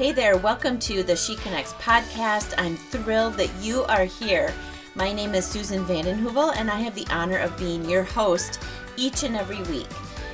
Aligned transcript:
Hey 0.00 0.12
there, 0.12 0.38
welcome 0.38 0.78
to 0.78 1.02
the 1.02 1.14
She 1.14 1.36
Connects 1.36 1.74
podcast. 1.74 2.54
I'm 2.56 2.74
thrilled 2.74 3.34
that 3.34 3.54
you 3.60 3.82
are 3.84 4.06
here. 4.06 4.50
My 4.94 5.12
name 5.12 5.34
is 5.34 5.44
Susan 5.44 5.84
Vandenhoevel, 5.84 6.56
and 6.56 6.70
I 6.70 6.76
have 6.76 6.94
the 6.94 7.06
honor 7.10 7.36
of 7.36 7.54
being 7.58 7.84
your 7.84 8.02
host 8.02 8.62
each 8.96 9.24
and 9.24 9.36
every 9.36 9.60
week. 9.64 9.88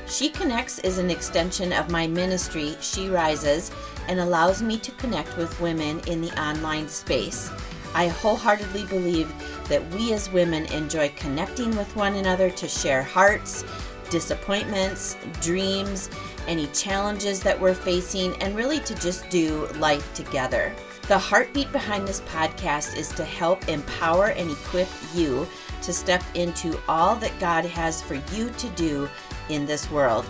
She 0.07 0.29
Connects 0.29 0.79
is 0.79 0.99
an 0.99 1.11
extension 1.11 1.73
of 1.73 1.91
my 1.91 2.07
ministry, 2.07 2.77
She 2.81 3.09
Rises, 3.09 3.73
and 4.07 4.21
allows 4.21 4.63
me 4.63 4.79
to 4.79 4.93
connect 4.93 5.37
with 5.37 5.61
women 5.61 5.99
in 6.07 6.21
the 6.21 6.41
online 6.41 6.89
space. 6.89 7.51
I 7.93 8.07
wholeheartedly 8.07 8.85
believe 8.85 9.35
that 9.69 9.85
we 9.95 10.13
as 10.13 10.31
women 10.31 10.67
enjoy 10.67 11.13
connecting 11.17 11.77
with 11.77 11.97
one 11.97 12.15
another 12.15 12.51
to 12.51 12.69
share 12.69 13.03
hearts, 13.03 13.65
disappointments, 14.11 15.17
dreams, 15.41 16.11
any 16.47 16.67
challenges 16.69 17.41
that 17.41 17.61
we're 17.61 17.75
facing, 17.75 18.35
and 18.43 18.57
really 18.57 18.81
to 18.81 18.95
just 18.97 19.29
do 19.31 19.67
life 19.79 20.13
together. 20.15 20.75
The 21.09 21.19
heartbeat 21.19 21.71
behind 21.71 22.07
this 22.07 22.21
podcast 22.23 22.97
is 22.97 23.09
to 23.11 23.25
help 23.25 23.69
empower 23.69 24.29
and 24.31 24.51
equip 24.51 24.89
you 25.15 25.47
to 25.83 25.93
step 25.93 26.25
into 26.35 26.81
all 26.89 27.15
that 27.17 27.39
God 27.39 27.65
has 27.65 28.03
for 28.03 28.15
you 28.33 28.51
to 28.51 28.69
do 28.71 29.09
in 29.49 29.67
this 29.67 29.91
world. 29.91 30.27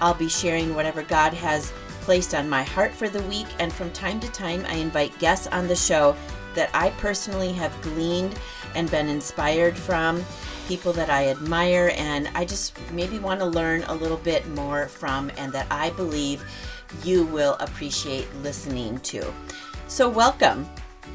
I'll 0.00 0.14
be 0.14 0.28
sharing 0.28 0.74
whatever 0.74 1.02
God 1.02 1.32
has 1.34 1.72
placed 2.02 2.34
on 2.34 2.48
my 2.48 2.62
heart 2.62 2.92
for 2.92 3.08
the 3.08 3.22
week, 3.22 3.46
and 3.58 3.72
from 3.72 3.90
time 3.92 4.20
to 4.20 4.30
time, 4.32 4.64
I 4.66 4.74
invite 4.74 5.18
guests 5.18 5.46
on 5.46 5.66
the 5.66 5.76
show 5.76 6.14
that 6.54 6.70
I 6.74 6.90
personally 6.90 7.52
have 7.52 7.80
gleaned 7.80 8.38
and 8.74 8.90
been 8.90 9.08
inspired 9.08 9.76
from 9.76 10.24
people 10.68 10.92
that 10.92 11.08
I 11.08 11.28
admire 11.28 11.92
and 11.96 12.28
I 12.34 12.44
just 12.44 12.78
maybe 12.92 13.18
want 13.18 13.40
to 13.40 13.46
learn 13.46 13.84
a 13.84 13.94
little 13.94 14.18
bit 14.18 14.46
more 14.48 14.86
from 14.86 15.32
and 15.38 15.50
that 15.54 15.66
I 15.70 15.88
believe 15.90 16.44
you 17.02 17.24
will 17.24 17.54
appreciate 17.54 18.26
listening 18.42 19.00
to. 19.00 19.32
So, 19.88 20.10
welcome. 20.10 20.68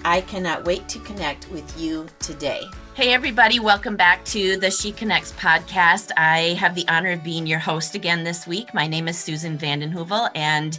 I 0.03 0.21
cannot 0.21 0.65
wait 0.65 0.89
to 0.89 0.99
connect 0.99 1.49
with 1.51 1.79
you 1.79 2.07
today. 2.19 2.63
Hey, 2.95 3.13
everybody, 3.13 3.59
welcome 3.59 3.95
back 3.95 4.25
to 4.25 4.57
the 4.57 4.71
She 4.71 4.91
Connects 4.91 5.31
podcast. 5.33 6.11
I 6.17 6.55
have 6.59 6.73
the 6.75 6.87
honor 6.87 7.11
of 7.11 7.23
being 7.23 7.45
your 7.45 7.59
host 7.59 7.93
again 7.95 8.23
this 8.23 8.47
week. 8.47 8.73
My 8.73 8.87
name 8.87 9.07
is 9.07 9.17
Susan 9.17 9.57
Vandenhoevel, 9.57 10.29
and 10.35 10.77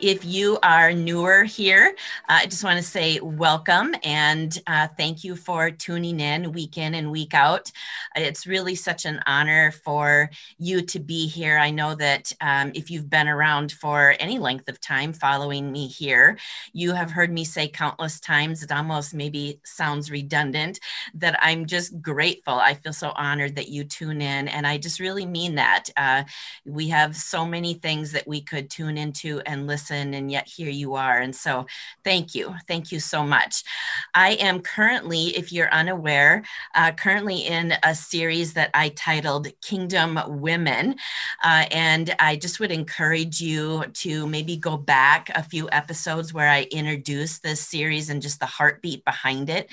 if 0.00 0.24
you 0.24 0.58
are 0.62 0.92
newer 0.92 1.44
here, 1.44 1.94
uh, 2.28 2.38
I 2.40 2.46
just 2.46 2.64
want 2.64 2.78
to 2.78 2.82
say 2.82 3.20
welcome 3.20 3.94
and 4.02 4.56
uh, 4.66 4.88
thank 4.96 5.24
you 5.24 5.36
for 5.36 5.70
tuning 5.70 6.20
in 6.20 6.52
week 6.52 6.78
in 6.78 6.94
and 6.94 7.10
week 7.10 7.34
out. 7.34 7.70
It's 8.16 8.46
really 8.46 8.74
such 8.74 9.04
an 9.04 9.20
honor 9.26 9.70
for 9.70 10.30
you 10.58 10.80
to 10.82 10.98
be 10.98 11.26
here. 11.26 11.58
I 11.58 11.70
know 11.70 11.94
that 11.96 12.32
um, 12.40 12.72
if 12.74 12.90
you've 12.90 13.10
been 13.10 13.28
around 13.28 13.72
for 13.72 14.16
any 14.18 14.38
length 14.38 14.68
of 14.68 14.80
time 14.80 15.12
following 15.12 15.70
me 15.70 15.86
here, 15.86 16.38
you 16.72 16.92
have 16.94 17.10
heard 17.10 17.30
me 17.30 17.44
say 17.44 17.68
countless 17.68 18.20
times, 18.20 18.62
it 18.62 18.72
almost 18.72 19.12
maybe 19.12 19.60
sounds 19.64 20.10
redundant, 20.10 20.80
that 21.14 21.38
I'm 21.42 21.66
just 21.66 22.00
grateful. 22.00 22.54
I 22.54 22.74
feel 22.74 22.94
so 22.94 23.12
honored 23.16 23.56
that 23.56 23.68
you 23.68 23.84
tune 23.84 24.22
in. 24.22 24.48
And 24.48 24.66
I 24.66 24.78
just 24.78 24.98
really 24.98 25.26
mean 25.26 25.56
that. 25.56 25.84
Uh, 25.96 26.24
we 26.64 26.88
have 26.88 27.14
so 27.16 27.44
many 27.44 27.74
things 27.74 28.12
that 28.12 28.26
we 28.26 28.40
could 28.40 28.70
tune 28.70 28.96
into 28.96 29.40
and 29.40 29.66
listen, 29.66 29.89
and 29.90 30.30
yet 30.30 30.48
here 30.48 30.70
you 30.70 30.94
are. 30.94 31.18
And 31.18 31.34
so 31.34 31.66
thank 32.04 32.34
you. 32.34 32.54
Thank 32.66 32.92
you 32.92 33.00
so 33.00 33.24
much. 33.24 33.62
I 34.14 34.32
am 34.32 34.60
currently, 34.60 35.36
if 35.36 35.52
you're 35.52 35.72
unaware, 35.72 36.44
uh, 36.74 36.92
currently 36.92 37.46
in 37.46 37.74
a 37.82 37.94
series 37.94 38.54
that 38.54 38.70
I 38.74 38.90
titled 38.90 39.48
Kingdom 39.62 40.18
Women. 40.26 40.96
Uh, 41.42 41.64
and 41.70 42.14
I 42.18 42.36
just 42.36 42.60
would 42.60 42.72
encourage 42.72 43.40
you 43.40 43.84
to 43.94 44.26
maybe 44.26 44.56
go 44.56 44.76
back 44.76 45.30
a 45.34 45.42
few 45.42 45.68
episodes 45.70 46.32
where 46.32 46.48
I 46.48 46.62
introduced 46.70 47.42
this 47.42 47.60
series 47.60 48.10
and 48.10 48.22
just 48.22 48.40
the 48.40 48.46
heartbeat 48.46 49.04
behind 49.04 49.50
it, 49.50 49.70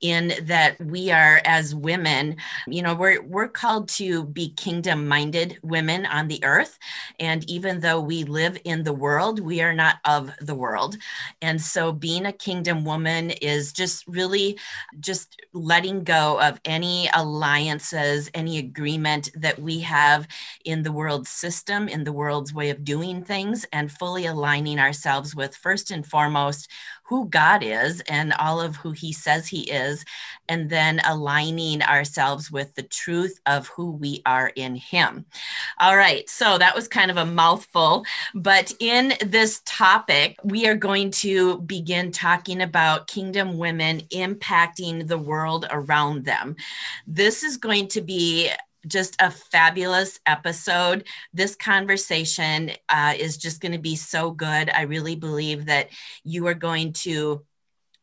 in 0.00 0.32
that 0.44 0.80
we 0.80 1.10
are 1.10 1.40
as 1.44 1.74
women 1.74 2.36
you 2.66 2.82
know 2.82 2.94
we're 2.94 3.22
we're 3.22 3.48
called 3.48 3.88
to 3.88 4.24
be 4.24 4.50
kingdom 4.50 5.06
minded 5.06 5.58
women 5.62 6.06
on 6.06 6.28
the 6.28 6.42
earth 6.44 6.78
and 7.18 7.48
even 7.50 7.80
though 7.80 8.00
we 8.00 8.24
live 8.24 8.58
in 8.64 8.82
the 8.82 8.92
world 8.92 9.40
we 9.40 9.59
are 9.62 9.74
not 9.74 9.96
of 10.04 10.30
the 10.40 10.54
world. 10.54 10.96
And 11.42 11.60
so 11.60 11.92
being 11.92 12.26
a 12.26 12.32
kingdom 12.32 12.84
woman 12.84 13.30
is 13.30 13.72
just 13.72 14.06
really 14.06 14.58
just 15.00 15.40
letting 15.52 16.04
go 16.04 16.40
of 16.40 16.60
any 16.64 17.08
alliances 17.14 18.30
any 18.34 18.58
agreement 18.58 19.30
that 19.34 19.58
we 19.58 19.80
have 19.80 20.26
in 20.64 20.82
the 20.82 20.92
world 20.92 21.26
system 21.26 21.88
in 21.88 22.04
the 22.04 22.12
world's 22.12 22.54
way 22.54 22.70
of 22.70 22.84
doing 22.84 23.22
things 23.22 23.66
and 23.72 23.90
fully 23.90 24.26
aligning 24.26 24.78
ourselves 24.78 25.34
with 25.34 25.54
first 25.56 25.90
and 25.90 26.06
foremost 26.06 26.70
who 27.10 27.28
God 27.28 27.64
is 27.64 28.00
and 28.02 28.32
all 28.34 28.60
of 28.60 28.76
who 28.76 28.92
He 28.92 29.12
says 29.12 29.48
He 29.48 29.68
is, 29.68 30.04
and 30.48 30.70
then 30.70 31.00
aligning 31.04 31.82
ourselves 31.82 32.52
with 32.52 32.72
the 32.76 32.84
truth 32.84 33.40
of 33.46 33.66
who 33.66 33.90
we 33.90 34.22
are 34.24 34.52
in 34.54 34.76
Him. 34.76 35.26
All 35.80 35.96
right, 35.96 36.30
so 36.30 36.56
that 36.56 36.74
was 36.74 36.86
kind 36.86 37.10
of 37.10 37.16
a 37.16 37.26
mouthful, 37.26 38.04
but 38.34 38.72
in 38.78 39.14
this 39.26 39.60
topic, 39.66 40.36
we 40.44 40.68
are 40.68 40.76
going 40.76 41.10
to 41.10 41.58
begin 41.62 42.12
talking 42.12 42.62
about 42.62 43.08
kingdom 43.08 43.58
women 43.58 44.02
impacting 44.12 45.08
the 45.08 45.18
world 45.18 45.66
around 45.72 46.24
them. 46.24 46.54
This 47.08 47.42
is 47.42 47.56
going 47.56 47.88
to 47.88 48.00
be 48.00 48.50
just 48.86 49.16
a 49.20 49.30
fabulous 49.30 50.20
episode. 50.26 51.06
This 51.32 51.54
conversation 51.54 52.72
uh, 52.88 53.14
is 53.16 53.36
just 53.36 53.60
going 53.60 53.72
to 53.72 53.78
be 53.78 53.96
so 53.96 54.30
good. 54.30 54.70
I 54.70 54.82
really 54.82 55.16
believe 55.16 55.66
that 55.66 55.88
you 56.24 56.46
are 56.46 56.54
going 56.54 56.92
to 56.94 57.44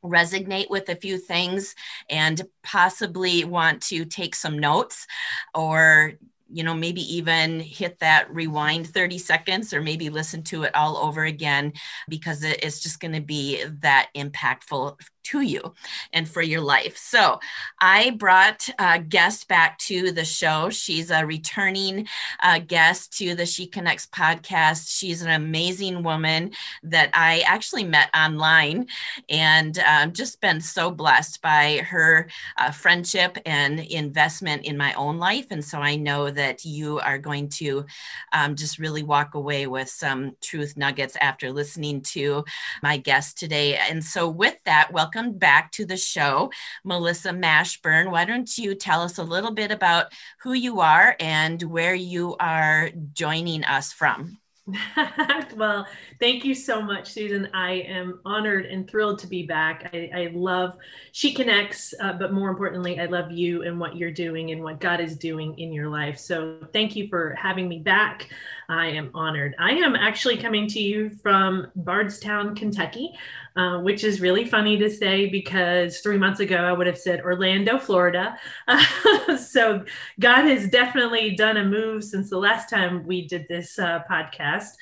resonate 0.04 0.70
with 0.70 0.90
a 0.90 0.96
few 0.96 1.18
things 1.18 1.76
and 2.10 2.42
possibly 2.64 3.44
want 3.44 3.82
to 3.82 4.06
take 4.06 4.36
some 4.36 4.60
notes 4.60 5.08
or 5.54 6.14
you 6.50 6.64
know 6.64 6.74
maybe 6.74 7.02
even 7.16 7.60
hit 7.60 8.00
that 8.00 8.34
rewind 8.34 8.88
30 8.88 9.18
seconds 9.18 9.74
or 9.74 9.82
maybe 9.82 10.10
listen 10.10 10.44
to 10.44 10.64
it 10.64 10.76
all 10.76 10.98
over 10.98 11.26
again 11.26 11.74
because 12.08 12.44
it's 12.44 12.80
just 12.80 13.00
going 13.00 13.14
to 13.14 13.22
be 13.22 13.64
that 13.82 14.10
impactful 14.16 14.98
to 15.28 15.42
you 15.42 15.74
and 16.14 16.28
for 16.28 16.42
your 16.42 16.62
life. 16.62 16.98
So 16.98 17.40
I 17.80 18.12
brought 18.12 18.70
a 18.80 19.00
guest 19.00 19.48
back 19.48 19.78
to 19.80 20.12
the 20.12 20.26
show. 20.26 20.70
She's 20.70 21.12
a 21.12 21.26
returning 21.26 22.08
uh, 22.42 22.60
guest 22.60 23.18
to 23.18 23.36
the 23.36 23.46
She 23.46 23.68
Connects 23.68 24.08
podcast. 24.08 24.98
She's 24.98 25.22
an 25.22 25.32
amazing 25.32 26.04
woman 26.04 26.52
that 26.84 27.10
I 27.14 27.42
actually 27.42 27.84
met 27.84 28.10
online 28.16 28.88
and 29.30 29.80
uh, 29.80 30.08
just 30.08 30.40
been 30.40 30.62
so 30.62 30.92
blessed 30.92 31.42
by 31.42 31.86
her 31.90 32.30
uh, 32.58 32.72
friendship 32.72 33.38
and 33.46 33.80
investment 33.80 34.64
in 34.66 34.78
my 34.78 34.94
own 34.94 35.18
life. 35.18 35.48
And 35.52 35.64
so 35.64 35.80
I 35.80 35.96
know 35.96 36.30
that 36.32 36.64
you 36.64 37.00
are 37.00 37.18
going 37.18 37.50
to 37.50 37.86
um, 38.32 38.56
just 38.56 38.80
really 38.80 39.04
walk 39.04 39.36
away 39.36 39.68
with 39.68 39.90
some 39.90 40.36
truth 40.42 40.78
nuggets 40.78 41.18
after 41.20 41.52
listening 41.52 42.02
to 42.02 42.46
my 42.82 42.98
guest 42.98 43.38
today. 43.38 43.76
And 43.76 44.04
so, 44.04 44.30
with 44.30 44.56
that, 44.66 44.92
welcome 44.92 45.17
welcome 45.18 45.38
back 45.40 45.72
to 45.72 45.84
the 45.84 45.98
show, 45.98 46.52
Melissa 46.84 47.30
Mashburn. 47.30 48.12
Why 48.12 48.24
don't 48.24 48.56
you 48.56 48.76
tell 48.76 49.02
us 49.02 49.18
a 49.18 49.24
little 49.24 49.52
bit 49.52 49.72
about 49.72 50.14
who 50.42 50.54
you 50.54 50.80
are 50.82 51.16
and 51.20 51.62
where 51.64 51.96
you 51.96 52.36
are 52.40 52.92
joining 53.14 53.64
us 53.64 53.92
from? 53.92 54.38
well, 55.56 55.88
thank 56.20 56.44
you 56.44 56.54
so 56.54 56.82
much, 56.82 57.12
Susan. 57.12 57.50
I 57.54 57.72
am 57.88 58.20
honored 58.26 58.66
and 58.66 58.88
thrilled 58.88 59.18
to 59.20 59.28
be 59.28 59.44
back. 59.44 59.90
I, 59.94 60.12
I 60.14 60.32
love 60.34 60.74
She 61.14 61.34
Connects, 61.34 61.94
uh, 62.00 62.14
but 62.14 62.34
more 62.34 62.50
importantly, 62.50 63.00
I 63.00 63.06
love 63.06 63.32
you 63.32 63.64
and 63.64 63.80
what 63.80 63.96
you're 63.96 64.12
doing 64.12 64.52
and 64.52 64.62
what 64.62 64.80
God 64.80 65.00
is 65.00 65.18
doing 65.18 65.58
in 65.58 65.72
your 65.72 65.90
life. 65.90 66.20
So 66.20 66.60
thank 66.74 66.96
you 66.96 67.08
for 67.08 67.34
having 67.42 67.68
me 67.68 67.80
back. 67.80 68.30
I 68.70 68.88
am 68.88 69.12
honored. 69.14 69.56
I 69.58 69.72
am 69.72 69.96
actually 69.96 70.38
coming 70.38 70.68
to 70.68 70.80
you 70.80 71.10
from 71.10 71.68
Bardstown, 71.76 72.54
Kentucky. 72.54 73.14
Uh, 73.58 73.80
which 73.80 74.04
is 74.04 74.22
really 74.22 74.46
funny 74.46 74.78
to 74.78 74.88
say 74.88 75.26
because 75.26 76.00
three 76.02 76.18
months 76.18 76.40
ago 76.40 76.58
I 76.58 76.72
would 76.72 76.86
have 76.86 76.98
said 76.98 77.22
Orlando, 77.22 77.80
Florida. 77.80 78.38
Uh, 78.68 79.36
so 79.38 79.84
God 80.20 80.44
has 80.46 80.70
definitely 80.70 81.36
done 81.36 81.58
a 81.58 81.66
move 81.66 82.04
since 82.04 82.30
the 82.30 82.38
last 82.38 82.70
time 82.70 83.04
we 83.08 83.28
did 83.28 83.48
this 83.50 83.80
uh, 83.80 84.04
podcast. 84.08 84.74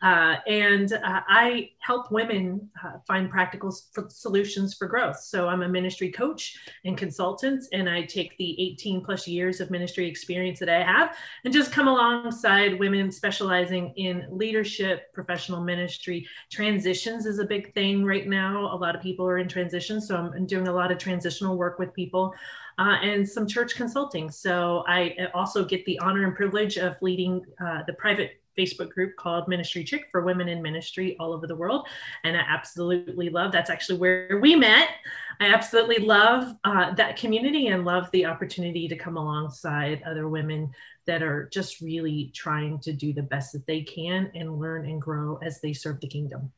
Uh, 0.00 0.36
and 0.46 0.94
uh, 0.94 1.20
I 1.28 1.72
help 1.80 2.10
women 2.10 2.70
find 3.06 3.30
practical 3.30 3.70
solutions 3.70 4.74
for 4.74 4.86
growth. 4.86 5.20
So 5.20 5.48
I'm 5.48 5.60
a 5.60 5.68
ministry 5.68 6.10
coach 6.10 6.56
and 6.86 6.96
consultant, 6.96 7.64
and 7.74 7.86
I 7.86 8.02
take 8.02 8.36
the 8.38 8.58
18 8.60 9.04
plus 9.04 9.28
years 9.28 9.60
of 9.60 9.70
ministry 9.70 10.08
experience 10.08 10.58
that 10.60 10.70
I 10.70 10.82
have 10.82 11.16
and 11.44 11.52
just 11.52 11.70
come 11.70 11.86
alongside 11.86 12.78
women 12.78 13.12
specializing 13.12 13.92
in 13.96 14.26
leadership, 14.30 15.12
professional 15.12 15.62
ministry. 15.62 16.26
Transitions 16.50 17.26
is 17.26 17.38
a 17.38 17.44
big 17.44 17.74
thing 17.74 18.04
right 18.04 18.21
now. 18.26 18.72
A 18.72 18.76
lot 18.76 18.94
of 18.94 19.02
people 19.02 19.26
are 19.26 19.38
in 19.38 19.48
transition. 19.48 20.00
So 20.00 20.16
I'm 20.16 20.46
doing 20.46 20.68
a 20.68 20.72
lot 20.72 20.90
of 20.90 20.98
transitional 20.98 21.56
work 21.56 21.78
with 21.78 21.92
people 21.94 22.34
uh, 22.78 22.96
and 23.02 23.28
some 23.28 23.46
church 23.46 23.74
consulting. 23.74 24.30
So 24.30 24.84
I 24.86 25.28
also 25.34 25.64
get 25.64 25.84
the 25.84 25.98
honor 26.00 26.24
and 26.24 26.34
privilege 26.34 26.78
of 26.78 26.96
leading 27.00 27.44
uh, 27.64 27.82
the 27.86 27.92
private 27.94 28.42
Facebook 28.58 28.90
group 28.90 29.16
called 29.16 29.48
Ministry 29.48 29.84
Chick 29.84 30.08
for 30.10 30.22
women 30.22 30.48
in 30.48 30.60
ministry 30.60 31.16
all 31.18 31.32
over 31.32 31.46
the 31.46 31.56
world. 31.56 31.86
And 32.24 32.36
I 32.36 32.40
absolutely 32.40 33.30
love 33.30 33.52
that's 33.52 33.70
actually 33.70 33.98
where 33.98 34.38
we 34.42 34.54
met. 34.54 34.90
I 35.40 35.46
absolutely 35.46 36.04
love 36.04 36.54
uh, 36.64 36.94
that 36.94 37.16
community 37.16 37.68
and 37.68 37.84
love 37.84 38.10
the 38.12 38.26
opportunity 38.26 38.88
to 38.88 38.96
come 38.96 39.16
alongside 39.16 40.02
other 40.04 40.28
women 40.28 40.70
that 41.06 41.22
are 41.22 41.48
just 41.52 41.80
really 41.80 42.30
trying 42.34 42.78
to 42.80 42.92
do 42.92 43.12
the 43.12 43.22
best 43.22 43.52
that 43.52 43.66
they 43.66 43.80
can 43.82 44.30
and 44.34 44.58
learn 44.58 44.86
and 44.86 45.00
grow 45.00 45.38
as 45.42 45.60
they 45.60 45.72
serve 45.72 46.00
the 46.00 46.06
kingdom. 46.06 46.52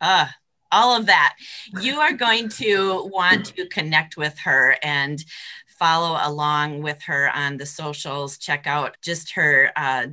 Ah, 0.00 0.32
all 0.72 0.96
of 0.96 1.06
that. 1.06 1.36
You 1.80 2.00
are 2.00 2.12
going 2.12 2.48
to 2.50 3.08
want 3.12 3.46
to 3.56 3.66
connect 3.66 4.16
with 4.16 4.38
her 4.40 4.76
and 4.82 5.24
follow 5.66 6.18
along 6.22 6.82
with 6.82 7.02
her 7.02 7.30
on 7.34 7.56
the 7.56 7.66
socials. 7.66 8.38
Check 8.38 8.66
out 8.66 8.96
just 9.02 9.32
her 9.32 9.72
uh, 9.76 10.08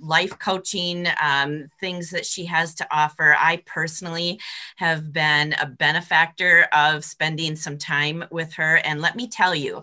life 0.00 0.38
coaching, 0.38 1.06
um, 1.22 1.68
things 1.80 2.10
that 2.10 2.26
she 2.26 2.44
has 2.44 2.74
to 2.74 2.86
offer. 2.90 3.36
I 3.38 3.62
personally 3.64 4.40
have 4.76 5.12
been 5.12 5.54
a 5.54 5.66
benefactor 5.66 6.68
of 6.72 7.04
spending 7.04 7.56
some 7.56 7.78
time 7.78 8.24
with 8.30 8.52
her. 8.54 8.76
And 8.78 9.00
let 9.00 9.16
me 9.16 9.28
tell 9.28 9.54
you, 9.54 9.82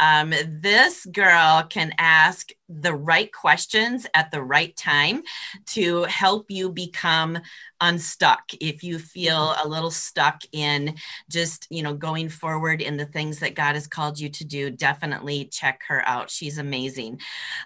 um, 0.00 0.32
this 0.46 1.06
girl 1.06 1.62
can 1.68 1.92
ask 1.98 2.50
the 2.70 2.94
right 2.94 3.32
questions 3.32 4.06
at 4.14 4.30
the 4.30 4.42
right 4.42 4.76
time 4.76 5.22
to 5.66 6.04
help 6.04 6.50
you 6.50 6.70
become 6.70 7.38
unstuck. 7.80 8.42
If 8.60 8.84
you 8.84 8.98
feel 8.98 9.54
a 9.62 9.66
little 9.66 9.90
stuck 9.90 10.42
in 10.52 10.94
just 11.28 11.66
you 11.70 11.82
know 11.82 11.94
going 11.94 12.28
forward 12.28 12.80
in 12.80 12.96
the 12.96 13.06
things 13.06 13.38
that 13.40 13.54
god 13.54 13.74
has 13.74 13.86
called 13.86 14.18
you 14.18 14.28
to 14.28 14.44
do 14.44 14.70
definitely 14.70 15.46
check 15.46 15.82
her 15.88 16.06
out. 16.06 16.30
She's 16.30 16.58
amazing. 16.58 17.20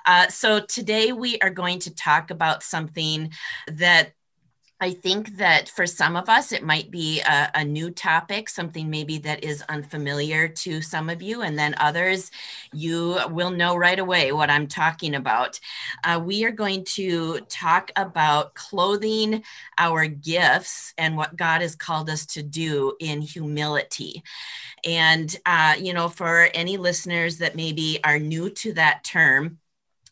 Uh, 0.06 0.28
so 0.28 0.60
today 0.60 1.12
we 1.12 1.38
are 1.40 1.50
going 1.50 1.80
to 1.80 1.94
talk 1.94 2.30
about 2.30 2.62
something 2.62 3.30
that 3.68 4.12
I 4.84 4.92
think 4.92 5.38
that 5.38 5.70
for 5.70 5.86
some 5.86 6.14
of 6.14 6.28
us, 6.28 6.52
it 6.52 6.62
might 6.62 6.90
be 6.90 7.22
a, 7.22 7.50
a, 7.54 7.64
new 7.64 7.90
topic, 7.90 8.50
something 8.50 8.90
maybe 8.90 9.16
that 9.16 9.42
is 9.42 9.64
unfamiliar 9.70 10.46
to 10.46 10.82
some 10.82 11.08
of 11.08 11.22
you, 11.22 11.40
and 11.40 11.58
then 11.58 11.74
others, 11.78 12.30
you 12.70 13.18
will 13.30 13.50
know 13.50 13.76
right 13.76 13.98
away 13.98 14.32
what 14.32 14.50
I'm 14.50 14.66
talking 14.66 15.14
about. 15.14 15.58
Uh, 16.04 16.20
we 16.22 16.44
are 16.44 16.50
going 16.50 16.84
to 16.96 17.40
talk 17.48 17.92
about 17.96 18.52
clothing 18.52 19.42
our 19.78 20.06
gifts 20.06 20.92
and 20.98 21.16
what 21.16 21.34
God 21.34 21.62
has 21.62 21.74
called 21.74 22.10
us 22.10 22.26
to 22.26 22.42
do 22.42 22.94
in 23.00 23.22
humility. 23.22 24.22
And, 24.84 25.34
uh, 25.46 25.76
you 25.78 25.94
know, 25.94 26.10
for 26.10 26.50
any 26.52 26.76
listeners 26.76 27.38
that 27.38 27.56
maybe 27.56 28.00
are 28.04 28.18
new 28.18 28.50
to 28.50 28.74
that 28.74 29.02
term, 29.02 29.60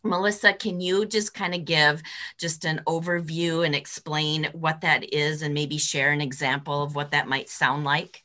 Melissa, 0.04 0.52
can 0.52 0.80
you 0.80 1.06
just 1.06 1.34
kind 1.34 1.54
of 1.54 1.64
give 1.64 2.02
just 2.38 2.64
an 2.64 2.80
overview 2.86 3.64
and 3.64 3.74
explain 3.74 4.48
what 4.52 4.80
that 4.82 5.12
is 5.14 5.42
and 5.42 5.54
maybe 5.54 5.78
share 5.78 6.12
an 6.12 6.20
example 6.20 6.82
of 6.82 6.94
what 6.94 7.12
that 7.12 7.28
might 7.28 7.48
sound 7.48 7.84
like? 7.84 8.24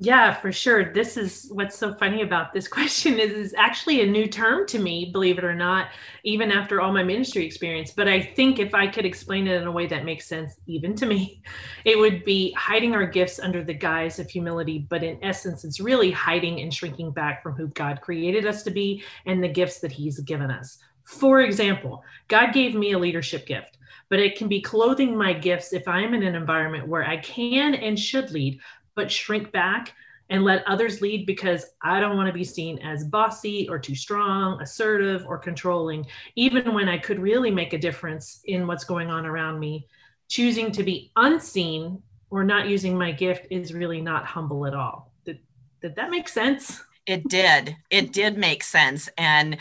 Yeah, 0.00 0.32
for 0.32 0.52
sure. 0.52 0.92
This 0.92 1.16
is 1.16 1.48
what's 1.50 1.76
so 1.76 1.92
funny 1.92 2.22
about 2.22 2.52
this 2.52 2.68
question 2.76 3.18
is 3.18 3.32
is 3.32 3.54
actually 3.58 4.00
a 4.00 4.06
new 4.06 4.28
term 4.28 4.64
to 4.68 4.78
me, 4.78 5.10
believe 5.12 5.38
it 5.38 5.44
or 5.44 5.56
not, 5.56 5.88
even 6.22 6.52
after 6.52 6.80
all 6.80 6.92
my 6.92 7.02
ministry 7.02 7.44
experience. 7.44 7.92
But 7.96 8.06
I 8.06 8.22
think 8.22 8.60
if 8.60 8.74
I 8.74 8.86
could 8.86 9.04
explain 9.04 9.48
it 9.48 9.60
in 9.60 9.66
a 9.66 9.72
way 9.72 9.88
that 9.88 10.04
makes 10.04 10.26
sense 10.28 10.54
even 10.66 10.94
to 10.96 11.06
me, 11.06 11.42
it 11.84 11.98
would 11.98 12.24
be 12.24 12.52
hiding 12.52 12.94
our 12.94 13.06
gifts 13.06 13.40
under 13.40 13.64
the 13.64 13.74
guise 13.74 14.20
of 14.20 14.30
humility, 14.30 14.86
but 14.88 15.02
in 15.02 15.18
essence 15.24 15.64
it's 15.64 15.80
really 15.80 16.12
hiding 16.12 16.60
and 16.60 16.72
shrinking 16.72 17.10
back 17.10 17.42
from 17.42 17.54
who 17.54 17.66
God 17.68 18.00
created 18.00 18.46
us 18.46 18.62
to 18.64 18.70
be 18.70 19.02
and 19.26 19.42
the 19.42 19.48
gifts 19.48 19.80
that 19.80 19.90
he's 19.90 20.20
given 20.20 20.50
us. 20.50 20.78
For 21.08 21.40
example, 21.40 22.04
God 22.28 22.52
gave 22.52 22.74
me 22.74 22.92
a 22.92 22.98
leadership 22.98 23.46
gift, 23.46 23.78
but 24.10 24.20
it 24.20 24.36
can 24.36 24.46
be 24.46 24.60
clothing 24.60 25.16
my 25.16 25.32
gifts 25.32 25.72
if 25.72 25.88
I'm 25.88 26.12
in 26.12 26.22
an 26.22 26.34
environment 26.34 26.86
where 26.86 27.02
I 27.02 27.16
can 27.16 27.74
and 27.74 27.98
should 27.98 28.30
lead, 28.30 28.60
but 28.94 29.10
shrink 29.10 29.50
back 29.50 29.94
and 30.28 30.44
let 30.44 30.68
others 30.68 31.00
lead 31.00 31.24
because 31.24 31.64
I 31.80 31.98
don't 31.98 32.18
want 32.18 32.26
to 32.26 32.34
be 32.34 32.44
seen 32.44 32.78
as 32.80 33.04
bossy 33.04 33.66
or 33.70 33.78
too 33.78 33.94
strong, 33.94 34.60
assertive, 34.60 35.24
or 35.26 35.38
controlling, 35.38 36.04
even 36.36 36.74
when 36.74 36.90
I 36.90 36.98
could 36.98 37.18
really 37.18 37.50
make 37.50 37.72
a 37.72 37.78
difference 37.78 38.42
in 38.44 38.66
what's 38.66 38.84
going 38.84 39.08
on 39.08 39.24
around 39.24 39.58
me. 39.58 39.86
Choosing 40.28 40.70
to 40.72 40.82
be 40.82 41.10
unseen 41.16 42.02
or 42.28 42.44
not 42.44 42.68
using 42.68 42.98
my 42.98 43.12
gift 43.12 43.46
is 43.50 43.72
really 43.72 44.02
not 44.02 44.26
humble 44.26 44.66
at 44.66 44.74
all. 44.74 45.14
Did, 45.24 45.38
did 45.80 45.96
that 45.96 46.10
make 46.10 46.28
sense? 46.28 46.82
It 47.08 47.26
did. 47.26 47.74
It 47.90 48.12
did 48.12 48.36
make 48.36 48.62
sense. 48.62 49.08
And 49.16 49.56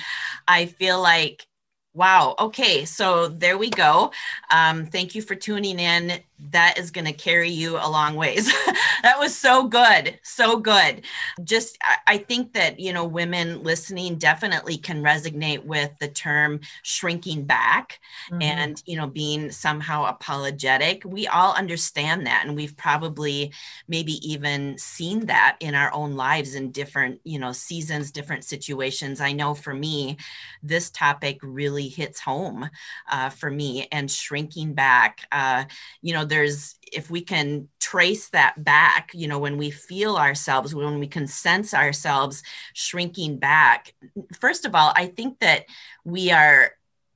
I 0.49 0.65
feel 0.65 1.01
like, 1.01 1.47
wow, 1.93 2.35
okay, 2.39 2.83
so 2.83 3.29
there 3.29 3.57
we 3.57 3.69
go. 3.69 4.11
Um, 4.51 4.85
thank 4.85 5.15
you 5.15 5.21
for 5.21 5.33
tuning 5.33 5.79
in 5.79 6.19
that 6.51 6.77
is 6.77 6.91
going 6.91 7.05
to 7.05 7.13
carry 7.13 7.49
you 7.49 7.77
a 7.77 7.89
long 7.89 8.15
ways. 8.15 8.45
that 9.03 9.17
was 9.17 9.35
so 9.35 9.67
good. 9.67 10.19
So 10.21 10.57
good. 10.57 11.01
Just, 11.43 11.77
I 12.05 12.19
think 12.19 12.53
that, 12.53 12.79
you 12.79 12.93
know, 12.93 13.05
women 13.05 13.63
listening 13.63 14.17
definitely 14.17 14.77
can 14.77 15.03
resonate 15.03 15.65
with 15.65 15.91
the 15.99 16.07
term 16.07 16.59
shrinking 16.83 17.45
back 17.45 17.99
mm-hmm. 18.31 18.41
and, 18.41 18.83
you 18.85 18.97
know, 18.97 19.07
being 19.07 19.51
somehow 19.51 20.05
apologetic. 20.05 21.01
We 21.05 21.27
all 21.27 21.53
understand 21.53 22.27
that. 22.27 22.43
And 22.45 22.55
we've 22.55 22.77
probably 22.77 23.51
maybe 23.87 24.13
even 24.27 24.77
seen 24.77 25.25
that 25.25 25.57
in 25.59 25.73
our 25.73 25.91
own 25.91 26.15
lives 26.15 26.53
in 26.53 26.71
different, 26.71 27.19
you 27.23 27.39
know, 27.39 27.51
seasons, 27.51 28.11
different 28.11 28.43
situations. 28.43 29.21
I 29.21 29.31
know 29.31 29.55
for 29.55 29.73
me, 29.73 30.17
this 30.61 30.91
topic 30.91 31.39
really 31.41 31.87
hits 31.87 32.19
home 32.19 32.69
uh, 33.11 33.29
for 33.29 33.49
me 33.49 33.87
and 33.91 34.09
shrinking 34.09 34.73
back. 34.73 35.25
Uh, 35.31 35.65
you 36.01 36.13
know, 36.13 36.26
there's 36.27 36.75
if 36.93 37.09
we 37.09 37.21
can 37.21 37.67
trace 37.79 38.29
that 38.29 38.63
back 38.63 39.11
you 39.13 39.27
know 39.27 39.39
when 39.39 39.57
we 39.57 39.69
feel 39.69 40.15
ourselves 40.15 40.73
when 40.73 40.99
we 40.99 41.07
can 41.07 41.27
sense 41.27 41.73
ourselves 41.73 42.43
shrinking 42.73 43.37
back 43.37 43.93
first 44.39 44.65
of 44.65 44.75
all 44.75 44.93
i 44.95 45.05
think 45.05 45.39
that 45.39 45.65
we 46.05 46.31
are 46.31 46.71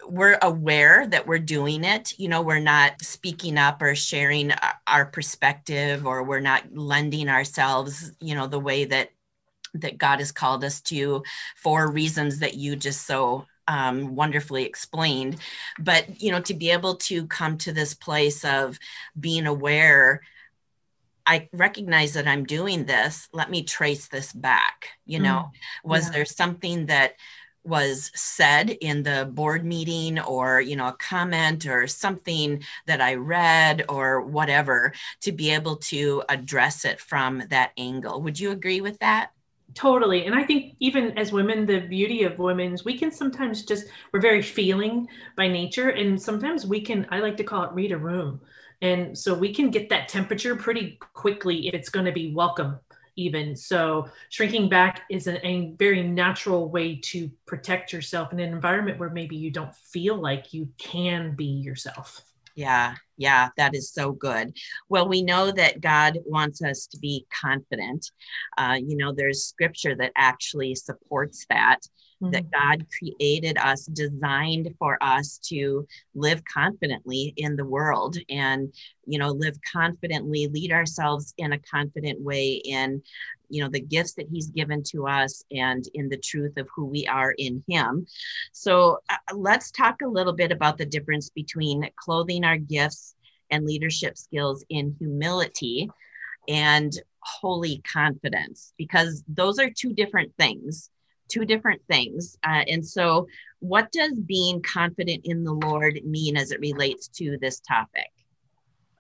we're 0.07 0.39
aware 0.41 1.07
that 1.07 1.27
we're 1.27 1.39
doing 1.39 1.83
it. 1.83 2.17
You 2.17 2.27
know 2.27 2.41
we're 2.41 2.59
not 2.59 3.01
speaking 3.01 3.57
up 3.57 3.81
or 3.81 3.95
sharing 3.95 4.51
our 4.87 5.05
perspective 5.05 6.05
or 6.05 6.23
we're 6.23 6.39
not 6.39 6.63
lending 6.73 7.29
ourselves 7.29 8.11
you 8.19 8.35
know 8.35 8.47
the 8.47 8.59
way 8.59 8.85
that 8.85 9.09
that 9.73 9.97
god 9.97 10.19
has 10.19 10.31
called 10.31 10.63
us 10.63 10.81
to 10.81 11.23
for 11.55 11.89
reasons 11.89 12.39
that 12.39 12.55
you 12.55 12.75
just 12.75 13.05
so 13.05 13.45
um, 13.67 14.15
wonderfully 14.15 14.65
explained. 14.65 15.37
But, 15.79 16.21
you 16.21 16.31
know, 16.31 16.41
to 16.41 16.53
be 16.53 16.71
able 16.71 16.95
to 16.95 17.27
come 17.27 17.57
to 17.59 17.71
this 17.71 17.93
place 17.93 18.43
of 18.43 18.79
being 19.19 19.47
aware, 19.47 20.21
I 21.25 21.49
recognize 21.53 22.13
that 22.13 22.27
I'm 22.27 22.45
doing 22.45 22.85
this. 22.85 23.29
Let 23.31 23.49
me 23.49 23.63
trace 23.63 24.07
this 24.07 24.33
back. 24.33 24.89
You 25.05 25.19
know, 25.19 25.51
mm, 25.51 25.89
was 25.89 26.05
yeah. 26.05 26.11
there 26.11 26.25
something 26.25 26.87
that 26.87 27.13
was 27.63 28.11
said 28.15 28.69
in 28.69 29.03
the 29.03 29.29
board 29.31 29.63
meeting 29.63 30.19
or 30.19 30.59
you 30.59 30.75
know 30.75 30.87
a 30.87 30.93
comment 30.93 31.67
or 31.67 31.85
something 31.85 32.63
that 32.87 33.01
i 33.01 33.13
read 33.13 33.85
or 33.87 34.21
whatever 34.21 34.91
to 35.19 35.31
be 35.31 35.51
able 35.51 35.75
to 35.75 36.23
address 36.27 36.85
it 36.85 36.99
from 36.99 37.43
that 37.49 37.71
angle 37.77 38.19
would 38.21 38.39
you 38.39 38.49
agree 38.49 38.81
with 38.81 38.97
that 38.97 39.31
Totally. 39.73 40.25
And 40.25 40.35
I 40.35 40.43
think 40.43 40.75
even 40.79 41.17
as 41.17 41.31
women, 41.31 41.65
the 41.65 41.79
beauty 41.79 42.23
of 42.23 42.37
women's, 42.39 42.83
we 42.83 42.97
can 42.97 43.11
sometimes 43.11 43.63
just, 43.63 43.85
we're 44.11 44.19
very 44.19 44.41
feeling 44.41 45.07
by 45.37 45.47
nature. 45.47 45.89
And 45.89 46.21
sometimes 46.21 46.65
we 46.65 46.81
can, 46.81 47.07
I 47.09 47.19
like 47.19 47.37
to 47.37 47.43
call 47.43 47.63
it 47.63 47.71
read 47.73 47.91
a 47.91 47.97
room. 47.97 48.41
And 48.81 49.17
so 49.17 49.33
we 49.33 49.53
can 49.53 49.69
get 49.69 49.89
that 49.89 50.07
temperature 50.07 50.55
pretty 50.55 50.97
quickly 51.13 51.67
if 51.67 51.73
it's 51.73 51.89
going 51.89 52.05
to 52.05 52.11
be 52.11 52.33
welcome, 52.33 52.79
even. 53.15 53.55
So 53.55 54.09
shrinking 54.29 54.69
back 54.69 55.03
is 55.09 55.27
a 55.27 55.75
very 55.77 56.03
natural 56.03 56.69
way 56.69 56.99
to 57.03 57.29
protect 57.45 57.93
yourself 57.93 58.33
in 58.33 58.39
an 58.39 58.51
environment 58.51 58.99
where 58.99 59.11
maybe 59.11 59.35
you 59.35 59.51
don't 59.51 59.75
feel 59.75 60.15
like 60.15 60.53
you 60.53 60.69
can 60.77 61.35
be 61.35 61.45
yourself. 61.45 62.21
Yeah, 62.55 62.95
yeah, 63.21 63.49
that 63.55 63.75
is 63.75 63.91
so 63.91 64.11
good. 64.11 64.57
Well, 64.89 65.07
we 65.07 65.21
know 65.21 65.51
that 65.51 65.79
God 65.79 66.17
wants 66.25 66.63
us 66.63 66.87
to 66.87 66.97
be 66.97 67.27
confident. 67.31 68.11
Uh, 68.57 68.77
you 68.83 68.97
know, 68.97 69.13
there's 69.13 69.45
scripture 69.45 69.95
that 69.95 70.11
actually 70.15 70.73
supports 70.73 71.45
that, 71.49 71.81
mm-hmm. 72.21 72.31
that 72.31 72.51
God 72.51 72.85
created 72.97 73.57
us, 73.57 73.85
designed 73.85 74.73
for 74.77 74.97
us 75.01 75.39
to 75.49 75.87
live 76.15 76.43
confidently 76.45 77.33
in 77.37 77.55
the 77.55 77.65
world 77.65 78.17
and, 78.29 78.73
you 79.05 79.19
know, 79.19 79.29
live 79.29 79.57
confidently, 79.71 80.47
lead 80.47 80.71
ourselves 80.71 81.33
in 81.37 81.53
a 81.53 81.59
confident 81.59 82.21
way 82.21 82.53
in 82.53 83.01
you 83.51 83.61
know 83.61 83.69
the 83.69 83.81
gifts 83.81 84.13
that 84.13 84.29
he's 84.31 84.47
given 84.47 84.81
to 84.81 85.07
us 85.07 85.43
and 85.51 85.83
in 85.93 86.07
the 86.07 86.17
truth 86.17 86.55
of 86.55 86.69
who 86.73 86.85
we 86.85 87.05
are 87.05 87.33
in 87.37 87.61
him 87.67 88.07
so 88.53 88.99
uh, 89.09 89.17
let's 89.35 89.71
talk 89.71 90.01
a 90.01 90.07
little 90.07 90.31
bit 90.31 90.53
about 90.53 90.77
the 90.77 90.85
difference 90.85 91.29
between 91.29 91.89
clothing 91.97 92.45
our 92.45 92.57
gifts 92.57 93.13
and 93.49 93.65
leadership 93.65 94.17
skills 94.17 94.63
in 94.69 94.95
humility 94.97 95.89
and 96.47 96.93
holy 97.19 97.81
confidence 97.91 98.73
because 98.77 99.23
those 99.27 99.59
are 99.59 99.69
two 99.69 99.93
different 99.93 100.31
things 100.37 100.89
two 101.31 101.45
different 101.45 101.81
things. 101.87 102.37
Uh, 102.43 102.63
and 102.67 102.85
so, 102.85 103.27
what 103.59 103.91
does 103.91 104.19
being 104.19 104.61
confident 104.61 105.21
in 105.25 105.43
the 105.43 105.53
Lord 105.53 105.99
mean 106.03 106.35
as 106.35 106.51
it 106.51 106.59
relates 106.59 107.07
to 107.09 107.37
this 107.39 107.59
topic? 107.59 108.11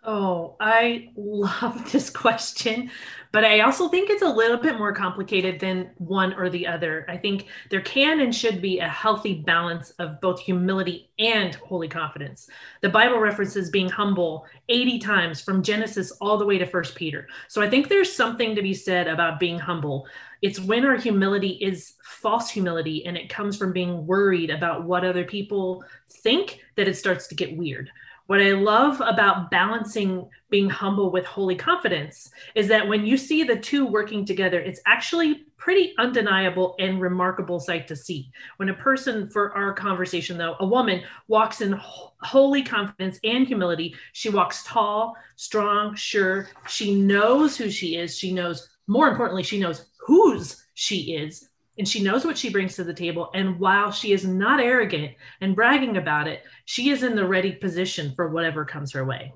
Oh, 0.03 0.55
I 0.59 1.09
love 1.15 1.91
this 1.91 2.09
question, 2.09 2.89
but 3.31 3.45
I 3.45 3.59
also 3.59 3.87
think 3.87 4.09
it's 4.09 4.23
a 4.23 4.27
little 4.27 4.57
bit 4.57 4.79
more 4.79 4.93
complicated 4.93 5.59
than 5.59 5.91
one 5.97 6.33
or 6.33 6.49
the 6.49 6.65
other. 6.65 7.05
I 7.07 7.17
think 7.17 7.45
there 7.69 7.81
can 7.81 8.19
and 8.19 8.33
should 8.33 8.63
be 8.63 8.79
a 8.79 8.87
healthy 8.87 9.43
balance 9.45 9.91
of 9.99 10.19
both 10.19 10.39
humility 10.39 11.11
and 11.19 11.53
holy 11.53 11.87
confidence. 11.87 12.49
The 12.81 12.89
Bible 12.89 13.19
references 13.19 13.69
being 13.69 13.89
humble 13.89 14.47
80 14.69 14.97
times 14.99 15.39
from 15.39 15.61
Genesis 15.61 16.11
all 16.13 16.37
the 16.37 16.47
way 16.47 16.57
to 16.57 16.65
First 16.65 16.95
Peter. 16.95 17.27
So 17.47 17.61
I 17.61 17.69
think 17.69 17.87
there's 17.87 18.11
something 18.11 18.55
to 18.55 18.63
be 18.63 18.73
said 18.73 19.07
about 19.07 19.39
being 19.39 19.59
humble. 19.59 20.07
It's 20.41 20.59
when 20.59 20.83
our 20.83 20.95
humility 20.95 21.59
is 21.61 21.93
false 22.03 22.49
humility 22.49 23.05
and 23.05 23.15
it 23.15 23.29
comes 23.29 23.55
from 23.55 23.71
being 23.71 24.07
worried 24.07 24.49
about 24.49 24.83
what 24.83 25.05
other 25.05 25.25
people 25.25 25.83
think 26.09 26.59
that 26.75 26.87
it 26.87 26.97
starts 26.97 27.27
to 27.27 27.35
get 27.35 27.55
weird 27.55 27.91
what 28.27 28.41
I 28.41 28.51
love 28.51 29.01
about 29.01 29.51
balancing 29.51 30.29
being 30.49 30.69
humble 30.69 31.11
with 31.11 31.25
holy 31.25 31.55
confidence 31.55 32.31
is 32.55 32.67
that 32.67 32.87
when 32.87 33.05
you 33.05 33.17
see 33.17 33.43
the 33.43 33.57
two 33.57 33.85
working 33.85 34.25
together, 34.25 34.59
it's 34.59 34.81
actually 34.85 35.45
pretty 35.57 35.93
undeniable 35.99 36.75
and 36.79 37.01
remarkable 37.01 37.59
sight 37.59 37.87
to 37.87 37.95
see. 37.95 38.31
When 38.57 38.69
a 38.69 38.73
person, 38.73 39.29
for 39.29 39.55
our 39.55 39.73
conversation 39.73 40.37
though, 40.37 40.55
a 40.59 40.65
woman 40.65 41.03
walks 41.27 41.61
in 41.61 41.79
holy 42.21 42.63
confidence 42.63 43.19
and 43.23 43.47
humility, 43.47 43.95
she 44.13 44.29
walks 44.29 44.63
tall, 44.63 45.15
strong, 45.35 45.95
sure. 45.95 46.47
She 46.67 46.95
knows 46.95 47.57
who 47.57 47.69
she 47.69 47.97
is. 47.97 48.17
She 48.17 48.33
knows, 48.33 48.69
more 48.87 49.07
importantly, 49.09 49.43
she 49.43 49.59
knows 49.59 49.85
whose 49.99 50.65
she 50.73 51.15
is 51.15 51.50
and 51.77 51.87
she 51.87 52.03
knows 52.03 52.25
what 52.25 52.37
she 52.37 52.49
brings 52.49 52.75
to 52.75 52.83
the 52.83 52.93
table. 52.93 53.29
And 53.33 53.59
while 53.59 53.91
she 53.91 54.11
is 54.11 54.25
not 54.25 54.59
arrogant 54.59 55.13
and 55.39 55.55
bragging 55.55 55.97
about 55.97 56.27
it, 56.27 56.43
she 56.65 56.89
is 56.89 57.03
in 57.03 57.15
the 57.15 57.27
ready 57.27 57.53
position 57.53 58.13
for 58.15 58.29
whatever 58.29 58.65
comes 58.65 58.91
her 58.93 59.05
way. 59.05 59.33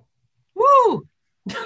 Woo! 0.53 1.07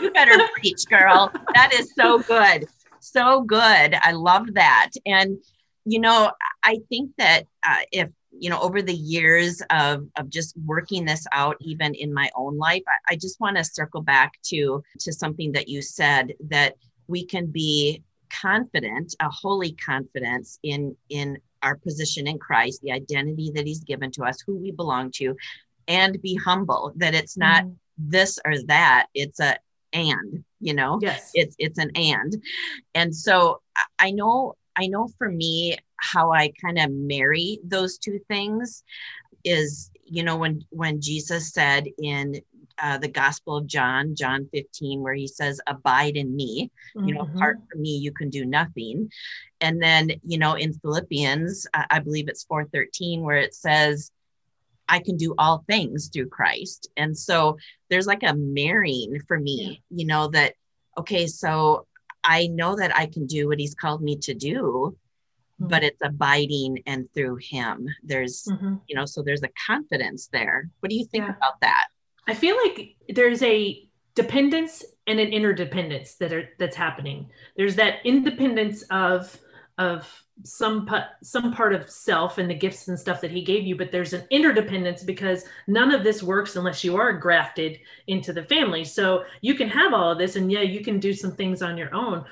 You 0.02 0.12
better 0.12 0.48
preach, 0.60 0.86
girl. 0.90 1.32
That 1.54 1.74
is 1.74 1.94
so 1.96 2.20
good. 2.20 2.68
So 3.00 3.42
good. 3.42 3.96
I 4.02 4.12
love 4.12 4.54
that. 4.54 4.92
And, 5.06 5.38
you 5.86 6.00
know, 6.00 6.32
I 6.64 6.80
think 6.90 7.12
that 7.18 7.44
uh, 7.68 7.78
if, 7.92 8.10
you 8.32 8.50
know, 8.50 8.62
over 8.62 8.82
the 8.82 8.94
years 8.94 9.62
of, 9.72 10.06
of 10.18 10.30
just 10.30 10.56
working 10.66 11.06
this 11.06 11.26
out, 11.32 11.58
even 11.62 11.96
in 11.96 12.14
my 12.14 12.30
own 12.36 12.58
life, 12.58 12.84
I, 12.88 13.14
I 13.14 13.16
just 13.16 13.40
want 13.40 13.58
to 13.58 13.64
circle 13.64 14.02
back 14.02 14.34
to, 14.46 14.84
to 15.00 15.14
something 15.14 15.52
that 15.54 15.68
you 15.68 15.82
said 15.82 16.34
that 16.50 16.76
we 17.08 17.26
can 17.26 17.48
be 17.48 18.04
confident, 18.30 19.16
a 19.20 19.30
holy 19.30 19.74
confidence 19.74 20.60
in 20.64 20.96
in 21.10 21.38
our 21.62 21.76
position 21.76 22.28
in 22.28 22.40
Christ, 22.40 22.82
the 22.82 22.92
identity 22.92 23.52
that 23.56 23.68
He's 23.68 23.84
given 23.84 24.12
to 24.12 24.24
us, 24.24 24.42
who 24.42 24.58
we 24.58 24.72
belong 24.72 25.12
to, 25.16 25.36
and 25.88 26.22
be 26.22 26.36
humble. 26.36 26.94
That 26.96 27.16
it's 27.16 27.38
not 27.38 27.64
mm. 27.66 27.76
this 27.98 28.40
or 28.46 28.54
that; 28.68 29.08
it's 29.14 29.40
a 29.40 29.58
and. 29.94 30.44
You 30.62 30.74
know, 30.74 31.00
yes, 31.02 31.32
it's 31.34 31.56
it's 31.58 31.80
an 31.80 31.92
and. 31.96 32.42
And 32.94 33.16
so 33.16 33.62
I 33.98 34.12
know 34.12 34.56
I 34.76 34.88
know 34.88 35.08
for 35.18 35.30
me 35.30 35.78
how 35.98 36.32
I 36.32 36.52
kind 36.64 36.80
of 36.80 36.92
marry 36.92 37.60
those 37.64 37.98
two 37.98 38.20
things 38.28 38.84
is 39.44 39.90
you 40.04 40.24
know 40.24 40.38
when 40.38 40.64
when 40.70 41.02
Jesus 41.02 41.54
said 41.54 41.88
in 42.02 42.42
uh, 42.82 42.98
the 42.98 43.08
Gospel 43.08 43.58
of 43.58 43.68
John, 43.68 44.16
John 44.16 44.48
15, 44.54 45.02
where 45.02 45.14
he 45.14 45.28
says, 45.28 45.60
Abide 45.68 46.16
in 46.16 46.36
me. 46.36 46.72
Mm-hmm. 46.96 47.08
You 47.08 47.14
know, 47.16 47.22
apart 47.22 47.58
mm-hmm. 47.58 47.66
from 47.72 47.82
me, 47.82 47.98
you 47.98 48.12
can 48.12 48.30
do 48.30 48.46
nothing. 48.46 49.10
And 49.62 49.82
then, 49.82 50.12
you 50.24 50.38
know, 50.38 50.54
in 50.54 50.74
Philippians, 50.74 51.68
I 51.74 52.00
believe 52.00 52.30
it's 52.30 52.46
413, 52.46 53.22
where 53.22 53.38
it 53.38 53.54
says, 53.54 54.12
I 54.88 55.00
can 55.00 55.18
do 55.18 55.36
all 55.38 55.64
things 55.68 56.10
through 56.12 56.30
Christ. 56.30 56.90
And 56.98 57.18
so 57.18 57.58
there's 57.90 58.08
like 58.08 58.24
a 58.24 58.34
marrying 58.34 59.20
for 59.28 59.40
me, 59.40 59.84
you 59.90 60.06
know, 60.06 60.30
that, 60.30 60.56
okay, 60.98 61.28
so 61.28 61.86
I 62.24 62.48
know 62.48 62.76
that 62.76 62.96
I 62.98 63.06
can 63.06 63.28
do 63.28 63.48
what 63.48 63.60
he's 63.60 63.76
called 63.76 64.02
me 64.02 64.18
to 64.18 64.34
do, 64.34 64.98
mm-hmm. 65.62 65.68
but 65.68 65.84
it's 65.84 66.02
abiding 66.02 66.82
and 66.88 67.08
through 67.14 67.38
him. 67.38 67.88
There's, 68.04 68.46
mm-hmm. 68.50 68.76
you 68.88 68.96
know, 68.96 69.06
so 69.06 69.22
there's 69.22 69.44
a 69.44 69.50
confidence 69.68 70.30
there. 70.32 70.70
What 70.80 70.90
do 70.90 70.96
you 70.96 71.06
think 71.06 71.26
yeah. 71.26 71.36
about 71.36 71.62
that? 71.62 71.88
I 72.30 72.36
feel 72.36 72.56
like 72.64 72.96
there's 73.10 73.42
a 73.42 73.88
dependence 74.14 74.86
and 75.08 75.20
an 75.20 75.30
interdependence 75.30 76.14
that 76.16 76.32
are 76.32 76.50
that's 76.60 76.76
happening. 76.76 77.32
There's 77.58 77.76
that 77.78 78.06
independence 78.06 78.84
of 78.92 79.36
of 79.80 80.24
some 80.44 80.88
some 81.24 81.52
part 81.52 81.74
of 81.74 81.90
self 81.90 82.38
and 82.38 82.48
the 82.48 82.54
gifts 82.54 82.88
and 82.88 83.00
stuff 83.00 83.20
that 83.22 83.32
he 83.32 83.42
gave 83.42 83.66
you 83.66 83.76
but 83.76 83.92
there's 83.92 84.14
an 84.14 84.26
interdependence 84.30 85.04
because 85.04 85.44
none 85.68 85.94
of 85.94 86.02
this 86.02 86.24
works 86.24 86.56
unless 86.56 86.82
you 86.82 86.96
are 86.96 87.12
grafted 87.12 87.78
into 88.08 88.32
the 88.32 88.44
family 88.44 88.86
so 88.86 89.26
you 89.42 89.54
can 89.54 89.68
have 89.68 89.94
all 89.94 90.12
of 90.12 90.18
this 90.18 90.38
and 90.38 90.50
yeah 90.50 90.62
you 90.62 90.82
can 90.82 90.98
do 90.98 91.14
some 91.14 91.34
things 91.34 91.62
on 91.62 91.78
your 91.78 91.94
own 91.94 92.24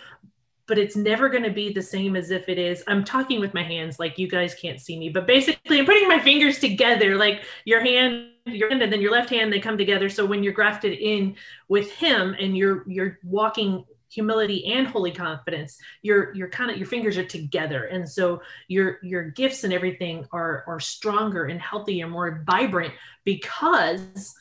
but 0.68 0.78
it's 0.78 0.96
never 0.96 1.30
going 1.30 1.44
to 1.44 1.50
be 1.50 1.72
the 1.72 1.82
same 1.82 2.16
as 2.16 2.30
if 2.30 2.50
it 2.50 2.60
is. 2.60 2.84
I'm 2.88 3.04
talking 3.04 3.40
with 3.40 3.54
my 3.54 3.64
hands, 3.64 4.00
like 4.00 4.20
you 4.20 4.28
guys 4.28 4.54
can't 4.54 4.80
see 4.80 5.00
me, 5.00 5.10
but 5.10 5.26
basically, 5.26 5.80
I'm 5.80 5.86
putting 5.86 6.10
my 6.10 6.20
fingers 6.20 6.60
together, 6.60 7.16
like 7.16 7.46
your 7.64 7.80
hand, 7.80 8.32
your 8.56 8.70
hand, 8.70 8.82
and 8.82 8.92
then 8.92 9.02
your 9.02 9.12
left 9.12 9.30
hand. 9.30 9.52
They 9.52 9.60
come 9.60 9.78
together. 9.78 10.10
So 10.10 10.26
when 10.26 10.44
you're 10.44 10.54
grafted 10.54 10.98
in 10.98 11.36
with 11.68 11.92
Him, 11.92 12.36
and 12.40 12.58
you're 12.58 12.84
you're 12.88 13.20
walking 13.24 13.86
humility 14.10 14.66
and 14.72 14.88
holy 14.88 15.12
confidence 15.12 15.78
your 16.02 16.34
your 16.34 16.48
kind 16.48 16.72
of 16.72 16.78
your 16.78 16.88
fingers 16.88 17.18
are 17.18 17.26
together 17.26 17.84
and 17.88 18.08
so 18.08 18.42
your 18.70 19.00
your 19.04 19.32
gifts 19.32 19.66
and 19.66 19.74
everything 19.74 20.26
are 20.32 20.64
are 20.66 20.80
stronger 20.80 21.48
and 21.48 21.60
healthier 21.62 22.08
more 22.08 22.42
vibrant 22.48 22.94
because 23.26 24.34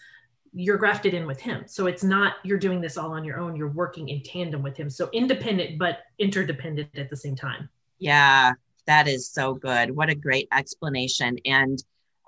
you're 0.57 0.79
grafted 0.79 1.13
in 1.13 1.27
with 1.27 1.39
him. 1.39 1.65
So 1.67 1.87
it's 1.87 2.03
not 2.03 2.37
you're 2.43 2.59
doing 2.59 2.81
this 2.81 2.97
all 2.97 3.13
on 3.13 3.25
your 3.25 3.39
own, 3.39 3.57
you're 3.57 3.69
working 3.69 4.09
in 4.09 4.23
tandem 4.23 4.63
with 4.63 4.77
him. 4.77 4.89
So 4.89 5.11
independent 5.13 5.79
but 5.79 6.01
interdependent 6.19 6.97
at 6.97 7.11
the 7.11 7.17
same 7.17 7.37
time. 7.37 7.69
Yeah, 7.99 8.53
that 8.87 9.07
is 9.07 9.29
so 9.29 9.55
good. 9.55 9.91
What 9.91 10.09
a 10.09 10.15
great 10.15 10.49
explanation 10.53 11.37
and 11.45 11.83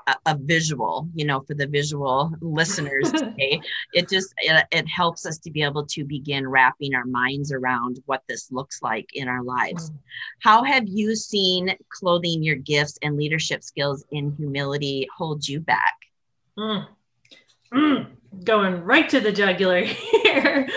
a, 0.08 0.32
a 0.32 0.36
visual, 0.36 1.08
you 1.14 1.24
know, 1.24 1.40
for 1.40 1.54
the 1.54 1.66
visual 1.66 2.32
listeners 2.40 3.12
today. 3.12 3.60
it 3.92 4.08
just 4.08 4.34
it, 4.38 4.66
it 4.70 4.88
helps 4.88 5.26
us 5.26 5.38
to 5.38 5.50
be 5.50 5.62
able 5.62 5.86
to 5.86 6.04
begin 6.04 6.46
wrapping 6.48 6.94
our 6.94 7.04
minds 7.04 7.52
around 7.52 8.00
what 8.06 8.22
this 8.28 8.50
looks 8.50 8.82
like 8.82 9.08
in 9.14 9.28
our 9.28 9.42
lives. 9.42 9.90
Mm. 9.90 9.98
How 10.40 10.64
have 10.64 10.86
you 10.86 11.14
seen 11.16 11.74
clothing 11.90 12.42
your 12.42 12.56
gifts 12.56 12.98
and 13.02 13.16
leadership 13.16 13.62
skills 13.62 14.04
in 14.10 14.34
humility 14.36 15.06
hold 15.16 15.46
you 15.46 15.60
back? 15.60 15.94
Mm. 16.58 16.86
Mm 17.72 18.06
going 18.44 18.84
right 18.84 19.08
to 19.08 19.20
the 19.20 19.32
jugular 19.32 19.80
here. 19.84 20.68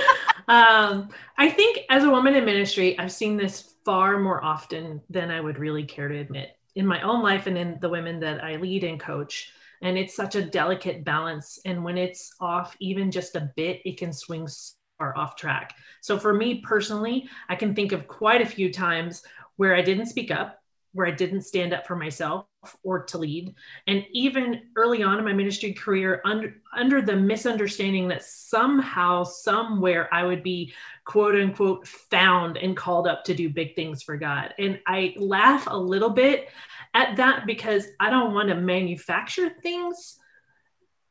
um, 0.47 1.09
I 1.37 1.49
think 1.49 1.79
as 1.89 2.03
a 2.03 2.09
woman 2.09 2.35
in 2.35 2.45
ministry, 2.45 2.97
I've 2.97 3.11
seen 3.11 3.37
this 3.37 3.73
far 3.85 4.19
more 4.19 4.43
often 4.43 5.01
than 5.09 5.31
I 5.31 5.41
would 5.41 5.57
really 5.57 5.83
care 5.83 6.07
to 6.07 6.17
admit 6.17 6.55
in 6.75 6.85
my 6.85 7.01
own 7.01 7.21
life 7.21 7.47
and 7.47 7.57
in 7.57 7.77
the 7.81 7.89
women 7.89 8.19
that 8.21 8.43
I 8.43 8.55
lead 8.55 8.83
and 8.83 8.99
coach. 8.99 9.51
And 9.81 9.97
it's 9.97 10.15
such 10.15 10.35
a 10.35 10.45
delicate 10.45 11.03
balance. 11.03 11.59
And 11.65 11.83
when 11.83 11.97
it's 11.97 12.33
off 12.39 12.75
even 12.79 13.11
just 13.11 13.35
a 13.35 13.51
bit, 13.55 13.81
it 13.83 13.97
can 13.97 14.13
swing 14.13 14.47
far 14.97 15.17
off 15.17 15.35
track. 15.35 15.75
So 16.01 16.19
for 16.19 16.33
me 16.33 16.61
personally, 16.61 17.27
I 17.49 17.55
can 17.55 17.73
think 17.73 17.91
of 17.91 18.07
quite 18.07 18.41
a 18.41 18.45
few 18.45 18.71
times 18.71 19.23
where 19.57 19.75
I 19.75 19.81
didn't 19.81 20.05
speak 20.05 20.31
up 20.31 20.60
where 20.93 21.07
I 21.07 21.11
didn't 21.11 21.41
stand 21.41 21.73
up 21.73 21.87
for 21.87 21.95
myself 21.95 22.45
or 22.83 23.03
to 23.05 23.17
lead. 23.17 23.55
And 23.87 24.05
even 24.11 24.63
early 24.75 25.03
on 25.03 25.17
in 25.17 25.25
my 25.25 25.33
ministry 25.33 25.73
career, 25.73 26.21
under, 26.25 26.55
under 26.75 27.01
the 27.01 27.15
misunderstanding 27.15 28.09
that 28.09 28.23
somehow, 28.23 29.23
somewhere, 29.23 30.13
I 30.13 30.23
would 30.23 30.43
be 30.43 30.73
quote 31.05 31.35
unquote 31.35 31.87
found 31.87 32.57
and 32.57 32.75
called 32.75 33.07
up 33.07 33.23
to 33.25 33.33
do 33.33 33.49
big 33.49 33.75
things 33.75 34.03
for 34.03 34.17
God. 34.17 34.53
And 34.59 34.79
I 34.85 35.15
laugh 35.17 35.67
a 35.67 35.77
little 35.77 36.09
bit 36.09 36.49
at 36.93 37.15
that 37.17 37.45
because 37.45 37.87
I 37.99 38.09
don't 38.09 38.33
want 38.33 38.49
to 38.49 38.55
manufacture 38.55 39.49
things 39.49 40.17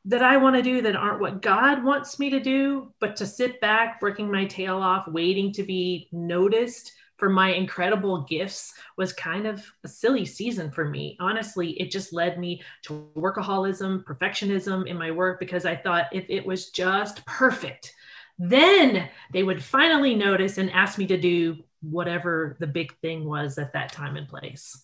that 0.07 0.23
I 0.23 0.39
want 0.39 0.57
to 0.57 0.63
do 0.63 0.83
that 0.83 0.97
aren't 0.97 1.21
what 1.21 1.43
God 1.43 1.85
wants 1.85 2.19
me 2.19 2.31
to 2.31 2.41
do, 2.41 2.93
but 3.01 3.17
to 3.17 3.27
sit 3.27 3.61
back, 3.61 4.01
working 4.01 4.31
my 4.31 4.47
tail 4.47 4.79
off, 4.79 5.07
waiting 5.07 5.53
to 5.53 5.63
be 5.63 6.09
noticed 6.11 6.93
for 7.21 7.29
my 7.29 7.51
incredible 7.51 8.23
gifts 8.23 8.73
was 8.97 9.13
kind 9.13 9.47
of 9.47 9.65
a 9.85 9.89
silly 9.89 10.25
season 10.25 10.71
for 10.71 10.87
me. 10.87 11.17
Honestly, 11.21 11.81
it 11.81 11.91
just 11.91 12.13
led 12.13 12.41
me 12.41 12.63
to 12.83 13.09
workaholism, 13.17 14.03
perfectionism 14.03 14.89
in 14.89 14.97
my 14.99 15.11
work 15.11 15.39
because 15.39 15.65
I 15.65 15.77
thought 15.77 16.07
if 16.13 16.25
it 16.29 16.45
was 16.45 16.71
just 16.71 17.25
perfect, 17.27 17.95
then 18.39 19.09
they 19.33 19.43
would 19.43 19.63
finally 19.63 20.15
notice 20.15 20.59
and 20.59 20.73
ask 20.73 20.99
me 20.99 21.07
to 21.09 21.19
do 21.19 21.59
whatever 21.83 22.57
the 22.59 22.67
big 22.67 22.97
thing 23.01 23.27
was 23.27 23.59
at 23.59 23.75
that 23.75 23.93
time 23.93 24.17
and 24.17 24.27
place. 24.27 24.83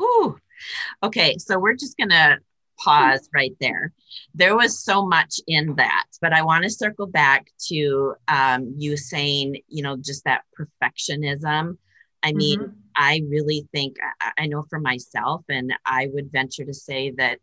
Ooh. 0.00 0.38
Okay, 1.02 1.36
so 1.38 1.58
we're 1.58 1.74
just 1.74 1.96
to 2.10 2.38
pause 2.82 3.28
right 3.34 3.54
there. 3.60 3.92
There 4.34 4.56
was 4.56 4.78
so 4.78 5.06
much 5.06 5.40
in 5.46 5.74
that, 5.76 6.06
but 6.20 6.32
I 6.32 6.42
want 6.42 6.64
to 6.64 6.70
circle 6.70 7.06
back 7.06 7.46
to 7.68 8.14
um, 8.28 8.74
you 8.76 8.96
saying, 8.96 9.62
you 9.68 9.82
know, 9.82 9.96
just 9.96 10.24
that 10.24 10.42
perfectionism. 10.58 11.76
I 12.22 12.32
mean, 12.32 12.60
mm-hmm. 12.60 12.72
I 12.96 13.22
really 13.28 13.68
think, 13.72 13.96
I 14.38 14.46
know 14.46 14.64
for 14.70 14.80
myself, 14.80 15.44
and 15.48 15.74
I 15.84 16.08
would 16.12 16.32
venture 16.32 16.64
to 16.64 16.74
say 16.74 17.10
that 17.18 17.38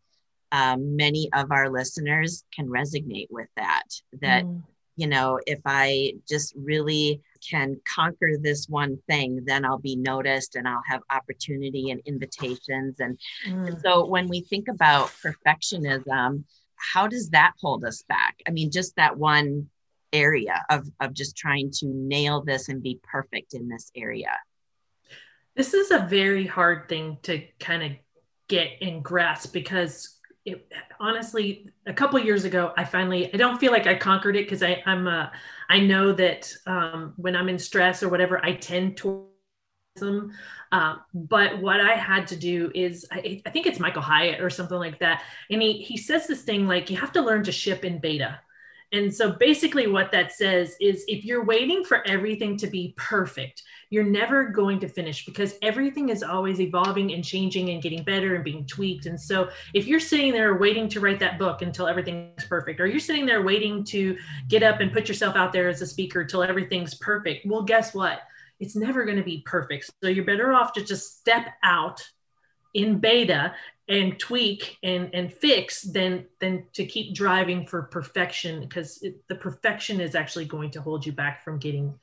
um, 0.52 0.96
many 0.96 1.30
of 1.34 1.52
our 1.52 1.70
listeners 1.70 2.44
can 2.54 2.68
resonate 2.68 3.28
with 3.30 3.48
that. 3.58 3.84
That, 4.22 4.44
mm. 4.44 4.64
you 4.96 5.08
know, 5.08 5.40
if 5.46 5.60
I 5.66 6.14
just 6.28 6.54
really 6.56 7.22
can 7.48 7.80
conquer 7.86 8.32
this 8.40 8.68
one 8.68 8.98
thing, 9.08 9.44
then 9.46 9.66
I'll 9.66 9.80
be 9.80 9.96
noticed 9.96 10.56
and 10.56 10.68
I'll 10.68 10.84
have 10.88 11.02
opportunity 11.10 11.92
and 11.92 12.02
invitations. 12.06 13.00
And, 13.00 13.20
mm. 13.48 13.68
and 13.68 13.82
so 13.82 14.06
when 14.06 14.28
we 14.28 14.42
think 14.42 14.68
about 14.68 15.12
perfectionism, 15.24 16.44
how 16.76 17.08
does 17.08 17.30
that 17.30 17.54
hold 17.60 17.86
us 17.86 18.04
back? 18.08 18.42
I 18.48 18.52
mean, 18.52 18.72
just 18.72 18.96
that 18.96 19.18
one 19.18 19.70
area 20.14 20.64
of, 20.70 20.88
of 21.00 21.14
just 21.14 21.38
trying 21.38 21.72
to 21.72 21.88
nail 21.88 22.42
this 22.42 22.70
and 22.70 22.84
be 22.84 23.00
perfect 23.04 23.54
in 23.54 23.70
this 23.70 23.92
area. 23.96 24.38
This 25.56 25.74
is 25.74 25.92
a 25.92 26.08
very 26.10 26.46
hard 26.46 26.90
thing 26.90 27.18
to 27.24 27.46
kind 27.60 27.84
of 27.84 27.92
get 28.48 28.70
and 28.82 29.04
grasp 29.04 29.54
because 29.54 30.20
it, 30.46 30.72
honestly, 31.00 31.70
a 31.86 31.94
couple 31.94 32.20
years 32.20 32.46
ago, 32.46 32.74
I 32.78 32.84
finally 32.84 33.34
I 33.34 33.38
don't 33.38 33.60
feel 33.60 33.72
like 33.72 33.88
I 33.88 33.96
conquered 33.96 34.36
it 34.36 34.50
because 34.50 34.64
I'm 34.64 35.08
uh, 35.08 35.28
I 35.70 35.80
know 35.80 36.12
that 36.14 36.52
um, 36.66 37.14
when 37.18 37.36
I'm 37.36 37.50
in 37.50 37.60
stress 37.60 38.04
or 38.04 38.10
whatever, 38.10 38.44
I 38.44 38.54
tend 38.54 38.98
to 38.98 39.28
um, 40.72 41.02
but 41.14 41.60
what 41.60 41.82
I 41.82 41.96
had 41.96 42.28
to 42.28 42.36
do 42.36 42.72
is, 42.74 43.06
I, 43.12 43.42
I, 43.46 43.50
think 43.50 43.68
it's 43.68 43.80
Michael 43.80 44.02
Hyatt 44.02 44.40
or 44.40 44.50
something 44.50 44.78
like 44.78 45.00
that. 45.00 45.24
And 45.50 45.62
he, 45.62 45.82
he 45.82 45.98
says 45.98 46.28
this 46.28 46.44
thing 46.44 46.66
like, 46.66 46.90
you 46.90 46.96
have 46.98 47.12
to 47.14 47.22
learn 47.22 47.44
to 47.44 47.52
ship 47.52 47.84
in 47.84 48.00
beta. 48.00 48.40
And 48.94 49.14
so 49.14 49.32
basically, 49.32 49.88
what 49.88 50.12
that 50.12 50.34
says 50.34 50.76
is 50.82 51.06
if 51.08 51.24
you're 51.24 51.46
waiting 51.46 51.84
for 51.84 52.06
everything 52.08 52.58
to 52.58 52.68
be 52.68 52.94
perfect, 52.98 53.64
you're 53.90 54.04
never 54.04 54.46
going 54.46 54.80
to 54.80 54.88
finish 54.88 55.26
because 55.26 55.56
everything 55.62 56.10
is 56.10 56.24
always 56.24 56.60
evolving 56.60 57.14
and 57.14 57.24
changing 57.24 57.70
and 57.70 57.82
getting 57.82 58.04
better 58.04 58.36
and 58.36 58.44
being 58.44 58.66
tweaked. 58.66 59.06
And 59.06 59.20
so 59.20 59.50
if 59.74 59.88
you're 59.88 60.00
sitting 60.00 60.34
there 60.34 60.56
waiting 60.56 60.90
to 60.90 61.00
write 61.00 61.20
that 61.20 61.40
book 61.40 61.62
until 61.62 61.88
everything's 61.88 62.46
perfect, 62.46 62.80
or 62.80 62.88
you're 62.88 63.00
sitting 63.00 63.26
there 63.26 63.42
waiting 63.42 63.84
to 63.86 64.18
get 64.48 64.64
up 64.64 64.80
and 64.80 64.92
put 64.92 65.08
yourself 65.08 65.36
out 65.36 65.54
there 65.54 65.70
as 65.70 65.82
a 65.82 65.88
speaker 65.88 66.26
till 66.26 66.44
everything's 66.44 66.96
perfect, 66.96 67.46
well, 67.46 67.64
guess 67.64 67.94
what? 67.94 68.20
It's 68.60 68.76
never 68.76 69.06
going 69.06 69.18
to 69.18 69.24
be 69.24 69.42
perfect. 69.46 69.90
So 70.02 70.10
you're 70.10 70.26
better 70.26 70.54
off 70.54 70.74
to 70.74 70.84
just 70.84 71.20
step 71.20 71.48
out 71.64 72.02
in 72.74 73.00
beta 73.00 73.54
and 73.92 74.18
tweak 74.18 74.78
and 74.84 75.10
and 75.14 75.34
fix 75.34 75.82
than 75.82 76.26
than 76.40 76.66
to 76.74 76.86
keep 76.86 77.14
driving 77.14 77.68
for 77.68 77.84
perfection 77.84 78.62
because 78.62 79.04
the 79.28 79.36
perfection 79.36 80.00
is 80.00 80.16
actually 80.16 80.46
going 80.46 80.72
to 80.72 80.82
hold 80.82 81.06
you 81.06 81.12
back 81.12 81.44
from 81.44 81.60
getting 81.60 81.94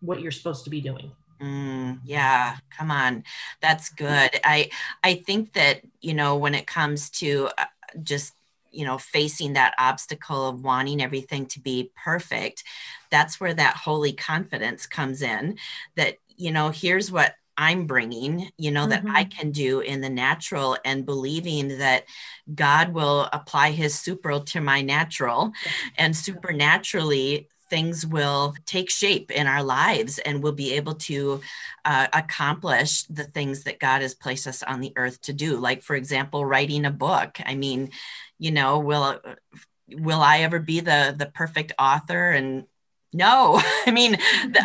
what 0.00 0.20
you're 0.20 0.30
supposed 0.30 0.64
to 0.64 0.70
be 0.70 0.80
doing. 0.80 1.10
Mm, 1.40 2.00
yeah 2.04 2.56
come 2.76 2.90
on. 2.90 3.24
That's 3.60 3.88
good. 3.88 4.30
I 4.44 4.68
i 5.02 5.14
think 5.14 5.54
that 5.54 5.80
you 6.00 6.14
know 6.14 6.36
when 6.36 6.54
it 6.54 6.66
comes 6.66 7.08
to 7.10 7.48
uh, 7.56 7.64
just 8.02 8.34
you 8.70 8.84
know 8.84 8.98
facing 8.98 9.54
that 9.54 9.74
obstacle 9.78 10.48
of 10.48 10.62
wanting 10.62 11.02
everything 11.02 11.44
to 11.44 11.60
be 11.60 11.90
perfect 11.94 12.64
that's 13.10 13.38
where 13.38 13.52
that 13.52 13.76
holy 13.76 14.14
confidence 14.14 14.86
comes 14.86 15.20
in 15.20 15.58
that 15.94 16.16
you 16.36 16.50
know 16.50 16.70
here's 16.70 17.12
what 17.12 17.34
I'm 17.56 17.86
bringing, 17.86 18.50
you 18.56 18.70
know, 18.70 18.86
mm-hmm. 18.86 19.06
that 19.06 19.14
I 19.14 19.24
mm-hmm. 19.24 19.38
can 19.38 19.50
do 19.50 19.80
in 19.80 20.00
the 20.00 20.10
natural 20.10 20.76
and 20.84 21.06
believing 21.06 21.78
that 21.78 22.04
God 22.54 22.92
will 22.92 23.28
apply 23.32 23.70
his 23.70 23.98
super 23.98 24.40
to 24.40 24.60
my 24.60 24.80
natural 24.80 25.52
and 25.96 26.16
supernaturally 26.16 27.48
things 27.72 28.06
will 28.06 28.54
take 28.66 28.90
shape 28.90 29.30
in 29.30 29.46
our 29.46 29.62
lives 29.62 30.18
and 30.18 30.42
we'll 30.42 30.52
be 30.52 30.74
able 30.74 30.94
to 30.94 31.40
uh, 31.86 32.06
accomplish 32.12 33.04
the 33.04 33.24
things 33.24 33.64
that 33.64 33.80
God 33.80 34.02
has 34.02 34.14
placed 34.14 34.46
us 34.46 34.62
on 34.62 34.80
the 34.82 34.92
earth 34.96 35.22
to 35.22 35.32
do. 35.32 35.56
Like, 35.56 35.82
for 35.82 35.96
example, 35.96 36.44
writing 36.44 36.84
a 36.84 36.90
book. 36.90 37.38
I 37.46 37.54
mean, 37.54 37.90
you 38.38 38.50
know, 38.50 38.78
will 38.78 39.18
will 39.88 40.20
I 40.20 40.40
ever 40.40 40.58
be 40.58 40.80
the 40.80 41.14
the 41.16 41.26
perfect 41.26 41.72
author 41.78 42.30
and 42.32 42.64
no 43.12 43.60
i 43.86 43.90
mean 43.90 44.16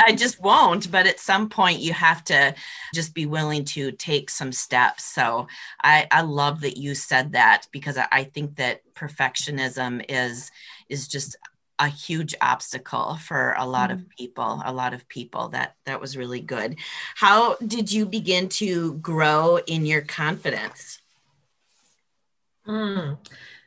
i 0.06 0.14
just 0.14 0.42
won't 0.42 0.92
but 0.92 1.08
at 1.08 1.20
some 1.20 1.50
point 1.50 1.80
you 1.80 1.94
have 1.94 2.24
to 2.24 2.54
just 2.94 3.14
be 3.14 3.26
willing 3.26 3.66
to 3.66 3.92
take 3.92 4.30
some 4.30 4.52
steps. 4.52 5.04
So 5.04 5.48
i 5.84 6.08
i 6.12 6.22
love 6.22 6.62
that 6.62 6.78
you 6.78 6.96
said 6.96 7.34
that 7.34 7.68
because 7.72 7.98
i, 7.98 8.08
I 8.12 8.24
think 8.24 8.56
that 8.56 8.82
perfectionism 8.94 10.06
is 10.10 10.52
is 10.90 11.08
just 11.08 11.38
a 11.80 11.88
huge 11.88 12.34
obstacle 12.42 13.16
for 13.18 13.54
a 13.58 13.66
lot 13.66 13.90
mm. 13.90 13.94
of 13.94 14.10
people 14.10 14.62
a 14.66 14.74
lot 14.74 14.94
of 14.94 15.08
people 15.08 15.50
that 15.50 15.76
that 15.86 16.02
was 16.02 16.18
really 16.18 16.40
good. 16.40 16.78
How 17.16 17.56
did 17.58 17.92
you 17.92 18.06
begin 18.06 18.50
to 18.50 18.96
grow 18.96 19.58
in 19.58 19.86
your 19.86 20.02
confidence? 20.02 21.00
Mm. 22.68 23.18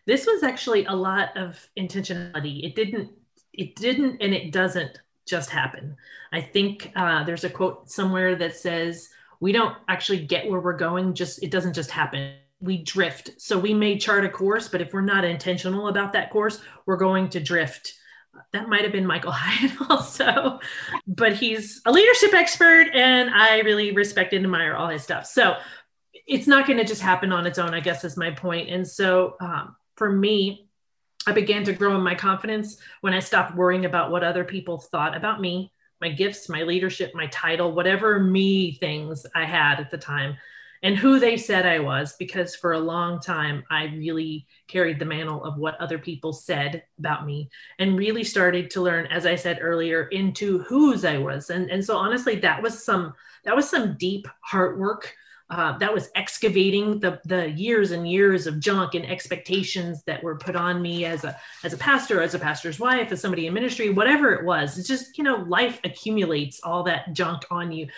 this 0.05 0.26
was 0.26 0.42
actually 0.42 0.85
a 0.85 0.92
lot 0.92 1.35
of 1.35 1.68
intentionality. 1.78 2.64
It 2.64 2.74
didn't 2.74 3.11
it 3.52 3.76
didn't 3.76 4.20
and 4.20 4.34
it 4.34 4.52
doesn't 4.52 4.98
just 5.26 5.50
happen. 5.50 5.96
I 6.32 6.40
think 6.40 6.92
uh, 6.96 7.24
there's 7.24 7.44
a 7.44 7.50
quote 7.50 7.90
somewhere 7.90 8.34
that 8.36 8.56
says, 8.56 9.08
we 9.40 9.52
don't 9.52 9.76
actually 9.88 10.26
get 10.26 10.48
where 10.48 10.60
we're 10.60 10.76
going, 10.76 11.14
just 11.14 11.42
it 11.42 11.50
doesn't 11.50 11.74
just 11.74 11.90
happen. 11.90 12.34
We 12.60 12.82
drift. 12.82 13.40
So 13.40 13.58
we 13.58 13.72
may 13.72 13.96
chart 13.96 14.24
a 14.24 14.28
course, 14.28 14.68
but 14.68 14.82
if 14.82 14.92
we're 14.92 15.00
not 15.00 15.24
intentional 15.24 15.88
about 15.88 16.12
that 16.12 16.30
course, 16.30 16.60
we're 16.84 16.98
going 16.98 17.30
to 17.30 17.40
drift. 17.40 17.94
That 18.52 18.68
might 18.68 18.82
have 18.82 18.92
been 18.92 19.06
Michael 19.06 19.32
Hyatt 19.34 19.90
also, 19.90 20.60
but 21.06 21.32
he's 21.32 21.80
a 21.86 21.92
leadership 21.92 22.34
expert 22.34 22.88
and 22.94 23.30
I 23.30 23.60
really 23.60 23.92
respect 23.92 24.34
and 24.34 24.44
admire 24.44 24.74
all 24.74 24.88
his 24.88 25.02
stuff. 25.02 25.26
So 25.26 25.56
it's 26.26 26.46
not 26.46 26.66
going 26.66 26.78
to 26.78 26.84
just 26.84 27.02
happen 27.02 27.32
on 27.32 27.46
its 27.46 27.58
own, 27.58 27.74
I 27.74 27.80
guess 27.80 28.04
is 28.04 28.16
my 28.16 28.30
point. 28.30 28.68
And 28.68 28.86
so 28.86 29.36
um, 29.40 29.74
for 29.96 30.12
me, 30.12 30.69
I 31.26 31.33
began 31.33 31.64
to 31.64 31.72
grow 31.72 31.94
in 31.96 32.02
my 32.02 32.14
confidence 32.14 32.78
when 33.02 33.12
I 33.12 33.20
stopped 33.20 33.54
worrying 33.54 33.85
about 33.85 34.11
what 34.11 34.24
other 34.24 34.44
people 34.44 34.78
thought 34.78 35.16
about 35.16 35.40
me, 35.40 35.72
my 36.00 36.09
gifts, 36.09 36.48
my 36.48 36.62
leadership, 36.62 37.12
my 37.14 37.26
title, 37.26 37.72
whatever 37.72 38.18
me 38.18 38.72
things 38.72 39.26
I 39.35 39.44
had 39.44 39.80
at 39.80 39.90
the 39.90 39.98
time, 39.98 40.37
and 40.83 40.96
who 40.96 41.20
they 41.20 41.37
said 41.37 41.66
I 41.66 41.78
was. 41.78 42.14
Because 42.18 42.56
for 42.56 42.72
a 42.72 42.80
long 42.80 43.20
time, 43.20 43.64
I 43.70 43.85
really 43.85 44.46
carried 44.66 44.98
the 44.98 45.04
mantle 45.04 45.44
of 45.44 45.59
what 45.59 45.78
other 45.78 45.98
people 45.98 46.33
said 46.33 46.85
about 46.98 47.26
me 47.26 47.50
and 47.78 47.98
really 47.98 48.24
started 48.24 48.70
to 48.70 48.80
learn, 48.80 49.06
as 49.06 49.26
I 49.26 49.35
said 49.35 49.59
earlier, 49.61 50.04
into 50.04 50.61
whose 50.61 51.04
I 51.04 51.18
was. 51.18 51.50
And, 51.50 51.70
and 51.70 51.85
so 51.85 51.98
honestly, 51.98 52.37
that 52.37 52.62
was 52.62 52.83
some 52.83 53.12
that 53.44 53.56
was 53.56 53.68
some 53.68 53.96
deep 53.98 54.26
heart 54.40 54.78
work 54.78 55.14
uh, 55.50 55.76
that 55.78 55.92
was 55.92 56.10
excavating 56.14 57.00
the 57.00 57.20
the 57.24 57.50
years 57.50 57.90
and 57.90 58.08
years 58.08 58.46
of 58.46 58.60
junk 58.60 58.94
and 58.94 59.04
expectations 59.04 60.02
that 60.04 60.22
were 60.22 60.38
put 60.38 60.54
on 60.54 60.80
me 60.80 61.04
as 61.04 61.24
a 61.24 61.36
as 61.64 61.72
a 61.72 61.76
pastor, 61.76 62.22
as 62.22 62.34
a 62.34 62.38
pastor's 62.38 62.78
wife, 62.78 63.10
as 63.10 63.20
somebody 63.20 63.46
in 63.46 63.54
ministry, 63.54 63.90
whatever 63.90 64.32
it 64.32 64.44
was. 64.44 64.78
It's 64.78 64.86
just 64.86 65.18
you 65.18 65.24
know 65.24 65.36
life 65.48 65.80
accumulates 65.82 66.60
all 66.62 66.84
that 66.84 67.12
junk 67.14 67.42
on 67.50 67.72
you, 67.72 67.88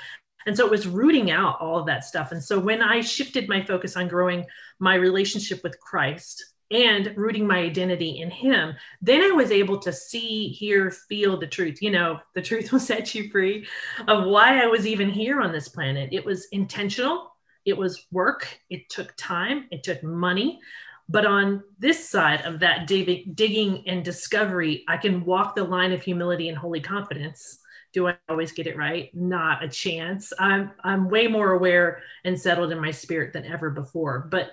and 0.47 0.57
so 0.57 0.65
it 0.65 0.71
was 0.71 0.87
rooting 0.89 1.31
out 1.31 1.61
all 1.61 1.79
of 1.79 1.87
that 1.87 2.05
stuff. 2.05 2.33
And 2.33 2.43
so 2.43 2.59
when 2.59 2.81
I 2.81 3.03
shifted 3.03 3.49
my 3.49 3.63
focus 3.65 3.97
on 3.97 4.09
growing 4.09 4.47
my 4.79 4.95
relationship 4.95 5.63
with 5.63 5.79
Christ 5.79 6.43
and 6.71 7.13
rooting 7.17 7.47
my 7.47 7.59
identity 7.59 8.21
in 8.21 8.31
him 8.31 8.75
then 9.03 9.21
i 9.21 9.31
was 9.31 9.51
able 9.51 9.79
to 9.79 9.93
see 9.93 10.49
hear 10.49 10.91
feel 10.91 11.39
the 11.39 11.47
truth 11.47 11.83
you 11.83 11.91
know 11.91 12.19
the 12.35 12.41
truth 12.41 12.73
will 12.73 12.81
set 12.81 13.15
you 13.15 13.31
free 13.31 13.67
of 14.09 14.25
why 14.25 14.63
i 14.63 14.67
was 14.67 14.87
even 14.87 15.11
here 15.11 15.43
on 15.43 15.53
this 15.53 15.69
planet 15.69 16.09
it 16.13 16.25
was 16.25 16.47
intentional 16.47 17.32
it 17.65 17.77
was 17.77 18.07
work, 18.11 18.49
it 18.71 18.89
took 18.89 19.15
time, 19.17 19.67
it 19.71 19.83
took 19.83 20.03
money. 20.03 20.61
But 21.09 21.27
on 21.27 21.63
this 21.79 22.09
side 22.09 22.43
of 22.43 22.61
that 22.61 22.87
digging 22.87 23.85
and 23.87 24.05
discovery, 24.05 24.85
I 24.89 24.97
can 24.97 25.25
walk 25.25 25.55
the 25.55 25.65
line 25.65 25.93
of 25.93 26.03
humility 26.03 26.49
and 26.49 26.57
holy 26.57 26.81
confidence. 26.81 27.59
Do 27.93 28.09
I 28.09 28.17
always 28.29 28.53
get 28.53 28.67
it 28.67 28.77
right? 28.77 29.11
Not 29.15 29.63
a 29.63 29.69
chance. 29.69 30.33
I'm 30.39 30.71
I'm 30.83 31.11
way 31.11 31.27
more 31.27 31.53
aware 31.53 32.03
and 32.25 32.41
settled 32.41 32.73
in 32.73 32.81
my 32.81 32.91
spirit 32.91 33.35
than 33.35 33.45
ever 33.45 33.69
before. 33.69 34.29
But 34.31 34.53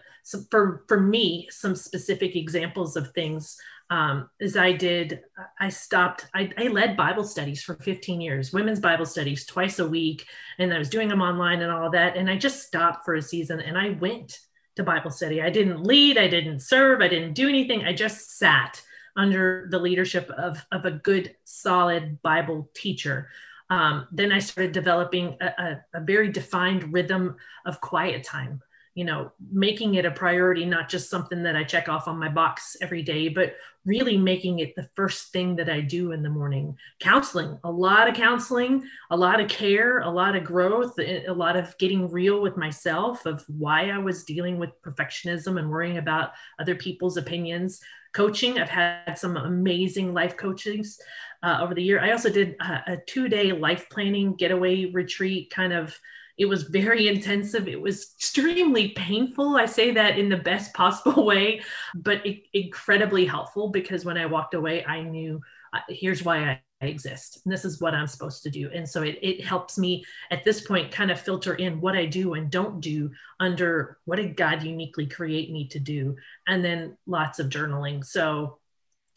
for 0.52 0.84
for 0.88 1.00
me, 1.00 1.48
some 1.50 1.76
specific 1.76 2.36
examples 2.36 2.98
of 2.98 3.14
things 3.14 3.58
um, 3.90 4.30
as 4.40 4.56
I 4.56 4.72
did, 4.72 5.22
I 5.60 5.70
stopped, 5.70 6.28
I, 6.34 6.52
I, 6.58 6.68
led 6.68 6.96
Bible 6.96 7.24
studies 7.24 7.64
for 7.64 7.74
15 7.76 8.22
years, 8.22 8.54
women's 8.54 8.80
Bible 8.80 9.06
studies 9.06 9.48
twice 9.48 9.80
a 9.80 9.88
week. 9.88 10.28
And 10.60 10.72
I 10.72 10.78
was 10.78 10.90
doing 10.90 11.08
them 11.08 11.24
online 11.24 11.62
and 11.64 11.72
all 11.72 11.90
that. 11.92 12.16
And 12.16 12.30
I 12.30 12.38
just 12.38 12.68
stopped 12.68 13.04
for 13.04 13.16
a 13.16 13.22
season 13.22 13.60
and 13.60 13.78
I 13.78 13.98
went 14.00 14.42
to 14.76 14.84
Bible 14.84 15.10
study. 15.10 15.42
I 15.42 15.50
didn't 15.50 15.84
lead, 15.84 16.20
I 16.20 16.28
didn't 16.28 16.60
serve, 16.60 17.02
I 17.02 17.08
didn't 17.08 17.34
do 17.34 17.50
anything. 17.50 17.84
I 17.84 17.94
just 17.94 18.38
sat 18.38 18.80
under 19.16 19.68
the 19.72 19.80
leadership 19.80 20.30
of, 20.38 20.64
of 20.72 20.86
a 20.86 20.92
good, 20.92 21.36
solid 21.46 22.22
Bible 22.22 22.70
teacher. 22.76 23.30
Um, 23.72 24.08
then 24.12 24.32
I 24.32 24.40
started 24.40 24.72
developing 24.72 25.36
a, 25.42 25.46
a, 25.46 25.86
a 25.96 26.02
very 26.02 26.32
defined 26.32 26.94
rhythm 26.94 27.38
of 27.66 27.82
quiet 27.82 28.24
time 28.24 28.62
you 28.96 29.06
know 29.06 29.32
making 29.52 29.96
it 29.96 30.06
a 30.06 30.12
priority 30.12 30.66
not 30.66 30.90
just 30.90 31.10
something 31.10 31.44
that 31.44 31.56
i 31.56 31.64
check 31.64 31.88
off 31.88 32.08
on 32.08 32.18
my 32.18 32.30
box 32.30 32.76
every 32.82 33.02
day 33.02 33.30
but 33.30 33.56
really 33.86 34.18
making 34.18 34.60
it 34.60 34.76
the 34.76 34.90
first 34.96 35.32
thing 35.32 35.56
that 35.56 35.70
i 35.70 35.80
do 35.80 36.12
in 36.12 36.22
the 36.22 36.30
morning. 36.30 36.76
Counseling 37.00 37.58
a 37.64 37.72
lot 37.72 38.08
of 38.08 38.16
counseling 38.16 38.84
a 39.10 39.18
lot 39.18 39.40
of 39.40 39.48
care 39.48 40.00
a 40.00 40.10
lot 40.10 40.36
of 40.36 40.44
growth 40.44 40.98
a 41.00 41.30
lot 41.30 41.56
of 41.56 41.78
getting 41.78 42.10
real 42.10 42.42
with 42.42 42.58
myself 42.58 43.26
of 43.26 43.44
why 43.48 43.90
i 43.90 43.98
was 43.98 44.24
dealing 44.24 44.58
with 44.58 44.82
perfectionism 44.82 45.60
and 45.60 45.70
worrying 45.70 45.98
about 45.98 46.32
other 46.60 46.76
people's 46.76 47.18
opinions. 47.18 47.80
Coaching 48.14 48.60
i've 48.60 48.70
had 48.70 49.16
some 49.16 49.38
amazing 49.38 50.14
life 50.14 50.36
coaches 50.36 51.00
uh, 51.44 51.60
over 51.62 51.74
the 51.74 51.84
year. 51.84 52.02
I 52.02 52.12
also 52.12 52.30
did 52.30 52.56
a, 52.60 52.94
a 52.94 52.98
two 53.08 53.30
day 53.30 53.52
life 53.52 53.88
planning 53.90 54.36
getaway 54.36 54.86
retreat 54.86 55.52
kind 55.52 55.74
of 55.74 55.98
it 56.40 56.46
was 56.46 56.64
very 56.64 57.10
intensive. 57.10 57.68
It 57.68 57.80
was 57.80 58.14
extremely 58.18 58.90
painful. 58.90 59.58
I 59.58 59.66
say 59.66 59.92
that 59.92 60.18
in 60.18 60.30
the 60.30 60.38
best 60.38 60.74
possible 60.84 61.26
way, 61.26 61.62
but 61.94 62.26
it, 62.26 62.44
incredibly 62.54 63.26
helpful 63.26 63.70
because 63.70 64.06
when 64.06 64.18
I 64.18 64.26
walked 64.26 64.54
away, 64.56 64.86
I 64.86 65.02
knew 65.02 65.42
uh, 65.74 65.82
here's 65.90 66.24
why 66.24 66.50
I, 66.50 66.62
exist. 66.82 67.42
And 67.44 67.52
this 67.52 67.66
is 67.66 67.82
what 67.82 67.94
I'm 67.94 68.08
supposed 68.08 68.42
to 68.44 68.50
do. 68.50 68.70
And 68.74 68.88
so 68.88 69.04
it, 69.04 69.20
it 69.22 69.44
helps 69.44 69.78
me 69.78 70.02
at 70.32 70.46
this 70.46 70.62
point 70.62 70.94
kind 70.94 71.12
of 71.12 71.20
filter 71.20 71.56
in 71.56 71.82
what 71.82 71.94
I 71.94 72.06
do 72.06 72.36
and 72.36 72.50
don't 72.50 72.80
do 72.80 73.12
under 73.42 73.98
what 74.06 74.16
did 74.16 74.38
God 74.38 74.64
uniquely 74.64 75.06
create 75.06 75.52
me 75.52 75.68
to 75.68 75.80
do. 75.80 76.16
And 76.48 76.64
then 76.64 76.96
lots 77.06 77.38
of 77.38 77.50
journaling. 77.50 78.06
So 78.06 78.59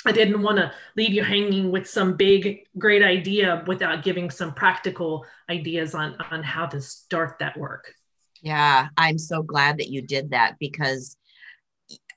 I 0.04 0.12
didn't 0.12 0.42
want 0.42 0.58
to 0.58 0.72
leave 0.96 1.12
you 1.12 1.22
hanging 1.22 1.70
with 1.70 1.88
some 1.88 2.16
big, 2.16 2.66
great 2.76 3.02
idea 3.02 3.62
without 3.66 4.02
giving 4.02 4.30
some 4.30 4.52
practical 4.52 5.24
ideas 5.48 5.94
on, 5.94 6.16
on 6.30 6.42
how 6.42 6.66
to 6.66 6.80
start 6.80 7.38
that 7.38 7.56
work. 7.56 7.94
Yeah, 8.40 8.88
I'm 8.96 9.18
so 9.18 9.42
glad 9.42 9.78
that 9.78 9.88
you 9.88 10.02
did 10.02 10.30
that 10.30 10.56
because 10.58 11.16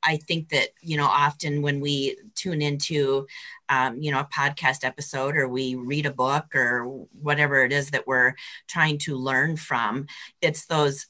I 0.04 0.18
think 0.18 0.50
that, 0.50 0.70
you 0.82 0.98
know, 0.98 1.06
often 1.06 1.62
when 1.62 1.80
we 1.80 2.18
tune 2.36 2.62
into, 2.62 3.28
um, 3.70 4.02
you 4.02 4.12
know, 4.12 4.20
a 4.20 4.30
podcast 4.34 4.84
episode 4.84 5.36
or 5.36 5.48
we 5.48 5.76
read 5.76 6.06
a 6.06 6.14
book 6.14 6.56
or 6.56 6.86
whatever 7.22 7.64
it 7.64 7.72
is 7.72 7.92
that 7.92 8.08
we're 8.08 8.34
trying 8.68 8.98
to 9.00 9.16
learn 9.16 9.58
from, 9.58 10.08
it's 10.42 10.66
those 10.66 11.08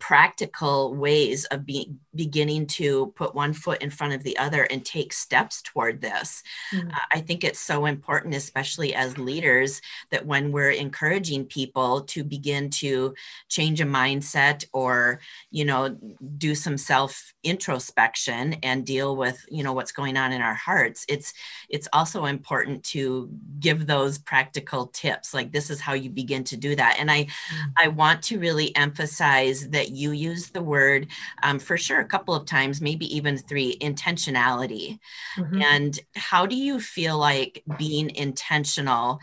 practical 0.00 0.94
ways 0.94 1.44
of 1.46 1.66
being 1.66 2.00
beginning 2.16 2.66
to 2.66 3.12
put 3.16 3.34
one 3.34 3.52
foot 3.52 3.82
in 3.82 3.90
front 3.90 4.12
of 4.12 4.22
the 4.22 4.36
other 4.38 4.64
and 4.64 4.84
take 4.84 5.12
steps 5.12 5.62
toward 5.62 6.00
this 6.00 6.42
mm-hmm. 6.72 6.88
uh, 6.88 7.06
i 7.12 7.20
think 7.20 7.44
it's 7.44 7.60
so 7.60 7.86
important 7.86 8.34
especially 8.34 8.94
as 8.94 9.18
leaders 9.18 9.80
that 10.10 10.26
when 10.26 10.52
we're 10.52 10.70
encouraging 10.70 11.44
people 11.44 12.02
to 12.02 12.24
begin 12.24 12.70
to 12.70 13.14
change 13.48 13.80
a 13.80 13.84
mindset 13.84 14.64
or 14.72 15.20
you 15.50 15.64
know 15.64 15.96
do 16.38 16.54
some 16.54 16.76
self 16.76 17.32
introspection 17.42 18.54
and 18.62 18.86
deal 18.86 19.16
with 19.16 19.44
you 19.48 19.62
know 19.62 19.72
what's 19.72 19.92
going 19.92 20.16
on 20.16 20.32
in 20.32 20.40
our 20.40 20.54
hearts 20.54 21.04
it's 21.08 21.32
it's 21.68 21.88
also 21.92 22.26
important 22.26 22.82
to 22.84 23.28
give 23.60 23.86
those 23.86 24.18
practical 24.18 24.86
tips 24.88 25.34
like 25.34 25.52
this 25.52 25.70
is 25.70 25.80
how 25.80 25.92
you 25.92 26.10
begin 26.10 26.44
to 26.44 26.56
do 26.56 26.74
that 26.74 26.96
and 26.98 27.10
i 27.10 27.24
mm-hmm. 27.24 27.70
i 27.76 27.88
want 27.88 28.22
to 28.22 28.38
really 28.38 28.74
emphasize 28.76 29.68
that 29.70 29.90
you 29.90 30.12
use 30.12 30.50
the 30.50 30.62
word 30.62 31.06
um, 31.42 31.58
for 31.58 31.76
sure 31.76 32.03
a 32.04 32.08
couple 32.08 32.34
of 32.34 32.46
times, 32.46 32.80
maybe 32.80 33.14
even 33.16 33.38
three 33.38 33.76
intentionality. 33.78 34.98
Mm-hmm. 35.36 35.62
And 35.62 35.98
how 36.14 36.46
do 36.46 36.56
you 36.56 36.78
feel 36.78 37.18
like 37.18 37.62
being 37.78 38.14
intentional? 38.14 39.18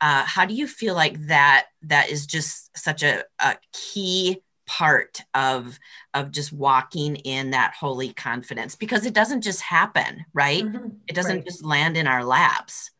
Uh, 0.00 0.24
how 0.24 0.44
do 0.44 0.54
you 0.54 0.66
feel 0.66 0.94
like 0.94 1.26
that 1.26 1.66
that 1.82 2.10
is 2.10 2.26
just 2.26 2.76
such 2.76 3.02
a, 3.02 3.24
a 3.40 3.56
key 3.72 4.42
part 4.66 5.22
of 5.32 5.78
of 6.12 6.30
just 6.30 6.52
walking 6.52 7.16
in 7.16 7.52
that 7.52 7.72
holy 7.72 8.12
confidence 8.12 8.76
because 8.76 9.06
it 9.06 9.14
doesn't 9.14 9.40
just 9.40 9.62
happen 9.62 10.26
right 10.34 10.62
mm-hmm. 10.62 10.88
it 11.06 11.14
doesn't 11.14 11.36
right. 11.36 11.44
just 11.46 11.64
land 11.64 11.96
in 11.96 12.06
our 12.06 12.22
laps 12.22 12.90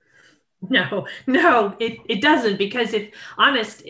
no 0.70 1.06
no 1.26 1.76
it, 1.78 1.98
it 2.08 2.22
doesn't 2.22 2.56
because 2.56 2.94
if 2.94 3.10
honest 3.36 3.82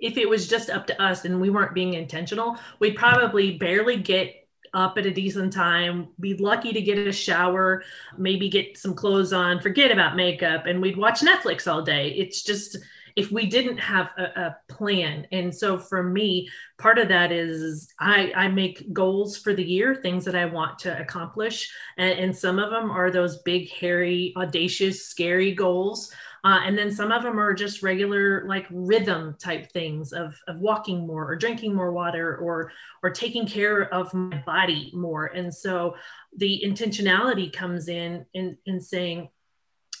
if 0.00 0.16
it 0.16 0.28
was 0.28 0.48
just 0.48 0.70
up 0.70 0.86
to 0.86 1.02
us 1.02 1.24
and 1.24 1.40
we 1.40 1.50
weren't 1.50 1.74
being 1.74 1.94
intentional, 1.94 2.56
we'd 2.78 2.96
probably 2.96 3.58
barely 3.58 3.96
get 3.96 4.37
up 4.74 4.98
at 4.98 5.06
a 5.06 5.10
decent 5.10 5.52
time, 5.52 6.08
be 6.20 6.34
lucky 6.34 6.72
to 6.72 6.80
get 6.80 6.98
a 6.98 7.12
shower, 7.12 7.82
maybe 8.16 8.48
get 8.48 8.78
some 8.78 8.94
clothes 8.94 9.32
on, 9.32 9.60
forget 9.60 9.90
about 9.90 10.16
makeup, 10.16 10.66
and 10.66 10.80
we'd 10.80 10.96
watch 10.96 11.20
Netflix 11.20 11.70
all 11.70 11.82
day. 11.82 12.10
It's 12.10 12.42
just 12.42 12.76
if 13.16 13.32
we 13.32 13.46
didn't 13.46 13.78
have 13.78 14.10
a, 14.16 14.22
a 14.22 14.56
plan. 14.68 15.26
And 15.32 15.52
so 15.52 15.76
for 15.76 16.04
me, 16.04 16.48
part 16.78 16.98
of 16.98 17.08
that 17.08 17.32
is 17.32 17.92
I, 17.98 18.32
I 18.36 18.46
make 18.46 18.92
goals 18.92 19.36
for 19.36 19.54
the 19.54 19.64
year, 19.64 19.96
things 19.96 20.24
that 20.24 20.36
I 20.36 20.44
want 20.44 20.78
to 20.80 21.00
accomplish. 21.00 21.68
And, 21.96 22.16
and 22.16 22.36
some 22.36 22.60
of 22.60 22.70
them 22.70 22.92
are 22.92 23.10
those 23.10 23.38
big, 23.38 23.70
hairy, 23.70 24.32
audacious, 24.36 25.04
scary 25.04 25.52
goals 25.52 26.14
uh, 26.44 26.60
and 26.64 26.76
then 26.78 26.90
some 26.90 27.12
of 27.12 27.22
them 27.22 27.38
are 27.38 27.54
just 27.54 27.82
regular 27.82 28.46
like 28.46 28.66
rhythm 28.70 29.36
type 29.38 29.70
things 29.72 30.12
of, 30.12 30.38
of 30.46 30.58
walking 30.60 31.06
more 31.06 31.30
or 31.30 31.36
drinking 31.36 31.74
more 31.74 31.92
water 31.92 32.36
or 32.36 32.72
or 33.02 33.10
taking 33.10 33.46
care 33.46 33.92
of 33.92 34.12
my 34.14 34.42
body 34.46 34.90
more. 34.94 35.26
And 35.26 35.52
so 35.52 35.96
the 36.36 36.62
intentionality 36.64 37.52
comes 37.52 37.88
in 37.88 38.26
in, 38.34 38.56
in 38.66 38.80
saying, 38.80 39.28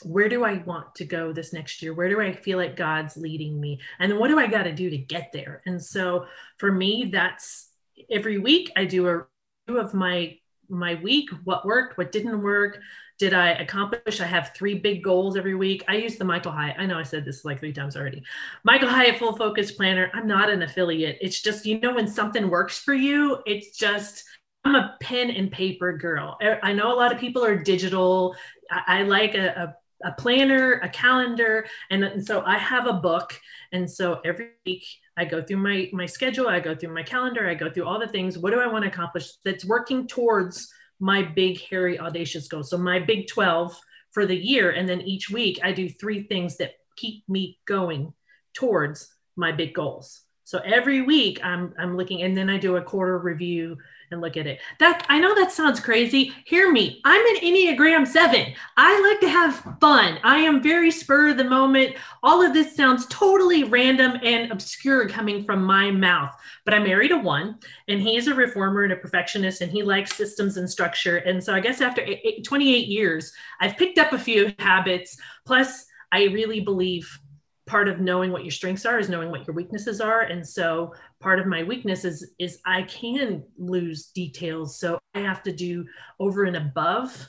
where 0.02 0.28
do 0.28 0.44
I 0.44 0.58
want 0.58 0.94
to 0.96 1.04
go 1.04 1.32
this 1.32 1.52
next 1.52 1.82
year? 1.82 1.92
Where 1.92 2.08
do 2.08 2.20
I 2.20 2.32
feel 2.32 2.58
like 2.58 2.76
God's 2.76 3.16
leading 3.16 3.60
me? 3.60 3.80
And 3.98 4.10
then 4.10 4.18
what 4.18 4.28
do 4.28 4.38
I 4.38 4.46
got 4.46 4.64
to 4.64 4.72
do 4.72 4.90
to 4.90 4.98
get 4.98 5.30
there? 5.32 5.62
And 5.66 5.82
so 5.82 6.26
for 6.58 6.70
me, 6.70 7.10
that's 7.12 7.70
every 8.10 8.38
week 8.38 8.70
I 8.76 8.84
do 8.84 9.08
a 9.08 9.26
review 9.66 9.80
of 9.80 9.94
my 9.94 10.38
my 10.68 10.94
week, 10.96 11.30
what 11.44 11.64
worked, 11.64 11.98
what 11.98 12.12
didn't 12.12 12.42
work, 12.42 12.78
did 13.18 13.34
I 13.34 13.50
accomplish? 13.50 14.20
I 14.20 14.26
have 14.26 14.52
three 14.54 14.74
big 14.74 15.02
goals 15.02 15.36
every 15.36 15.56
week. 15.56 15.82
I 15.88 15.96
use 15.96 16.16
the 16.16 16.24
Michael 16.24 16.52
Hyatt. 16.52 16.76
I 16.78 16.86
know 16.86 16.98
I 16.98 17.02
said 17.02 17.24
this 17.24 17.44
like 17.44 17.58
three 17.58 17.72
times 17.72 17.96
already. 17.96 18.22
Michael 18.62 18.88
Hyatt 18.88 19.18
Full 19.18 19.36
Focus 19.36 19.72
Planner. 19.72 20.10
I'm 20.14 20.28
not 20.28 20.50
an 20.50 20.62
affiliate. 20.62 21.18
It's 21.20 21.42
just, 21.42 21.66
you 21.66 21.80
know, 21.80 21.94
when 21.94 22.06
something 22.06 22.48
works 22.48 22.78
for 22.78 22.94
you, 22.94 23.38
it's 23.44 23.76
just, 23.76 24.24
I'm 24.64 24.76
a 24.76 24.96
pen 25.00 25.30
and 25.30 25.50
paper 25.50 25.96
girl. 25.96 26.38
I 26.62 26.72
know 26.72 26.92
a 26.92 26.96
lot 26.96 27.12
of 27.12 27.18
people 27.18 27.44
are 27.44 27.56
digital. 27.56 28.36
I, 28.70 29.00
I 29.00 29.02
like 29.02 29.34
a, 29.34 29.48
a, 29.48 29.74
a, 30.04 30.12
planner, 30.12 30.74
a 30.82 30.88
calendar. 30.88 31.66
And, 31.90 32.04
and 32.04 32.24
so 32.24 32.42
I 32.44 32.58
have 32.58 32.86
a 32.86 32.92
book. 32.92 33.38
And 33.72 33.90
so 33.90 34.20
every 34.24 34.50
week 34.64 34.84
I 35.16 35.24
go 35.24 35.42
through 35.42 35.58
my, 35.58 35.90
my 35.92 36.06
schedule, 36.06 36.48
I 36.48 36.60
go 36.60 36.74
through 36.74 36.94
my 36.94 37.02
calendar, 37.02 37.48
I 37.48 37.54
go 37.54 37.70
through 37.70 37.86
all 37.86 37.98
the 37.98 38.08
things. 38.08 38.38
What 38.38 38.52
do 38.52 38.60
I 38.60 38.66
want 38.66 38.84
to 38.84 38.90
accomplish 38.90 39.30
that's 39.44 39.64
working 39.64 40.06
towards 40.06 40.72
my 41.00 41.22
big, 41.22 41.60
hairy, 41.60 41.98
audacious 41.98 42.48
goals. 42.48 42.70
So 42.70 42.78
my 42.78 42.98
big 42.98 43.28
12 43.28 43.78
for 44.10 44.26
the 44.26 44.36
year. 44.36 44.70
And 44.70 44.88
then 44.88 45.00
each 45.02 45.30
week 45.30 45.60
I 45.62 45.72
do 45.72 45.88
three 45.88 46.22
things 46.22 46.56
that 46.56 46.72
keep 46.96 47.28
me 47.28 47.58
going 47.66 48.12
towards 48.54 49.14
my 49.36 49.52
big 49.52 49.74
goals. 49.74 50.22
So 50.44 50.58
every 50.58 51.02
week 51.02 51.44
I'm, 51.44 51.74
I'm 51.78 51.96
looking 51.96 52.22
and 52.22 52.36
then 52.36 52.50
I 52.50 52.58
do 52.58 52.76
a 52.76 52.82
quarter 52.82 53.18
review 53.18 53.76
and 54.10 54.20
look 54.20 54.36
at 54.36 54.46
it. 54.46 54.60
That 54.78 55.04
I 55.08 55.18
know 55.18 55.34
that 55.34 55.52
sounds 55.52 55.80
crazy. 55.80 56.32
Hear 56.44 56.72
me. 56.72 57.00
I'm 57.04 57.24
an 57.26 57.42
Enneagram 57.42 58.06
7. 58.06 58.54
I 58.76 59.00
like 59.08 59.20
to 59.20 59.28
have 59.28 59.78
fun. 59.80 60.18
I 60.22 60.38
am 60.38 60.62
very 60.62 60.90
spur 60.90 61.28
of 61.30 61.36
the 61.36 61.44
moment. 61.44 61.96
All 62.22 62.44
of 62.44 62.52
this 62.52 62.74
sounds 62.74 63.06
totally 63.06 63.64
random 63.64 64.18
and 64.22 64.50
obscure 64.50 65.08
coming 65.08 65.44
from 65.44 65.62
my 65.62 65.90
mouth. 65.90 66.34
But 66.64 66.74
I 66.74 66.78
married 66.78 67.12
a 67.12 67.18
1 67.18 67.58
and 67.88 68.00
he 68.00 68.16
is 68.16 68.28
a 68.28 68.34
reformer 68.34 68.84
and 68.84 68.92
a 68.92 68.96
perfectionist 68.96 69.60
and 69.60 69.70
he 69.70 69.82
likes 69.82 70.16
systems 70.16 70.56
and 70.56 70.68
structure. 70.68 71.18
And 71.18 71.42
so 71.42 71.54
I 71.54 71.60
guess 71.60 71.80
after 71.80 72.06
28 72.44 72.86
years, 72.88 73.32
I've 73.60 73.76
picked 73.76 73.98
up 73.98 74.12
a 74.12 74.18
few 74.18 74.54
habits. 74.58 75.16
Plus, 75.46 75.86
I 76.12 76.24
really 76.24 76.60
believe 76.60 77.20
part 77.68 77.86
of 77.86 78.00
knowing 78.00 78.32
what 78.32 78.44
your 78.44 78.50
strengths 78.50 78.86
are 78.86 78.98
is 78.98 79.10
knowing 79.10 79.30
what 79.30 79.46
your 79.46 79.54
weaknesses 79.54 80.00
are. 80.00 80.22
And 80.22 80.46
so 80.46 80.94
part 81.20 81.38
of 81.38 81.46
my 81.46 81.62
weakness 81.62 82.04
is 82.04 82.32
is 82.38 82.58
i 82.64 82.82
can 82.82 83.44
lose 83.56 84.06
details. 84.06 84.80
So 84.80 84.98
i 85.14 85.20
have 85.20 85.42
to 85.44 85.52
do 85.52 85.84
over 86.18 86.44
and 86.44 86.56
above 86.56 87.28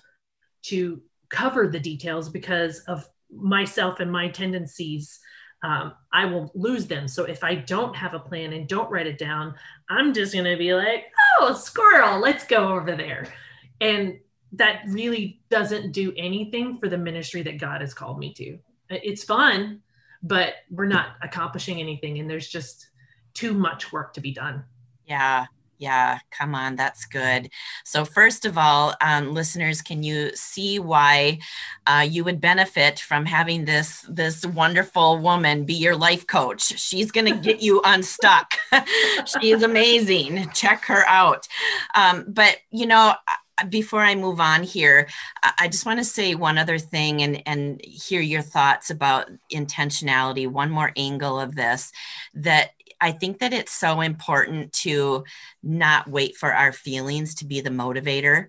to 0.64 1.02
cover 1.30 1.68
the 1.68 1.80
details 1.80 2.30
because 2.30 2.80
of 2.88 3.08
myself 3.32 4.00
and 4.00 4.12
my 4.12 4.30
tendencies 4.30 5.20
um, 5.62 5.94
i 6.14 6.24
will 6.26 6.52
lose 6.56 6.88
them. 6.88 7.08
So 7.08 7.26
if 7.26 7.44
i 7.44 7.54
don't 7.54 7.96
have 7.96 8.14
a 8.14 8.20
plan 8.20 8.54
and 8.54 8.68
don't 8.68 8.90
write 8.90 9.08
it 9.08 9.18
down 9.18 9.54
i'm 9.90 10.14
just 10.14 10.34
going 10.34 10.46
to 10.46 10.58
be 10.58 10.74
like 10.74 11.06
oh 11.40 11.54
squirrel 11.54 12.20
let's 12.20 12.46
go 12.46 12.70
over 12.70 12.96
there. 12.96 13.28
And 13.82 14.20
that 14.54 14.82
really 14.88 15.42
doesn't 15.52 15.92
do 15.92 16.12
anything 16.18 16.80
for 16.80 16.90
the 16.90 16.98
ministry 16.98 17.44
that 17.44 17.60
god 17.60 17.82
has 17.82 17.94
called 17.94 18.18
me 18.18 18.34
to. 18.36 18.58
It's 18.90 19.26
fun 19.26 19.82
but 20.22 20.56
we're 20.70 20.86
not 20.86 21.16
accomplishing 21.22 21.80
anything 21.80 22.20
and 22.20 22.30
there's 22.30 22.48
just 22.48 22.90
too 23.34 23.54
much 23.54 23.92
work 23.92 24.14
to 24.14 24.22
be 24.22 24.32
done 24.32 24.64
yeah 25.06 25.46
Yeah, 25.80 26.20
come 26.30 26.56
on, 26.56 26.76
that's 26.76 27.06
good. 27.06 27.50
So, 27.86 28.04
first 28.04 28.44
of 28.44 28.58
all, 28.58 28.96
um, 29.00 29.34
listeners, 29.34 29.82
can 29.82 30.04
you 30.04 30.36
see 30.36 30.78
why 30.78 31.40
uh, 31.88 32.06
you 32.08 32.26
would 32.26 32.42
benefit 32.42 33.00
from 33.00 33.26
having 33.26 33.64
this 33.64 34.06
this 34.10 34.46
wonderful 34.46 35.20
woman 35.20 35.64
be 35.64 35.76
your 35.76 35.96
life 35.96 36.28
coach? 36.28 36.78
She's 36.78 37.12
going 37.12 37.28
to 37.34 37.40
get 37.40 37.62
you 37.62 37.82
unstuck. 37.86 38.56
She's 39.42 39.64
amazing. 39.64 40.50
Check 40.54 40.84
her 40.88 41.08
out. 41.08 41.48
Um, 41.96 42.26
but 42.28 42.58
you 42.72 42.86
know, 42.86 43.14
before 43.68 44.02
I 44.02 44.16
move 44.16 44.40
on 44.40 44.64
here, 44.64 45.08
I 45.58 45.68
just 45.68 45.86
want 45.86 46.00
to 46.00 46.06
say 46.06 46.36
one 46.36 46.58
other 46.58 46.80
thing 46.80 47.22
and, 47.22 47.42
and 47.46 47.82
hear 47.84 48.22
your 48.22 48.42
thoughts 48.42 48.90
about 48.90 49.30
intentionality. 49.52 50.48
One 50.48 50.70
more 50.70 50.92
angle 50.96 51.40
of 51.40 51.56
this 51.56 51.92
that 52.36 52.72
I 53.02 53.12
think 53.12 53.40
that 53.40 53.54
it's 53.54 53.72
so 53.72 54.02
important 54.02 54.74
to 54.74 55.24
not 55.64 56.08
wait 56.10 56.36
for 56.36 56.54
our 56.54 56.72
feelings 56.72 57.36
to 57.36 57.46
be 57.46 57.62
the 57.62 57.70
motivator. 57.70 58.48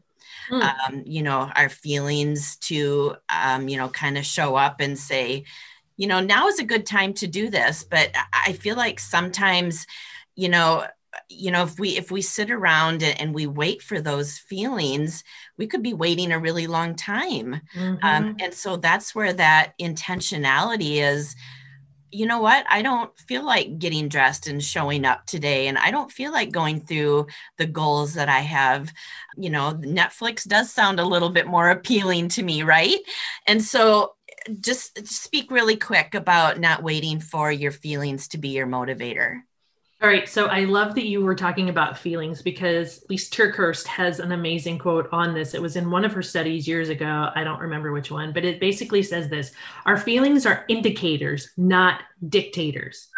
Mm. 0.51 0.63
Um, 0.63 1.03
you 1.07 1.23
know, 1.23 1.51
our 1.55 1.69
feelings 1.69 2.57
to, 2.57 3.17
um, 3.29 3.69
you 3.69 3.77
know, 3.77 3.89
kind 3.89 4.19
of 4.19 4.25
show 4.25 4.57
up 4.57 4.81
and 4.81 4.99
say, 4.99 5.45
you 5.97 6.07
know, 6.07 6.21
now 6.21 6.49
is 6.49 6.59
a 6.59 6.65
good 6.65 6.87
time 6.87 7.13
to 7.15 7.27
do 7.27 7.51
this. 7.51 7.85
But 7.85 8.11
I 8.33 8.55
feel 8.55 8.75
like 8.75 8.99
sometimes, 8.99 9.87
you 10.35 10.49
know, 10.49 10.87
you 11.31 11.51
know 11.51 11.63
if 11.63 11.79
we 11.79 11.97
if 11.97 12.11
we 12.11 12.21
sit 12.21 12.51
around 12.51 13.03
and, 13.03 13.35
we 13.35 13.47
wait 13.47 13.81
for 13.81 14.01
those 14.01 14.37
feelings 14.37 15.23
we 15.57 15.67
could 15.67 15.83
be 15.83 15.95
waiting 15.95 16.33
a 16.33 16.39
really 16.39 16.67
long 16.67 16.95
time 16.97 17.55
um, 17.55 17.61
mm-hmm. 17.77 18.05
um, 18.05 18.37
and 18.41 18.53
so 18.53 18.77
that's 18.77 19.15
where 19.15 19.33
that 19.33 19.73
intentionality 19.81 20.97
is 20.97 21.37
you 22.13 22.27
know 22.27 22.41
what? 22.41 22.67
I 22.69 22.83
don't 22.83 23.17
feel 23.21 23.45
like 23.45 23.79
getting 23.79 24.09
dressed 24.09 24.47
and 24.47 24.63
showing 24.63 25.05
up 25.05 25.27
today. 25.27 25.69
And 25.69 25.79
I 25.79 25.91
don't 25.91 26.11
feel 26.11 26.33
like 26.33 26.51
going 26.51 26.81
through 26.81 27.29
the 27.57 27.67
goals 27.67 28.15
that 28.15 28.29
I 28.29 28.41
have. 28.41 28.93
You 29.37 29.51
know, 29.51 29.75
Netflix 29.75 30.47
does 30.47 30.73
sound 30.73 30.99
a 30.99 31.05
little 31.05 31.31
bit 31.31 31.47
more 31.47 31.71
appealing 31.71 32.29
to 32.31 32.43
me, 32.43 32.63
right? 32.63 32.99
And 33.47 33.63
so 33.63 34.15
just 34.61 35.07
speak 35.07 35.51
really 35.51 35.77
quick 35.77 36.15
about 36.15 36.59
not 36.59 36.83
waiting 36.83 37.21
for 37.21 37.53
your 37.53 37.73
feelings 37.73 38.29
to 38.29 38.39
be 38.39 38.49
your 38.49 38.67
motivator. 38.67 39.41
All 40.03 40.09
right. 40.09 40.27
So 40.27 40.47
I 40.47 40.65
love 40.65 40.95
that 40.95 41.07
you 41.07 41.23
were 41.23 41.35
talking 41.35 41.69
about 41.69 41.99
feelings 41.99 42.41
because 42.41 43.05
Lysa 43.11 43.29
TerKeurst 43.29 43.87
has 43.87 44.19
an 44.19 44.33
amazing 44.33 44.79
quote 44.79 45.11
on 45.13 45.35
this. 45.35 45.53
It 45.53 45.61
was 45.61 45.77
in 45.77 45.91
one 45.91 46.07
of 46.07 46.13
her 46.15 46.23
studies 46.23 46.67
years 46.67 46.89
ago. 46.89 47.31
I 47.35 47.45
don't 47.45 47.61
remember 47.61 47.93
which 47.93 48.11
one, 48.11 48.33
but 48.33 48.47
it 48.47 48.61
basically 48.61 49.03
says 49.03 49.29
this 49.29 49.53
Our 49.85 49.99
feelings 49.99 50.47
are 50.47 50.65
indicators, 50.69 51.51
not 51.59 52.01
dictators. 52.27 53.09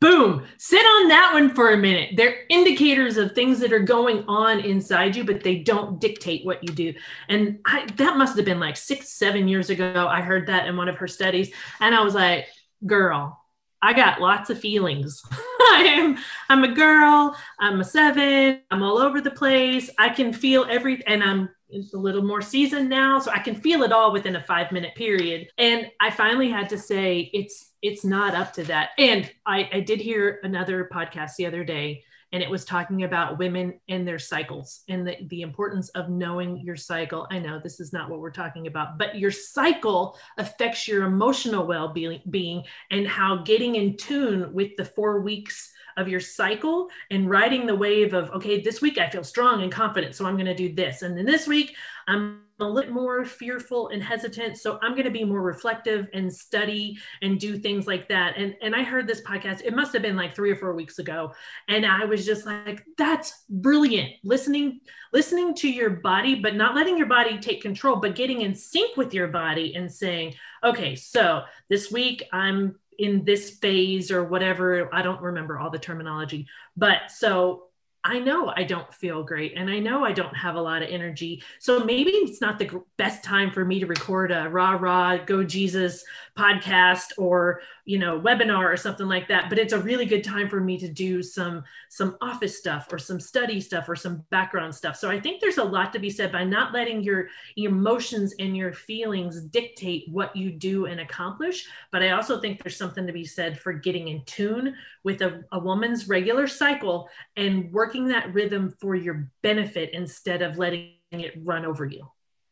Boom. 0.00 0.46
Sit 0.58 0.80
on 0.80 1.08
that 1.08 1.32
one 1.34 1.52
for 1.56 1.72
a 1.72 1.76
minute. 1.76 2.10
They're 2.16 2.46
indicators 2.48 3.16
of 3.16 3.32
things 3.32 3.58
that 3.58 3.72
are 3.72 3.80
going 3.80 4.24
on 4.28 4.60
inside 4.60 5.16
you, 5.16 5.24
but 5.24 5.42
they 5.42 5.56
don't 5.56 6.00
dictate 6.00 6.46
what 6.46 6.62
you 6.62 6.72
do. 6.72 6.94
And 7.28 7.58
I, 7.66 7.86
that 7.96 8.16
must 8.16 8.36
have 8.36 8.46
been 8.46 8.60
like 8.60 8.76
six, 8.76 9.10
seven 9.10 9.48
years 9.48 9.70
ago. 9.70 10.06
I 10.08 10.22
heard 10.22 10.46
that 10.46 10.68
in 10.68 10.76
one 10.76 10.88
of 10.88 10.96
her 10.98 11.08
studies. 11.08 11.52
And 11.80 11.94
I 11.96 12.02
was 12.02 12.14
like, 12.14 12.46
girl, 12.86 13.39
I 13.82 13.92
got 13.92 14.20
lots 14.20 14.50
of 14.50 14.58
feelings. 14.58 15.22
I 15.32 15.84
am 15.96 16.18
I'm 16.48 16.64
a 16.64 16.74
girl, 16.74 17.36
I'm 17.58 17.80
a 17.80 17.84
7, 17.84 18.60
I'm 18.70 18.82
all 18.82 18.98
over 18.98 19.20
the 19.20 19.30
place. 19.30 19.90
I 19.98 20.08
can 20.08 20.32
feel 20.32 20.66
every 20.68 21.04
and 21.06 21.22
I'm 21.22 21.48
a 21.72 21.96
little 21.96 22.22
more 22.22 22.42
seasoned 22.42 22.88
now, 22.88 23.20
so 23.20 23.30
I 23.30 23.38
can 23.38 23.54
feel 23.54 23.82
it 23.82 23.92
all 23.92 24.12
within 24.12 24.36
a 24.36 24.42
5 24.42 24.72
minute 24.72 24.94
period. 24.96 25.48
And 25.58 25.90
I 26.00 26.10
finally 26.10 26.50
had 26.50 26.68
to 26.70 26.78
say 26.78 27.30
it's 27.32 27.72
it's 27.82 28.04
not 28.04 28.34
up 28.34 28.52
to 28.54 28.64
that. 28.64 28.90
And 28.98 29.30
I 29.46 29.68
I 29.72 29.80
did 29.80 30.00
hear 30.00 30.40
another 30.42 30.88
podcast 30.92 31.36
the 31.36 31.46
other 31.46 31.64
day 31.64 32.02
and 32.32 32.42
it 32.42 32.50
was 32.50 32.64
talking 32.64 33.04
about 33.04 33.38
women 33.38 33.80
and 33.88 34.06
their 34.06 34.18
cycles 34.18 34.82
and 34.88 35.06
the, 35.06 35.16
the 35.28 35.42
importance 35.42 35.88
of 35.90 36.08
knowing 36.08 36.60
your 36.60 36.76
cycle. 36.76 37.26
I 37.30 37.38
know 37.38 37.58
this 37.58 37.80
is 37.80 37.92
not 37.92 38.08
what 38.08 38.20
we're 38.20 38.30
talking 38.30 38.66
about, 38.66 38.98
but 38.98 39.18
your 39.18 39.30
cycle 39.30 40.16
affects 40.38 40.86
your 40.86 41.04
emotional 41.04 41.66
well 41.66 41.92
being 42.30 42.64
and 42.90 43.06
how 43.06 43.42
getting 43.42 43.74
in 43.74 43.96
tune 43.96 44.52
with 44.52 44.76
the 44.76 44.84
four 44.84 45.20
weeks 45.20 45.72
of 46.00 46.08
your 46.08 46.20
cycle 46.20 46.88
and 47.10 47.30
riding 47.30 47.66
the 47.66 47.76
wave 47.76 48.14
of, 48.14 48.30
okay, 48.30 48.60
this 48.60 48.80
week 48.80 48.98
I 48.98 49.08
feel 49.08 49.22
strong 49.22 49.62
and 49.62 49.70
confident, 49.70 50.14
so 50.14 50.26
I'm 50.26 50.34
going 50.34 50.46
to 50.46 50.54
do 50.54 50.72
this. 50.72 51.02
And 51.02 51.16
then 51.16 51.26
this 51.26 51.46
week 51.46 51.76
I'm 52.08 52.42
a 52.58 52.68
little 52.68 52.92
more 52.92 53.24
fearful 53.24 53.88
and 53.88 54.02
hesitant. 54.02 54.58
So 54.58 54.78
I'm 54.82 54.92
going 54.92 55.04
to 55.04 55.10
be 55.10 55.24
more 55.24 55.42
reflective 55.42 56.08
and 56.12 56.32
study 56.32 56.98
and 57.22 57.38
do 57.38 57.58
things 57.58 57.86
like 57.86 58.08
that. 58.08 58.36
And, 58.36 58.54
and 58.62 58.74
I 58.74 58.82
heard 58.82 59.06
this 59.06 59.22
podcast, 59.22 59.62
it 59.64 59.74
must 59.74 59.92
have 59.92 60.02
been 60.02 60.16
like 60.16 60.34
three 60.34 60.50
or 60.50 60.56
four 60.56 60.74
weeks 60.74 60.98
ago. 60.98 61.32
And 61.68 61.86
I 61.86 62.04
was 62.04 62.26
just 62.26 62.46
like, 62.46 62.84
that's 62.98 63.44
brilliant. 63.48 64.12
Listening, 64.24 64.80
listening 65.12 65.54
to 65.56 65.70
your 65.70 65.90
body, 65.90 66.34
but 66.34 66.56
not 66.56 66.74
letting 66.74 66.98
your 66.98 67.06
body 67.06 67.38
take 67.38 67.62
control, 67.62 67.96
but 67.96 68.14
getting 68.14 68.42
in 68.42 68.54
sync 68.54 68.96
with 68.96 69.14
your 69.14 69.28
body 69.28 69.74
and 69.74 69.90
saying, 69.90 70.34
okay, 70.62 70.94
so 70.94 71.42
this 71.68 71.90
week 71.90 72.24
I'm 72.32 72.76
in 73.00 73.24
this 73.24 73.50
phase 73.50 74.10
or 74.10 74.22
whatever. 74.24 74.94
I 74.94 75.02
don't 75.02 75.22
remember 75.22 75.58
all 75.58 75.70
the 75.70 75.78
terminology, 75.78 76.46
but 76.76 77.10
so 77.10 77.69
I 78.02 78.18
know 78.18 78.52
I 78.56 78.64
don't 78.64 78.92
feel 78.94 79.22
great 79.22 79.54
and 79.56 79.68
I 79.68 79.78
know 79.78 80.04
I 80.04 80.12
don't 80.12 80.34
have 80.36 80.54
a 80.54 80.60
lot 80.60 80.82
of 80.82 80.88
energy. 80.88 81.42
So 81.58 81.84
maybe 81.84 82.10
it's 82.10 82.40
not 82.40 82.58
the 82.58 82.82
best 82.96 83.22
time 83.22 83.50
for 83.50 83.64
me 83.64 83.78
to 83.80 83.86
record 83.86 84.32
a 84.32 84.48
rah 84.48 84.72
rah 84.72 85.18
go 85.18 85.44
Jesus 85.44 86.04
podcast 86.36 87.12
or 87.18 87.60
you 87.84 87.98
know 87.98 88.20
webinar 88.20 88.72
or 88.72 88.76
something 88.76 89.08
like 89.08 89.26
that 89.26 89.48
but 89.48 89.58
it's 89.58 89.72
a 89.72 89.80
really 89.80 90.06
good 90.06 90.22
time 90.22 90.48
for 90.48 90.60
me 90.60 90.78
to 90.78 90.88
do 90.88 91.22
some 91.24 91.64
some 91.88 92.16
office 92.20 92.56
stuff 92.56 92.86
or 92.92 92.98
some 92.98 93.18
study 93.18 93.60
stuff 93.60 93.88
or 93.88 93.96
some 93.96 94.24
background 94.30 94.72
stuff 94.72 94.94
so 94.94 95.10
i 95.10 95.18
think 95.18 95.40
there's 95.40 95.58
a 95.58 95.64
lot 95.64 95.92
to 95.92 95.98
be 95.98 96.08
said 96.08 96.30
by 96.30 96.44
not 96.44 96.72
letting 96.72 97.02
your 97.02 97.26
emotions 97.56 98.32
and 98.38 98.56
your 98.56 98.72
feelings 98.72 99.40
dictate 99.42 100.08
what 100.08 100.34
you 100.36 100.52
do 100.52 100.86
and 100.86 101.00
accomplish 101.00 101.66
but 101.90 102.00
i 102.02 102.10
also 102.10 102.40
think 102.40 102.62
there's 102.62 102.76
something 102.76 103.08
to 103.08 103.12
be 103.12 103.24
said 103.24 103.58
for 103.58 103.72
getting 103.72 104.08
in 104.08 104.22
tune 104.24 104.74
with 105.02 105.20
a, 105.22 105.42
a 105.50 105.58
woman's 105.58 106.08
regular 106.08 106.46
cycle 106.46 107.08
and 107.36 107.72
working 107.72 107.89
that 107.92 108.32
rhythm 108.32 108.74
for 108.80 108.94
your 108.94 109.30
benefit 109.42 109.90
instead 109.92 110.42
of 110.42 110.58
letting 110.58 110.94
it 111.12 111.34
run 111.42 111.64
over 111.64 111.84
you 111.84 112.06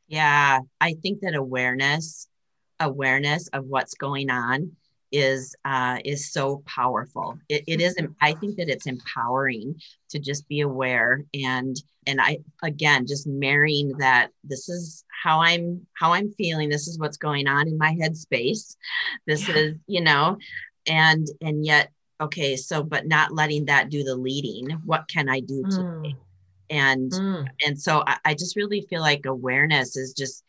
yeah 0.07 0.61
i 0.81 0.95
think 0.95 1.21
that 1.21 1.35
awareness 1.35 2.29
awareness 2.81 3.49
of 3.49 3.65
what's 3.67 3.95
going 3.95 4.31
on 4.31 4.73
is 5.11 5.55
uh, 5.65 5.99
is 6.05 6.33
so 6.33 6.63
powerful. 6.67 7.39
It, 7.49 7.65
it 7.67 7.81
is. 7.81 7.97
I 8.21 8.35
think 8.35 8.57
that 8.57 8.69
it's 8.69 8.87
empowering 8.87 9.81
to 10.11 10.19
just 10.19 10.47
be 10.49 10.61
aware 10.61 11.25
and 11.35 11.77
and 12.07 12.21
I 12.21 12.39
again 12.63 13.07
just 13.07 13.27
marrying 13.27 13.93
that. 13.99 14.31
This 14.45 14.69
is 14.69 15.05
how 15.23 15.41
I'm 15.41 15.87
how 15.95 16.13
I'm 16.13 16.31
feeling. 16.33 16.69
This 16.69 16.89
is 16.89 16.99
what's 16.99 17.17
going 17.17 17.47
on 17.47 17.69
in 17.69 17.79
my 17.79 17.95
headspace. 17.95 18.77
This 19.27 19.49
yeah. 19.49 19.55
is 19.57 19.75
you 19.87 20.03
know, 20.03 20.39
and 20.87 21.27
and 21.41 21.65
yet 21.65 21.91
okay. 22.21 22.57
So 22.57 22.83
but 22.83 23.07
not 23.07 23.33
letting 23.33 23.67
that 23.67 23.91
do 23.91 24.05
the 24.05 24.17
leading. 24.17 24.71
What 24.85 25.09
can 25.09 25.29
I 25.29 25.41
do 25.41 25.63
today? 25.65 25.83
Mm. 25.83 26.17
And 26.71 27.13
mm. 27.13 27.49
and 27.67 27.81
so 27.81 28.03
I, 28.07 28.19
I 28.27 28.35
just 28.35 28.57
really 28.57 28.83
feel 28.83 29.01
like 29.01 29.27
awareness 29.27 29.97
is 29.97 30.13
just 30.13 30.45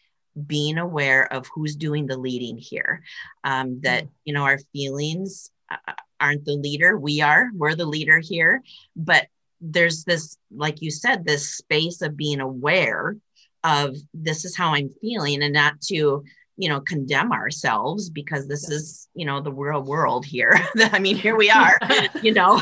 being 0.47 0.77
aware 0.77 1.32
of 1.34 1.47
who's 1.53 1.75
doing 1.75 2.05
the 2.05 2.17
leading 2.17 2.58
here 2.58 3.01
um, 3.43 3.79
that 3.82 4.05
mm. 4.05 4.10
you 4.25 4.34
know 4.34 4.43
our 4.43 4.60
feelings 4.73 5.51
uh, 5.71 5.77
uh, 5.88 5.93
aren't 6.19 6.45
the 6.45 6.53
leader 6.55 6.97
we 6.97 7.21
are 7.21 7.49
we're 7.53 7.75
the 7.75 7.86
leader 7.86 8.19
here 8.19 8.62
but 8.95 9.27
there's 9.62 10.03
this 10.03 10.38
like 10.51 10.82
you 10.82 10.91
said 10.91 11.25
this 11.25 11.55
space 11.55 12.01
of 12.01 12.17
being 12.17 12.39
aware 12.39 13.15
of 13.63 13.95
this 14.13 14.45
is 14.45 14.55
how 14.55 14.73
i'm 14.73 14.89
feeling 15.01 15.41
and 15.43 15.53
not 15.53 15.79
to 15.82 16.23
you 16.59 16.67
know 16.67 16.81
condemn 16.81 17.31
ourselves 17.31 18.09
because 18.09 18.45
this 18.45 18.69
is 18.69 19.07
you 19.15 19.25
know 19.25 19.39
the 19.39 19.51
real 19.51 19.81
world 19.81 20.25
here. 20.25 20.59
I 20.77 20.99
mean 20.99 21.15
here 21.15 21.37
we 21.37 21.49
are 21.49 21.79
you 22.21 22.33
know. 22.33 22.61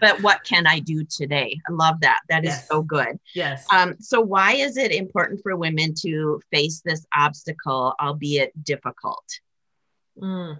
But 0.00 0.22
what 0.22 0.44
can 0.44 0.66
i 0.66 0.78
do 0.78 1.04
today? 1.04 1.58
I 1.68 1.72
love 1.72 2.00
that. 2.02 2.20
That 2.28 2.44
is 2.44 2.50
yes. 2.50 2.68
so 2.68 2.82
good. 2.82 3.18
Yes. 3.34 3.66
Um 3.72 3.96
so 4.00 4.20
why 4.20 4.52
is 4.52 4.76
it 4.76 4.92
important 4.92 5.40
for 5.42 5.56
women 5.56 5.94
to 6.02 6.40
face 6.52 6.82
this 6.84 7.06
obstacle 7.16 7.94
albeit 7.98 8.52
difficult? 8.64 9.24
Mm. 10.20 10.58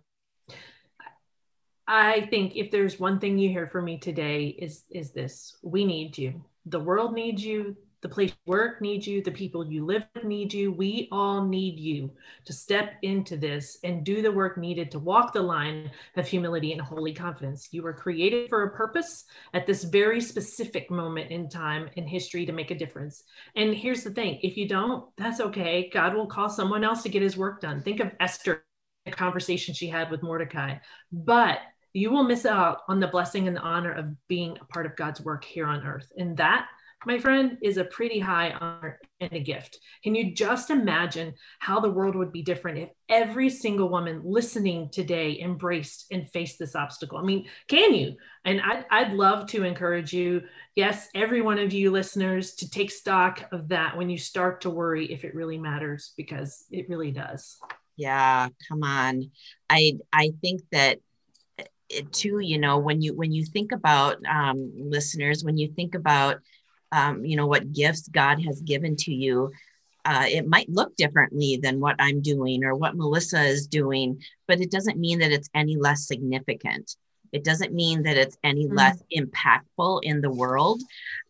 i 1.89 2.29
think 2.31 2.55
if 2.55 2.71
there's 2.71 3.01
one 3.01 3.19
thing 3.19 3.39
you 3.39 3.49
hear 3.49 3.67
from 3.67 3.85
me 3.85 3.99
today 3.99 4.47
is 4.47 4.85
is 4.91 5.11
this. 5.11 5.57
We 5.63 5.85
need 5.85 6.17
you. 6.17 6.43
The 6.65 6.81
world 6.81 7.13
needs 7.13 7.45
you 7.45 7.77
the 8.01 8.09
place 8.09 8.31
you 8.31 8.53
work 8.53 8.81
needs 8.81 9.07
you. 9.07 9.23
The 9.23 9.31
people 9.31 9.67
you 9.67 9.85
live 9.85 10.07
with 10.15 10.25
need 10.25 10.53
you. 10.53 10.71
We 10.71 11.09
all 11.11 11.45
need 11.45 11.79
you 11.79 12.13
to 12.45 12.53
step 12.53 12.95
into 13.03 13.37
this 13.37 13.79
and 13.83 14.05
do 14.05 14.23
the 14.23 14.31
work 14.31 14.57
needed 14.57 14.91
to 14.93 14.99
walk 14.99 15.33
the 15.33 15.43
line 15.43 15.91
of 16.17 16.29
humility 16.29 16.73
and 16.73 16.81
holy 16.81 17.13
confidence. 17.13 17.69
You 17.73 17.83
were 17.83 17.93
created 17.93 18.49
for 18.49 18.63
a 18.63 18.77
purpose 18.77 19.25
at 19.53 19.67
this 19.67 19.85
very 19.85 20.21
specific 20.21 20.91
moment 20.91 21.31
in 21.31 21.49
time 21.49 21.91
in 21.97 22.07
history 22.07 22.47
to 22.47 22.53
make 22.53 22.71
a 22.71 22.79
difference. 22.79 23.25
And 23.57 23.75
here's 23.75 24.05
the 24.05 24.11
thing 24.11 24.39
if 24.43 24.57
you 24.57 24.69
don't, 24.69 25.05
that's 25.17 25.41
okay. 25.41 25.91
God 25.93 26.15
will 26.15 26.27
call 26.27 26.49
someone 26.49 26.85
else 26.85 27.03
to 27.03 27.09
get 27.09 27.23
his 27.23 27.37
work 27.37 27.61
done. 27.61 27.83
Think 27.83 28.01
of 28.01 28.13
Esther, 28.21 28.65
the 29.05 29.11
conversation 29.11 29.75
she 29.75 29.89
had 29.89 30.11
with 30.11 30.23
Mordecai. 30.23 30.77
But 31.11 31.59
you 31.93 32.11
will 32.11 32.23
miss 32.23 32.47
out 32.47 32.83
on 32.89 33.01
the 33.01 33.09
blessing 33.09 33.49
and 33.49 33.57
the 33.57 33.61
honor 33.61 33.93
of 33.93 34.29
being 34.29 34.57
a 34.61 34.65
part 34.67 34.87
of 34.87 34.95
God's 34.95 35.21
work 35.21 35.45
here 35.45 35.67
on 35.67 35.85
earth. 35.85 36.13
And 36.17 36.37
that 36.37 36.69
my 37.07 37.19
friend, 37.19 37.59
is 37.63 37.77
a 37.77 37.85
pretty 37.85 38.19
high 38.19 38.51
honor 38.53 38.99
and 39.21 39.33
a 39.33 39.41
gift. 39.41 39.79
Can 40.03 40.15
you 40.15 40.35
just 40.35 40.71
imagine 40.71 41.35
how 41.61 41.81
the 41.81 41.91
world 41.91 42.17
would 42.17 42.33
be 42.33 42.43
different 42.43 42.79
if 42.79 42.91
every 43.09 43.49
single 43.51 43.89
woman 43.89 44.23
listening 44.25 44.91
today 44.91 45.39
embraced 45.41 46.07
and 46.11 46.29
faced 46.31 46.59
this 46.59 46.75
obstacle? 46.75 47.19
I 47.19 47.23
mean, 47.23 47.47
can 47.69 47.95
you? 47.95 48.17
And 48.45 48.61
I'd, 48.61 48.85
I'd 48.91 49.13
love 49.13 49.47
to 49.49 49.65
encourage 49.65 50.13
you, 50.13 50.43
yes, 50.75 51.09
every 51.15 51.41
one 51.41 51.59
of 51.59 51.73
you 51.73 51.91
listeners, 51.91 52.55
to 52.57 52.71
take 52.71 52.91
stock 52.91 53.49
of 53.53 53.69
that 53.69 53.97
when 53.97 54.11
you 54.11 54.19
start 54.19 54.63
to 54.63 54.71
worry 54.71 55.07
if 55.13 55.25
it 55.25 55.35
really 55.35 55.59
matters, 55.59 56.13
because 56.17 56.65
it 56.71 56.89
really 56.89 57.13
does. 57.13 57.59
Yeah, 57.97 58.49
come 58.69 58.83
on. 58.83 59.31
I 59.69 59.99
I 60.13 60.33
think 60.41 60.63
that 60.73 60.99
it 61.89 62.13
too 62.13 62.39
you 62.41 62.59
know 62.59 62.79
when 62.79 63.01
you 63.01 63.15
when 63.15 63.33
you 63.33 63.45
think 63.45 63.73
about 63.73 64.19
um, 64.27 64.73
listeners 64.77 65.43
when 65.43 65.57
you 65.57 65.69
think 65.69 65.95
about 65.95 66.37
um, 66.93 67.25
you 67.25 67.37
know 67.37 67.47
what 67.47 67.73
gifts 67.73 68.09
god 68.09 68.43
has 68.43 68.61
given 68.63 68.97
to 68.97 69.13
you 69.13 69.51
uh, 70.05 70.25
it 70.27 70.47
might 70.47 70.69
look 70.69 70.95
differently 70.97 71.59
than 71.63 71.81
what 71.81 71.97
i'm 71.99 72.21
doing 72.21 72.65
or 72.65 72.75
what 72.75 72.97
melissa 72.97 73.43
is 73.43 73.67
doing 73.67 74.21
but 74.47 74.61
it 74.61 74.71
doesn't 74.71 74.99
mean 74.99 75.19
that 75.19 75.33
it's 75.33 75.51
any 75.55 75.77
less 75.77 76.07
significant 76.07 76.97
it 77.33 77.45
doesn't 77.45 77.75
mean 77.75 78.03
that 78.03 78.17
it's 78.17 78.39
any 78.43 78.67
mm. 78.67 78.77
less 78.77 79.03
impactful 79.17 80.01
in 80.03 80.21
the 80.21 80.31
world 80.31 80.81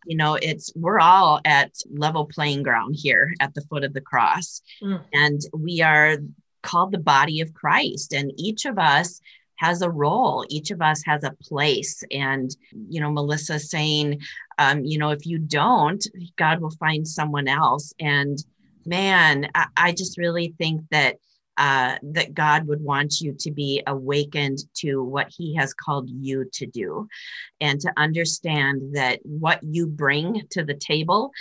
you 0.05 0.15
know 0.15 0.35
it's 0.35 0.71
we're 0.75 0.99
all 0.99 1.39
at 1.45 1.71
level 1.91 2.25
playing 2.25 2.63
ground 2.63 2.95
here 2.97 3.33
at 3.39 3.53
the 3.53 3.61
foot 3.61 3.83
of 3.83 3.93
the 3.93 4.01
cross 4.01 4.61
mm. 4.81 5.01
and 5.13 5.41
we 5.53 5.81
are 5.81 6.17
called 6.61 6.91
the 6.91 6.99
body 6.99 7.41
of 7.41 7.53
christ 7.53 8.13
and 8.13 8.31
each 8.37 8.65
of 8.65 8.77
us 8.77 9.21
has 9.55 9.81
a 9.81 9.89
role 9.89 10.45
each 10.49 10.71
of 10.71 10.81
us 10.81 11.03
has 11.05 11.23
a 11.23 11.35
place 11.41 12.03
and 12.11 12.55
you 12.89 12.99
know 12.99 13.11
melissa 13.11 13.59
saying 13.59 14.19
um, 14.59 14.85
you 14.85 14.99
know 14.99 15.09
if 15.09 15.25
you 15.25 15.39
don't 15.39 16.05
god 16.37 16.61
will 16.61 16.69
find 16.71 17.07
someone 17.07 17.47
else 17.47 17.93
and 17.99 18.45
man 18.85 19.49
i, 19.55 19.65
I 19.75 19.91
just 19.91 20.17
really 20.17 20.53
think 20.59 20.81
that 20.91 21.15
uh, 21.59 21.97
that 22.01 22.33
God 22.33 22.67
would 22.67 22.81
want 22.81 23.19
you 23.19 23.35
to 23.39 23.51
be 23.51 23.83
awakened 23.85 24.59
to 24.75 25.03
what 25.03 25.27
He 25.29 25.55
has 25.55 25.73
called 25.73 26.09
you 26.09 26.49
to 26.53 26.65
do, 26.65 27.09
and 27.59 27.81
to 27.81 27.91
understand 27.97 28.95
that 28.95 29.19
what 29.23 29.59
you 29.61 29.85
bring 29.85 30.47
to 30.51 30.63
the 30.63 30.73
table 30.73 31.31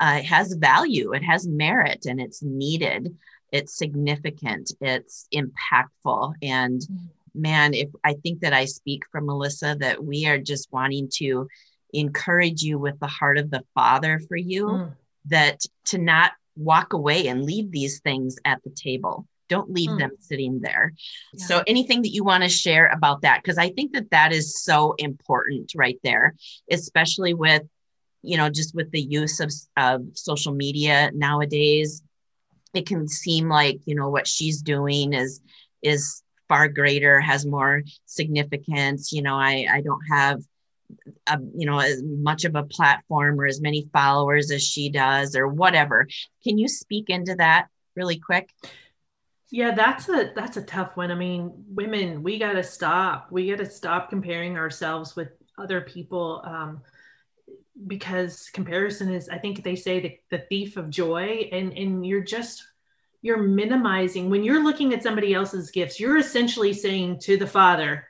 uh, 0.00 0.22
has 0.22 0.54
value, 0.54 1.12
it 1.12 1.22
has 1.22 1.46
merit, 1.46 2.06
and 2.06 2.22
it's 2.22 2.42
needed. 2.42 3.14
It's 3.52 3.76
significant, 3.76 4.72
it's 4.80 5.28
impactful, 5.32 6.32
and 6.42 6.80
mm 6.80 7.08
man, 7.38 7.74
if 7.74 7.90
I 8.02 8.14
think 8.14 8.40
that 8.40 8.54
I 8.54 8.64
speak 8.64 9.02
for 9.12 9.20
Melissa, 9.20 9.76
that 9.80 10.02
we 10.02 10.26
are 10.26 10.38
just 10.38 10.72
wanting 10.72 11.10
to 11.16 11.46
encourage 11.98 12.62
you 12.62 12.78
with 12.78 12.98
the 13.00 13.06
heart 13.06 13.38
of 13.38 13.50
the 13.50 13.62
Father 13.74 14.20
for 14.28 14.36
you, 14.36 14.66
mm. 14.66 14.92
that 15.26 15.60
to 15.86 15.98
not 15.98 16.32
walk 16.56 16.92
away 16.92 17.28
and 17.28 17.44
leave 17.44 17.70
these 17.70 18.00
things 18.00 18.36
at 18.44 18.62
the 18.64 18.70
table. 18.70 19.26
Don't 19.48 19.70
leave 19.70 19.90
mm. 19.90 19.98
them 19.98 20.10
sitting 20.18 20.60
there. 20.60 20.92
Yeah. 21.32 21.46
So, 21.46 21.62
anything 21.66 22.02
that 22.02 22.12
you 22.12 22.24
want 22.24 22.42
to 22.42 22.48
share 22.48 22.88
about 22.88 23.22
that? 23.22 23.42
Because 23.42 23.58
I 23.58 23.70
think 23.70 23.92
that 23.92 24.10
that 24.10 24.32
is 24.32 24.62
so 24.62 24.94
important 24.98 25.72
right 25.76 25.98
there, 26.02 26.34
especially 26.70 27.34
with, 27.34 27.62
you 28.22 28.36
know, 28.36 28.50
just 28.50 28.74
with 28.74 28.90
the 28.90 29.00
use 29.00 29.40
of, 29.40 29.52
of 29.76 30.02
social 30.14 30.52
media 30.52 31.10
nowadays. 31.14 32.02
It 32.74 32.86
can 32.86 33.08
seem 33.08 33.48
like, 33.48 33.78
you 33.86 33.94
know, 33.94 34.10
what 34.10 34.26
she's 34.26 34.60
doing 34.60 35.12
is 35.12 35.40
is 35.80 36.22
far 36.48 36.68
greater, 36.68 37.20
has 37.20 37.46
more 37.46 37.82
significance. 38.04 39.12
You 39.12 39.22
know, 39.22 39.36
I, 39.36 39.66
I 39.70 39.80
don't 39.80 40.02
have, 40.10 40.42
a, 41.26 41.38
you 41.56 41.66
know, 41.66 41.78
as 41.78 42.02
much 42.02 42.44
of 42.44 42.54
a 42.54 42.62
platform 42.62 43.40
or 43.40 43.46
as 43.46 43.60
many 43.60 43.88
followers 43.92 44.50
as 44.50 44.62
she 44.62 44.90
does 44.90 45.36
or 45.36 45.48
whatever. 45.48 46.06
Can 46.44 46.58
you 46.58 46.68
speak 46.68 47.10
into 47.10 47.34
that 47.36 47.68
really 47.94 48.18
quick? 48.18 48.50
Yeah, 49.50 49.74
that's 49.74 50.08
a 50.08 50.32
that's 50.34 50.56
a 50.56 50.62
tough 50.62 50.96
one. 50.96 51.10
I 51.10 51.14
mean, 51.14 51.52
women, 51.68 52.22
we 52.22 52.38
got 52.38 52.54
to 52.54 52.64
stop. 52.64 53.28
We 53.30 53.48
got 53.48 53.58
to 53.58 53.70
stop 53.70 54.10
comparing 54.10 54.56
ourselves 54.56 55.14
with 55.14 55.28
other 55.56 55.80
people 55.80 56.42
um, 56.44 56.80
because 57.86 58.50
comparison 58.52 59.12
is, 59.12 59.28
I 59.28 59.38
think 59.38 59.62
they 59.62 59.76
say, 59.76 60.00
the, 60.00 60.18
the 60.30 60.44
thief 60.48 60.76
of 60.76 60.90
joy, 60.90 61.48
and 61.52 61.72
and 61.72 62.04
you're 62.04 62.24
just 62.24 62.64
you're 63.26 63.42
minimizing 63.42 64.30
when 64.30 64.44
you're 64.44 64.62
looking 64.62 64.94
at 64.94 65.02
somebody 65.02 65.34
else's 65.34 65.72
gifts 65.72 65.98
you're 65.98 66.16
essentially 66.16 66.72
saying 66.72 67.18
to 67.18 67.36
the 67.36 67.46
father 67.46 68.06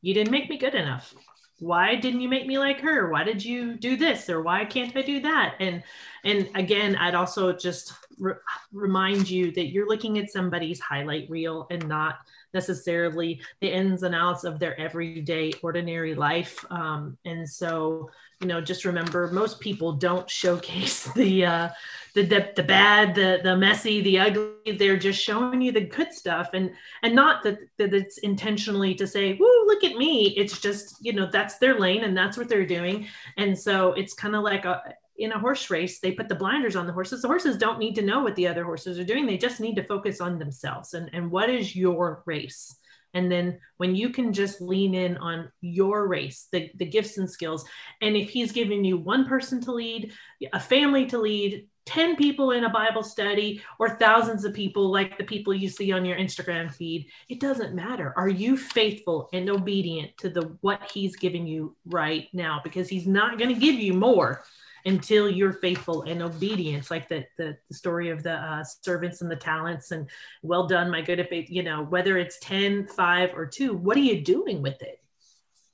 you 0.00 0.14
didn't 0.14 0.30
make 0.30 0.48
me 0.48 0.56
good 0.56 0.74
enough 0.74 1.14
why 1.60 1.94
didn't 1.94 2.20
you 2.20 2.28
make 2.28 2.46
me 2.46 2.58
like 2.58 2.80
her? 2.80 3.10
Why 3.10 3.22
did 3.22 3.44
you 3.44 3.76
do 3.76 3.96
this? 3.96 4.28
Or 4.28 4.42
why 4.42 4.64
can't 4.64 4.96
i 4.96 5.02
do 5.02 5.20
that? 5.20 5.56
And 5.60 5.82
and 6.24 6.50
again 6.54 6.96
i'd 6.96 7.14
also 7.14 7.52
just 7.52 7.94
re- 8.18 8.34
remind 8.72 9.28
you 9.28 9.50
that 9.52 9.68
you're 9.68 9.88
looking 9.88 10.18
at 10.18 10.30
somebody's 10.30 10.80
highlight 10.80 11.30
reel 11.30 11.66
and 11.70 11.86
not 11.88 12.18
necessarily 12.52 13.40
the 13.60 13.72
ins 13.72 14.02
and 14.02 14.14
outs 14.14 14.44
of 14.44 14.58
their 14.58 14.78
everyday 14.78 15.52
ordinary 15.62 16.14
life. 16.14 16.64
Um, 16.70 17.16
and 17.24 17.48
so 17.48 18.10
you 18.40 18.46
know 18.46 18.60
just 18.60 18.84
remember 18.84 19.30
most 19.32 19.60
people 19.60 19.92
don't 19.92 20.28
showcase 20.28 21.04
the 21.14 21.44
uh, 21.44 21.68
the, 22.14 22.24
the 22.24 22.52
the 22.56 22.62
bad 22.62 23.14
the 23.14 23.40
the 23.42 23.56
messy 23.56 24.00
the 24.00 24.18
ugly. 24.18 24.76
They're 24.78 24.96
just 24.96 25.22
showing 25.22 25.60
you 25.60 25.72
the 25.72 25.82
good 25.82 26.12
stuff 26.12 26.50
and 26.54 26.72
and 27.02 27.14
not 27.14 27.42
that 27.44 27.58
that 27.78 27.94
it's 27.94 28.18
intentionally 28.18 28.94
to 28.96 29.06
say 29.06 29.34
woo 29.34 29.66
look 29.66 29.84
at 29.84 29.96
me. 29.96 30.34
It's 30.36 30.60
just 30.60 30.96
you 31.00 31.12
know 31.12 31.28
that's 31.30 31.58
their 31.58 31.78
lane 31.78 32.04
and 32.04 32.16
that's 32.16 32.36
what 32.36 32.48
they're 32.48 32.66
doing. 32.66 33.06
And 33.36 33.58
so 33.58 33.92
it's 33.92 34.14
kind 34.14 34.34
of 34.34 34.42
like 34.42 34.64
a 34.64 34.82
in 35.18 35.32
a 35.32 35.38
horse 35.38 35.68
race 35.68 36.00
they 36.00 36.12
put 36.12 36.30
the 36.30 36.34
blinders 36.34 36.76
on 36.76 36.86
the 36.86 36.92
horses. 36.92 37.20
The 37.20 37.28
horses 37.28 37.58
don't 37.58 37.78
need 37.78 37.94
to 37.96 38.02
know 38.02 38.22
what 38.22 38.36
the 38.36 38.48
other 38.48 38.64
horses 38.64 38.98
are 38.98 39.04
doing. 39.04 39.26
They 39.26 39.36
just 39.36 39.60
need 39.60 39.76
to 39.76 39.84
focus 39.84 40.20
on 40.20 40.38
themselves 40.38 40.94
and 40.94 41.10
and 41.12 41.30
what 41.30 41.50
is 41.50 41.76
your 41.76 42.22
race 42.24 42.79
and 43.14 43.30
then 43.30 43.58
when 43.76 43.94
you 43.94 44.10
can 44.10 44.32
just 44.32 44.60
lean 44.60 44.94
in 44.94 45.16
on 45.18 45.50
your 45.60 46.06
race 46.06 46.48
the, 46.52 46.70
the 46.76 46.84
gifts 46.84 47.18
and 47.18 47.30
skills 47.30 47.64
and 48.00 48.16
if 48.16 48.30
he's 48.30 48.52
giving 48.52 48.84
you 48.84 48.96
one 48.96 49.26
person 49.26 49.60
to 49.60 49.72
lead 49.72 50.12
a 50.52 50.60
family 50.60 51.06
to 51.06 51.18
lead 51.18 51.66
10 51.86 52.14
people 52.14 52.52
in 52.52 52.64
a 52.64 52.68
Bible 52.68 53.02
study 53.02 53.60
or 53.80 53.96
thousands 53.98 54.44
of 54.44 54.54
people 54.54 54.92
like 54.92 55.18
the 55.18 55.24
people 55.24 55.52
you 55.52 55.68
see 55.68 55.90
on 55.90 56.04
your 56.04 56.16
Instagram 56.16 56.72
feed, 56.72 57.08
it 57.28 57.40
doesn't 57.40 57.74
matter. 57.74 58.12
Are 58.16 58.28
you 58.28 58.56
faithful 58.56 59.28
and 59.32 59.50
obedient 59.50 60.16
to 60.18 60.28
the 60.28 60.56
what 60.60 60.88
he's 60.92 61.16
giving 61.16 61.48
you 61.48 61.74
right 61.86 62.28
now? 62.32 62.60
Because 62.62 62.88
he's 62.88 63.08
not 63.08 63.38
going 63.38 63.52
to 63.52 63.60
give 63.60 63.74
you 63.74 63.92
more 63.92 64.44
until 64.84 65.28
you're 65.28 65.52
faithful 65.52 66.02
and 66.02 66.22
obedient. 66.22 66.90
Like 66.90 67.08
the, 67.08 67.24
the, 67.36 67.56
the 67.68 67.74
story 67.74 68.10
of 68.10 68.22
the 68.22 68.34
uh, 68.34 68.64
servants 68.82 69.22
and 69.22 69.30
the 69.30 69.36
talents 69.36 69.90
and 69.92 70.08
well 70.42 70.66
done 70.66 70.90
my 70.90 71.02
good 71.02 71.26
faith 71.28 71.50
you 71.50 71.62
know 71.62 71.84
whether 71.84 72.16
it's 72.16 72.38
10 72.40 72.86
5 72.86 73.30
or 73.36 73.46
2 73.46 73.74
what 73.74 73.96
are 73.96 74.00
you 74.00 74.22
doing 74.22 74.62
with 74.62 74.80
it? 74.82 75.00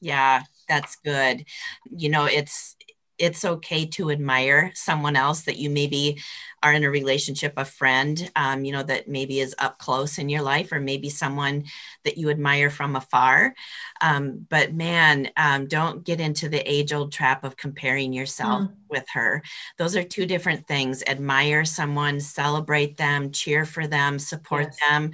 Yeah 0.00 0.42
that's 0.68 0.96
good. 0.96 1.44
You 1.90 2.08
know 2.08 2.24
it's 2.24 2.76
it's 3.18 3.44
okay 3.44 3.86
to 3.86 4.10
admire 4.10 4.70
someone 4.74 5.16
else 5.16 5.42
that 5.42 5.58
you 5.58 5.70
maybe 5.70 6.20
are 6.62 6.72
in 6.72 6.84
a 6.84 6.90
relationship, 6.90 7.54
a 7.56 7.64
friend, 7.64 8.30
um, 8.34 8.64
you 8.64 8.72
know, 8.72 8.82
that 8.82 9.08
maybe 9.08 9.40
is 9.40 9.54
up 9.58 9.78
close 9.78 10.18
in 10.18 10.28
your 10.28 10.42
life, 10.42 10.72
or 10.72 10.80
maybe 10.80 11.08
someone 11.08 11.64
that 12.04 12.18
you 12.18 12.30
admire 12.30 12.70
from 12.70 12.96
afar. 12.96 13.54
Um, 14.00 14.46
but 14.48 14.72
man, 14.72 15.30
um, 15.36 15.66
don't 15.66 16.04
get 16.04 16.20
into 16.20 16.48
the 16.48 16.60
age 16.70 16.92
old 16.92 17.12
trap 17.12 17.44
of 17.44 17.56
comparing 17.56 18.12
yourself 18.12 18.62
mm. 18.62 18.72
with 18.88 19.06
her. 19.12 19.42
Those 19.78 19.96
are 19.96 20.02
two 20.02 20.26
different 20.26 20.66
things. 20.66 21.02
Admire 21.06 21.64
someone, 21.64 22.20
celebrate 22.20 22.96
them, 22.96 23.30
cheer 23.30 23.64
for 23.64 23.86
them, 23.86 24.18
support 24.18 24.68
yes. 24.72 24.78
them. 24.88 25.10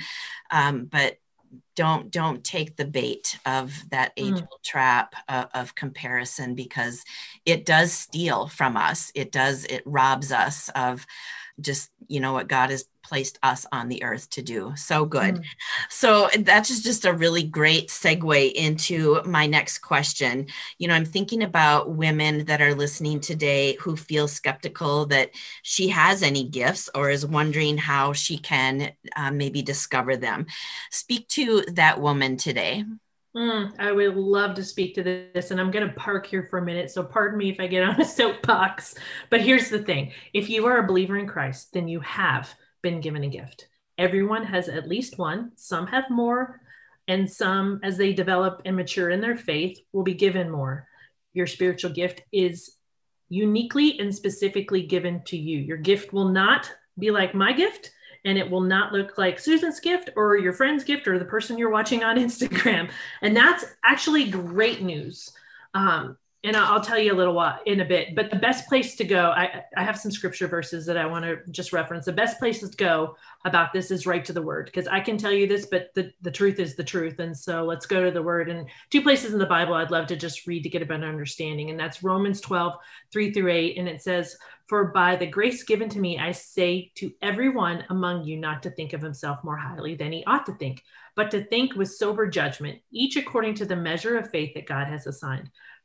Um, 0.50 0.84
but 0.84 1.18
don't 1.74 2.10
don't 2.10 2.44
take 2.44 2.76
the 2.76 2.84
bait 2.84 3.38
of 3.46 3.72
that 3.90 4.12
age 4.16 4.34
mm. 4.34 4.46
trap 4.64 5.14
of, 5.28 5.46
of, 5.54 5.74
comparison 5.74 6.54
because 6.54 7.04
it 7.46 7.64
does 7.64 7.92
steal 7.92 8.46
from 8.48 8.76
us 8.76 9.10
it 9.14 9.32
does 9.32 9.64
it 9.64 9.82
robs 9.84 10.32
us 10.32 10.68
of 10.74 11.06
just 11.60 11.90
you 12.08 12.20
know 12.20 12.32
what 12.32 12.48
god 12.48 12.70
has 12.70 12.84
placed 13.12 13.38
us 13.42 13.66
on 13.72 13.90
the 13.90 14.03
earth 14.03 14.31
to 14.31 14.40
do 14.40 14.72
so 14.75 15.05
good 15.05 15.35
mm. 15.35 15.44
so 15.90 16.31
that's 16.38 16.81
just 16.83 17.05
a 17.05 17.12
really 17.12 17.42
great 17.42 17.88
segue 17.88 18.53
into 18.55 19.20
my 19.27 19.44
next 19.44 19.81
question 19.81 20.46
you 20.79 20.88
know 20.88 20.94
i'm 20.94 21.05
thinking 21.05 21.42
about 21.42 21.90
women 21.90 22.42
that 22.46 22.62
are 22.62 22.75
listening 22.75 23.20
today 23.20 23.77
who 23.79 23.98
feel 23.98 24.27
skeptical 24.27 25.05
that 25.05 25.29
she 25.61 25.88
has 25.88 26.22
any 26.22 26.48
gifts 26.48 26.88
or 26.94 27.11
is 27.11 27.27
wondering 27.27 27.77
how 27.77 28.14
she 28.14 28.38
can 28.38 28.90
uh, 29.14 29.31
maybe 29.31 29.61
discover 29.61 30.16
them 30.16 30.46
speak 30.90 31.29
to 31.29 31.61
that 31.72 32.01
woman 32.01 32.38
today 32.38 32.83
Mm, 33.35 33.72
I 33.79 33.92
would 33.92 34.14
love 34.14 34.55
to 34.57 34.62
speak 34.62 34.94
to 34.96 35.03
this, 35.03 35.51
and 35.51 35.59
I'm 35.59 35.70
going 35.70 35.87
to 35.87 35.94
park 35.94 36.27
here 36.27 36.46
for 36.51 36.59
a 36.59 36.64
minute. 36.64 36.90
So, 36.90 37.03
pardon 37.03 37.38
me 37.38 37.48
if 37.48 37.59
I 37.61 37.66
get 37.66 37.83
on 37.83 37.98
a 37.98 38.05
soapbox. 38.05 38.94
But 39.31 39.40
here's 39.40 39.70
the 39.70 39.79
thing 39.79 40.12
if 40.35 40.51
you 40.51 40.66
are 40.66 40.78
a 40.78 40.86
believer 40.86 41.16
in 41.16 41.26
Christ, 41.26 41.72
then 41.72 41.89
you 41.89 42.01
have 42.01 42.55
been 42.83 43.01
given 43.01 43.24
a 43.24 43.28
gift. 43.28 43.68
Everyone 43.99 44.45
has 44.45 44.68
at 44.68 44.89
least 44.89 45.18
one, 45.18 45.53
some 45.57 45.87
have 45.87 46.11
more 46.11 46.61
And 47.09 47.30
some, 47.30 47.80
as 47.83 47.97
they 47.97 48.12
develop 48.12 48.62
and 48.64 48.76
mature 48.76 49.11
in 49.11 49.20
their 49.20 49.37
faith, 49.37 49.78
will 49.93 50.05
be 50.05 50.14
given 50.14 50.51
more. 50.51 50.87
Your 51.33 51.47
spiritual 51.47 51.91
gift 51.91 52.22
is 52.33 52.76
uniquely 53.28 53.99
and 53.99 54.14
specifically 54.14 54.83
given 54.87 55.22
to 55.24 55.37
you. 55.37 55.59
Your 55.59 55.78
gift 55.78 56.12
will 56.12 56.28
not 56.28 56.70
be 56.99 57.11
like 57.11 57.35
my 57.35 57.53
gift, 57.53 57.91
and 58.24 58.39
it 58.39 58.49
will 58.49 58.61
not 58.61 58.93
look 58.93 59.18
like 59.18 59.41
Susan's 59.41 59.80
gift 59.80 60.11
or 60.14 60.37
your 60.37 60.53
friend's 60.53 60.85
gift 60.85 61.09
or 61.09 61.18
the 61.18 61.24
person 61.24 61.59
you're 61.59 61.70
watching 61.70 62.05
on 62.05 62.16
Instagram. 62.26 62.91
And 63.20 63.37
that's 63.37 63.64
actually 63.85 64.30
great 64.30 64.83
news. 64.83 65.33
Um, 65.74 66.16
and 66.45 66.57
I'll 66.57 66.80
tell 66.80 66.99
you 66.99 67.12
a 67.12 67.14
little 67.14 67.34
while 67.34 67.61
in 67.66 67.80
a 67.80 67.84
bit. 67.84 68.16
But 68.16 68.30
the 68.30 68.36
best 68.36 68.66
place 68.68 68.97
to 68.97 69.05
go, 69.05 69.30
I, 69.30 69.62
I 69.76 69.84
have 69.84 69.97
some 69.97 70.11
scripture 70.11 70.49
verses 70.49 70.84
that 70.86 70.97
I 70.97 71.07
want 71.07 71.24
to 71.24 71.38
just 71.53 71.72
reference. 71.72 72.05
The 72.05 72.12
best 72.12 72.40
place 72.40 72.59
to 72.61 72.76
go 72.76 73.16
about 73.45 73.72
this 73.72 73.93
is 73.93 74.07
right 74.07 74.24
to 74.24 74.32
the 74.32 74.43
word, 74.43 74.66
because 74.66 74.88
I 74.88 74.99
can 74.99 75.16
tell 75.16 75.30
you 75.30 75.47
this, 75.47 75.66
but 75.66 75.95
the, 75.95 76.12
the 76.20 76.32
truth 76.32 76.59
is 76.59 76.74
the 76.74 76.82
truth. 76.82 77.20
And 77.20 77.36
so 77.36 77.64
let's 77.64 77.86
go 77.86 78.05
to 78.05 78.11
the 78.11 78.22
word. 78.22 78.51
And 78.51 78.68
two 78.90 79.03
places 79.03 79.32
in 79.32 79.38
the 79.38 79.47
Bible 79.47 79.74
I'd 79.74 79.93
love 79.93 80.09
to 80.09 80.16
just 80.16 80.47
read 80.49 80.64
to 80.64 80.68
get 80.68 80.82
a 80.82 80.86
better 80.86 81.07
understanding. 81.07 81.70
And 81.70 81.78
that's 81.78 82.03
Romans 82.03 82.40
12, 82.40 82.74
3 83.12 83.32
through 83.32 83.53
8. 83.53 83.78
And 83.78 83.88
it 83.88 84.03
says, 84.03 84.36
For 84.66 84.86
by 84.86 85.14
the 85.14 85.26
grace 85.26 85.62
given 85.62 85.88
to 85.90 86.01
me, 86.01 86.18
I 86.18 86.32
say 86.32 86.90
to 86.97 87.12
everyone 87.22 87.84
among 87.88 88.24
you 88.24 88.36
not 88.36 88.64
to 88.64 88.70
think 88.70 88.95
of 88.95 89.03
himself 89.03 89.45
more 89.45 89.57
highly 89.57 89.95
than 89.95 90.11
he 90.11 90.24
ought 90.24 90.47
to 90.47 90.55
think, 90.55 90.82
but 91.14 91.30
to 91.30 91.45
think 91.45 91.74
with 91.74 91.93
sober 91.93 92.26
judgment, 92.26 92.80
each 92.90 93.16
according 93.16 93.55
to 93.55 93.66
the 93.66 93.76
measure 93.76 94.18
of 94.18 94.30
faith 94.30 94.55
that 94.55 94.66
God 94.66 94.88
has 94.88 95.07
assigned. 95.07 95.51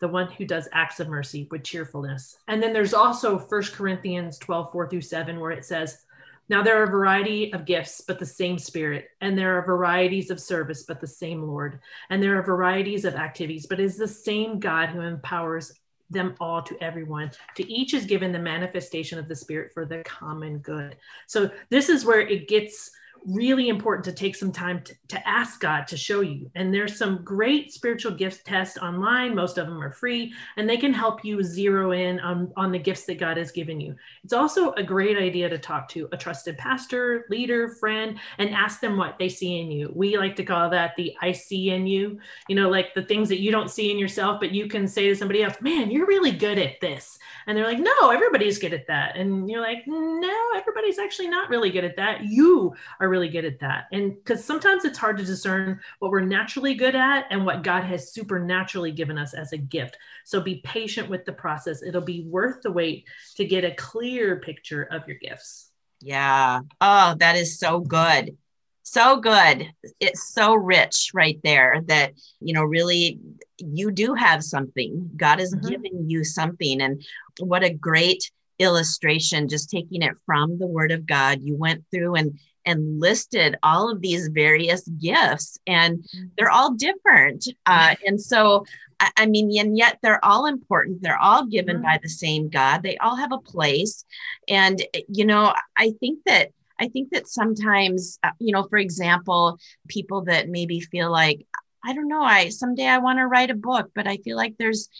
the 0.00 0.08
one 0.08 0.30
who 0.32 0.44
does 0.44 0.68
acts 0.72 1.00
of 1.00 1.08
mercy 1.08 1.48
with 1.50 1.64
cheerfulness. 1.64 2.36
And 2.46 2.62
then 2.62 2.72
there's 2.72 2.94
also 2.94 3.38
First 3.38 3.74
Corinthians 3.74 4.38
12, 4.38 4.72
4 4.72 4.88
through 4.88 5.00
7, 5.00 5.40
where 5.40 5.50
it 5.50 5.64
says, 5.64 6.02
Now 6.48 6.62
there 6.62 6.80
are 6.80 6.84
a 6.84 6.90
variety 6.90 7.52
of 7.52 7.64
gifts, 7.64 8.00
but 8.00 8.18
the 8.18 8.26
same 8.26 8.58
Spirit. 8.58 9.08
And 9.20 9.36
there 9.36 9.58
are 9.58 9.66
varieties 9.66 10.30
of 10.30 10.40
service, 10.40 10.84
but 10.84 11.00
the 11.00 11.06
same 11.06 11.42
Lord. 11.42 11.80
And 12.10 12.22
there 12.22 12.38
are 12.38 12.42
varieties 12.42 13.04
of 13.04 13.14
activities, 13.14 13.66
but 13.66 13.80
it 13.80 13.84
is 13.84 13.96
the 13.96 14.08
same 14.08 14.60
God 14.60 14.90
who 14.90 15.00
empowers 15.00 15.72
them 16.10 16.34
all 16.40 16.62
to 16.62 16.82
everyone. 16.82 17.30
To 17.56 17.70
each 17.70 17.92
is 17.92 18.06
given 18.06 18.32
the 18.32 18.38
manifestation 18.38 19.18
of 19.18 19.28
the 19.28 19.36
Spirit 19.36 19.72
for 19.74 19.84
the 19.84 20.02
common 20.04 20.58
good. 20.58 20.96
So 21.26 21.50
this 21.70 21.88
is 21.88 22.04
where 22.04 22.20
it 22.20 22.48
gets 22.48 22.90
really 23.26 23.68
important 23.68 24.04
to 24.04 24.12
take 24.12 24.36
some 24.36 24.52
time 24.52 24.82
to, 24.82 24.94
to 25.08 25.28
ask 25.28 25.60
God 25.60 25.86
to 25.88 25.96
show 25.96 26.20
you. 26.20 26.50
And 26.54 26.72
there's 26.72 26.96
some 26.96 27.22
great 27.24 27.72
spiritual 27.72 28.12
gift 28.12 28.46
tests 28.46 28.78
online. 28.78 29.34
Most 29.34 29.58
of 29.58 29.66
them 29.66 29.82
are 29.82 29.92
free, 29.92 30.32
and 30.56 30.68
they 30.68 30.76
can 30.76 30.92
help 30.92 31.24
you 31.24 31.42
zero 31.42 31.92
in 31.92 32.20
on, 32.20 32.52
on 32.56 32.72
the 32.72 32.78
gifts 32.78 33.04
that 33.06 33.18
God 33.18 33.36
has 33.36 33.50
given 33.50 33.80
you. 33.80 33.94
It's 34.24 34.32
also 34.32 34.72
a 34.72 34.82
great 34.82 35.16
idea 35.16 35.48
to 35.48 35.58
talk 35.58 35.88
to 35.90 36.08
a 36.12 36.16
trusted 36.16 36.58
pastor, 36.58 37.26
leader, 37.30 37.68
friend, 37.68 38.18
and 38.38 38.50
ask 38.50 38.80
them 38.80 38.96
what 38.96 39.18
they 39.18 39.28
see 39.28 39.60
in 39.60 39.70
you. 39.70 39.92
We 39.94 40.16
like 40.16 40.36
to 40.36 40.44
call 40.44 40.70
that 40.70 40.96
the 40.96 41.14
I 41.20 41.32
see 41.32 41.70
in 41.70 41.86
you, 41.86 42.18
you 42.48 42.56
know, 42.56 42.68
like 42.68 42.94
the 42.94 43.02
things 43.02 43.28
that 43.28 43.40
you 43.40 43.50
don't 43.50 43.70
see 43.70 43.90
in 43.90 43.98
yourself, 43.98 44.40
but 44.40 44.52
you 44.52 44.68
can 44.68 44.86
say 44.86 45.08
to 45.08 45.16
somebody 45.16 45.42
else, 45.42 45.60
man, 45.60 45.90
you're 45.90 46.06
really 46.06 46.32
good 46.32 46.58
at 46.58 46.80
this. 46.80 47.18
And 47.46 47.56
they're 47.56 47.66
like, 47.66 47.78
no, 47.78 48.10
everybody's 48.10 48.58
good 48.58 48.74
at 48.74 48.86
that. 48.88 49.16
And 49.16 49.48
you're 49.48 49.62
like, 49.62 49.84
no, 49.86 50.50
everybody's 50.54 50.98
actually 50.98 51.28
not 51.28 51.48
really 51.48 51.70
good 51.70 51.84
at 51.84 51.96
that. 51.96 52.24
You 52.24 52.74
are 53.00 53.07
are 53.08 53.10
really 53.10 53.28
good 53.28 53.44
at 53.44 53.58
that. 53.60 53.86
And 53.92 54.14
because 54.14 54.44
sometimes 54.44 54.84
it's 54.84 54.98
hard 54.98 55.18
to 55.18 55.24
discern 55.24 55.80
what 55.98 56.10
we're 56.10 56.20
naturally 56.20 56.74
good 56.74 56.94
at 56.94 57.26
and 57.30 57.44
what 57.44 57.62
God 57.62 57.84
has 57.84 58.12
supernaturally 58.12 58.92
given 58.92 59.18
us 59.18 59.34
as 59.34 59.52
a 59.52 59.58
gift. 59.58 59.96
So 60.24 60.40
be 60.40 60.60
patient 60.64 61.08
with 61.08 61.24
the 61.24 61.32
process. 61.32 61.82
It'll 61.82 62.00
be 62.00 62.24
worth 62.24 62.62
the 62.62 62.70
wait 62.70 63.06
to 63.36 63.44
get 63.44 63.64
a 63.64 63.74
clear 63.74 64.36
picture 64.40 64.84
of 64.84 65.06
your 65.08 65.16
gifts. 65.18 65.70
Yeah. 66.00 66.60
Oh, 66.80 67.16
that 67.18 67.36
is 67.36 67.58
so 67.58 67.80
good. 67.80 68.36
So 68.82 69.20
good. 69.20 69.66
It's 70.00 70.32
so 70.32 70.54
rich 70.54 71.10
right 71.12 71.38
there 71.42 71.82
that, 71.86 72.12
you 72.40 72.54
know, 72.54 72.62
really 72.62 73.18
you 73.58 73.90
do 73.90 74.14
have 74.14 74.42
something. 74.42 75.10
God 75.16 75.40
is 75.40 75.54
mm-hmm. 75.54 75.68
giving 75.68 76.08
you 76.08 76.24
something. 76.24 76.80
And 76.80 77.04
what 77.38 77.64
a 77.64 77.72
great 77.72 78.30
illustration 78.58 79.48
just 79.48 79.70
taking 79.70 80.02
it 80.02 80.14
from 80.26 80.58
the 80.58 80.66
word 80.66 80.90
of 80.90 81.06
god 81.06 81.40
you 81.42 81.56
went 81.56 81.84
through 81.90 82.14
and 82.16 82.38
and 82.68 83.00
listed 83.00 83.56
all 83.62 83.90
of 83.90 84.02
these 84.02 84.28
various 84.28 84.86
gifts 85.00 85.58
and 85.66 85.98
mm-hmm. 85.98 86.26
they're 86.36 86.50
all 86.50 86.74
different 86.74 87.48
uh, 87.64 87.94
and 88.06 88.20
so 88.20 88.64
I, 89.00 89.10
I, 89.16 89.26
mean 89.26 89.58
and 89.58 89.76
yet 89.76 89.98
they're 90.02 90.24
all 90.24 90.46
important 90.46 91.02
they're 91.02 91.18
all 91.18 91.46
given 91.46 91.76
mm-hmm. 91.76 91.84
by 91.84 91.98
the 92.02 92.08
same 92.08 92.50
god 92.50 92.82
they 92.82 92.98
all 92.98 93.16
have 93.16 93.32
a 93.32 93.38
place 93.38 94.04
and 94.48 94.82
you 95.08 95.24
know 95.24 95.54
i 95.76 95.92
think 95.98 96.20
that 96.26 96.50
i 96.78 96.88
think 96.88 97.10
that 97.12 97.26
sometimes 97.26 98.18
uh, 98.22 98.30
you 98.38 98.52
know 98.52 98.64
for 98.64 98.76
example 98.76 99.58
people 99.88 100.22
that 100.24 100.48
maybe 100.48 100.80
feel 100.80 101.10
like 101.10 101.46
i 101.84 101.94
don't 101.94 102.08
know 102.08 102.22
i 102.22 102.50
someday 102.50 102.86
i 102.86 102.98
want 102.98 103.18
to 103.18 103.26
write 103.26 103.50
a 103.50 103.54
book 103.54 103.90
but 103.94 104.06
i 104.06 104.18
feel 104.18 104.36
like 104.36 104.54
there's 104.58 104.90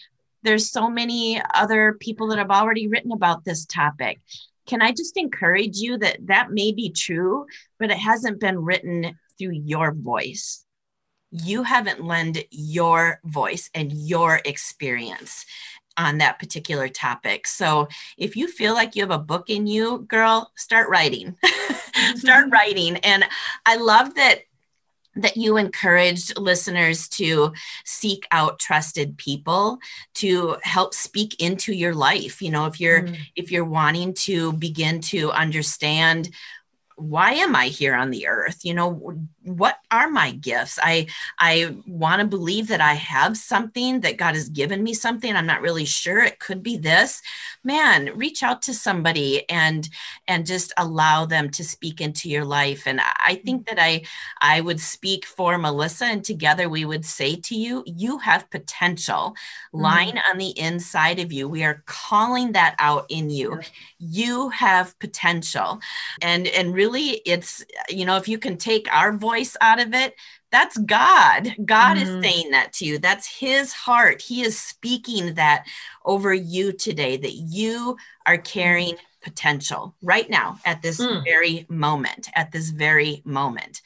there's 0.41 0.71
so 0.71 0.89
many 0.89 1.41
other 1.53 1.97
people 1.99 2.27
that 2.27 2.37
have 2.37 2.51
already 2.51 2.87
written 2.87 3.11
about 3.11 3.43
this 3.43 3.65
topic 3.65 4.19
can 4.69 4.83
I 4.83 4.91
just 4.91 5.17
encourage 5.17 5.77
you 5.77 5.97
that 5.97 6.17
that 6.27 6.51
may 6.51 6.71
be 6.71 6.91
true, 6.91 7.47
but 7.79 7.89
it 7.89 7.97
hasn't 7.97 8.39
been 8.39 8.59
written 8.59 9.17
through 9.37 9.53
your 9.53 9.93
voice. 9.93 10.63
You 11.31 11.63
haven't 11.63 12.03
lent 12.03 12.37
your 12.51 13.19
voice 13.25 13.71
and 13.73 13.91
your 13.91 14.41
experience 14.45 15.45
on 15.97 16.19
that 16.19 16.37
particular 16.37 16.87
topic. 16.87 17.47
So 17.47 17.87
if 18.17 18.35
you 18.35 18.47
feel 18.47 18.75
like 18.75 18.95
you 18.95 19.01
have 19.01 19.11
a 19.11 19.17
book 19.17 19.49
in 19.49 19.65
you, 19.65 20.05
girl, 20.07 20.51
start 20.55 20.87
writing. 20.89 21.35
start 22.15 22.45
mm-hmm. 22.45 22.51
writing. 22.51 22.97
And 22.97 23.25
I 23.65 23.75
love 23.75 24.13
that 24.15 24.41
that 25.15 25.35
you 25.35 25.57
encouraged 25.57 26.37
listeners 26.37 27.07
to 27.09 27.51
seek 27.85 28.27
out 28.31 28.59
trusted 28.59 29.17
people 29.17 29.79
to 30.13 30.55
help 30.63 30.93
speak 30.93 31.41
into 31.41 31.73
your 31.73 31.93
life 31.93 32.41
you 32.41 32.51
know 32.51 32.65
if 32.65 32.79
you're 32.79 33.03
mm. 33.03 33.17
if 33.35 33.51
you're 33.51 33.65
wanting 33.65 34.13
to 34.13 34.53
begin 34.53 35.01
to 35.01 35.31
understand 35.31 36.29
why 36.99 37.33
am 37.33 37.55
i 37.55 37.67
here 37.67 37.95
on 37.95 38.11
the 38.11 38.27
earth? 38.27 38.63
You 38.63 38.73
know 38.73 39.15
what 39.43 39.77
are 39.91 40.09
my 40.09 40.31
gifts? 40.31 40.79
I 40.81 41.07
i 41.39 41.75
want 41.87 42.21
to 42.21 42.27
believe 42.27 42.67
that 42.67 42.81
i 42.81 42.93
have 42.93 43.37
something 43.37 44.01
that 44.01 44.17
god 44.17 44.35
has 44.35 44.49
given 44.49 44.83
me 44.83 44.93
something 44.93 45.35
i'm 45.35 45.45
not 45.45 45.61
really 45.61 45.85
sure 45.85 46.19
it 46.19 46.39
could 46.39 46.63
be 46.63 46.77
this. 46.77 47.21
Man 47.63 48.11
reach 48.15 48.43
out 48.43 48.61
to 48.63 48.73
somebody 48.73 49.49
and 49.49 49.89
and 50.27 50.45
just 50.45 50.73
allow 50.77 51.25
them 51.25 51.49
to 51.51 51.63
speak 51.63 52.01
into 52.01 52.29
your 52.29 52.45
life. 52.45 52.87
And 52.87 53.01
i 53.01 53.41
think 53.45 53.67
that 53.67 53.79
i 53.79 54.01
i 54.41 54.61
would 54.61 54.79
speak 54.79 55.25
for 55.25 55.57
melissa 55.57 56.05
and 56.05 56.23
together 56.23 56.69
we 56.69 56.85
would 56.85 57.05
say 57.05 57.35
to 57.35 57.55
you 57.55 57.83
you 57.85 58.17
have 58.19 58.49
potential 58.49 59.35
mm-hmm. 59.73 59.81
lying 59.81 60.17
on 60.31 60.37
the 60.37 60.57
inside 60.59 61.19
of 61.19 61.31
you. 61.31 61.47
We 61.47 61.63
are 61.63 61.83
calling 61.85 62.53
that 62.53 62.75
out 62.79 63.05
in 63.09 63.29
you. 63.29 63.59
You 63.97 64.49
have 64.49 64.97
potential. 64.99 65.79
And 66.21 66.47
and 66.47 66.73
really 66.73 66.88
it's 66.97 67.63
you 67.89 68.05
know 68.05 68.17
if 68.17 68.27
you 68.27 68.37
can 68.37 68.57
take 68.57 68.93
our 68.93 69.11
voice 69.13 69.29
voice 69.29 69.57
out 69.61 69.79
of 69.79 69.93
it, 69.93 70.15
that's 70.51 70.77
God. 70.77 71.55
God 71.63 71.97
mm-hmm. 71.97 72.17
is 72.17 72.23
saying 72.23 72.51
that 72.51 72.73
to 72.73 72.85
you. 72.85 72.97
That's 72.97 73.27
his 73.27 73.73
heart. 73.73 74.21
He 74.21 74.41
is 74.41 74.59
speaking 74.59 75.35
that 75.35 75.65
over 76.05 76.33
you 76.33 76.71
today 76.71 77.17
that 77.17 77.33
you 77.33 77.97
are 78.25 78.37
carrying 78.37 78.95
potential 79.21 79.93
right 80.01 80.29
now 80.29 80.57
at 80.63 80.81
this 80.81 80.97
mm. 80.97 81.21
very 81.25 81.65
moment 81.67 82.29
at 82.35 82.53
this 82.53 82.69
very 82.69 83.21
moment 83.25 83.81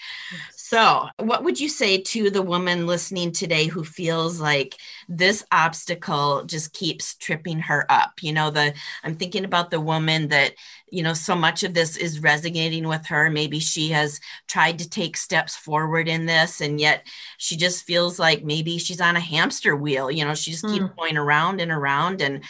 so 0.73 1.07
what 1.19 1.43
would 1.43 1.59
you 1.59 1.69
say 1.69 1.99
to 1.99 2.29
the 2.29 2.41
woman 2.41 2.87
listening 2.87 3.31
today 3.31 3.67
who 3.67 3.83
feels 3.83 4.39
like 4.39 4.75
this 5.07 5.45
obstacle 5.51 6.43
just 6.45 6.73
keeps 6.73 7.15
tripping 7.15 7.59
her 7.59 7.85
up 7.91 8.13
you 8.21 8.33
know 8.33 8.49
the 8.49 8.73
i'm 9.03 9.15
thinking 9.15 9.45
about 9.45 9.69
the 9.69 9.79
woman 9.79 10.27
that 10.27 10.53
you 10.89 11.03
know 11.03 11.13
so 11.13 11.35
much 11.35 11.63
of 11.63 11.73
this 11.73 11.95
is 11.95 12.21
resonating 12.21 12.87
with 12.87 13.05
her 13.05 13.29
maybe 13.29 13.59
she 13.59 13.89
has 13.89 14.19
tried 14.47 14.79
to 14.79 14.89
take 14.89 15.15
steps 15.15 15.55
forward 15.55 16.07
in 16.07 16.25
this 16.25 16.61
and 16.61 16.79
yet 16.81 17.05
she 17.37 17.55
just 17.55 17.85
feels 17.85 18.17
like 18.17 18.43
maybe 18.43 18.77
she's 18.77 19.01
on 19.01 19.15
a 19.15 19.19
hamster 19.19 19.75
wheel 19.75 20.09
you 20.09 20.25
know 20.25 20.33
she 20.33 20.51
just 20.51 20.65
mm. 20.65 20.73
keeps 20.73 20.93
going 20.97 21.17
around 21.17 21.61
and 21.61 21.71
around 21.71 22.21
and 22.21 22.43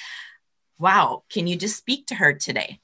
wow, 0.84 1.24
can 1.30 1.48
you 1.48 1.56
just 1.56 1.78
speak 1.78 2.08
to 2.08 2.16
her 2.16 2.34
today? 2.34 2.80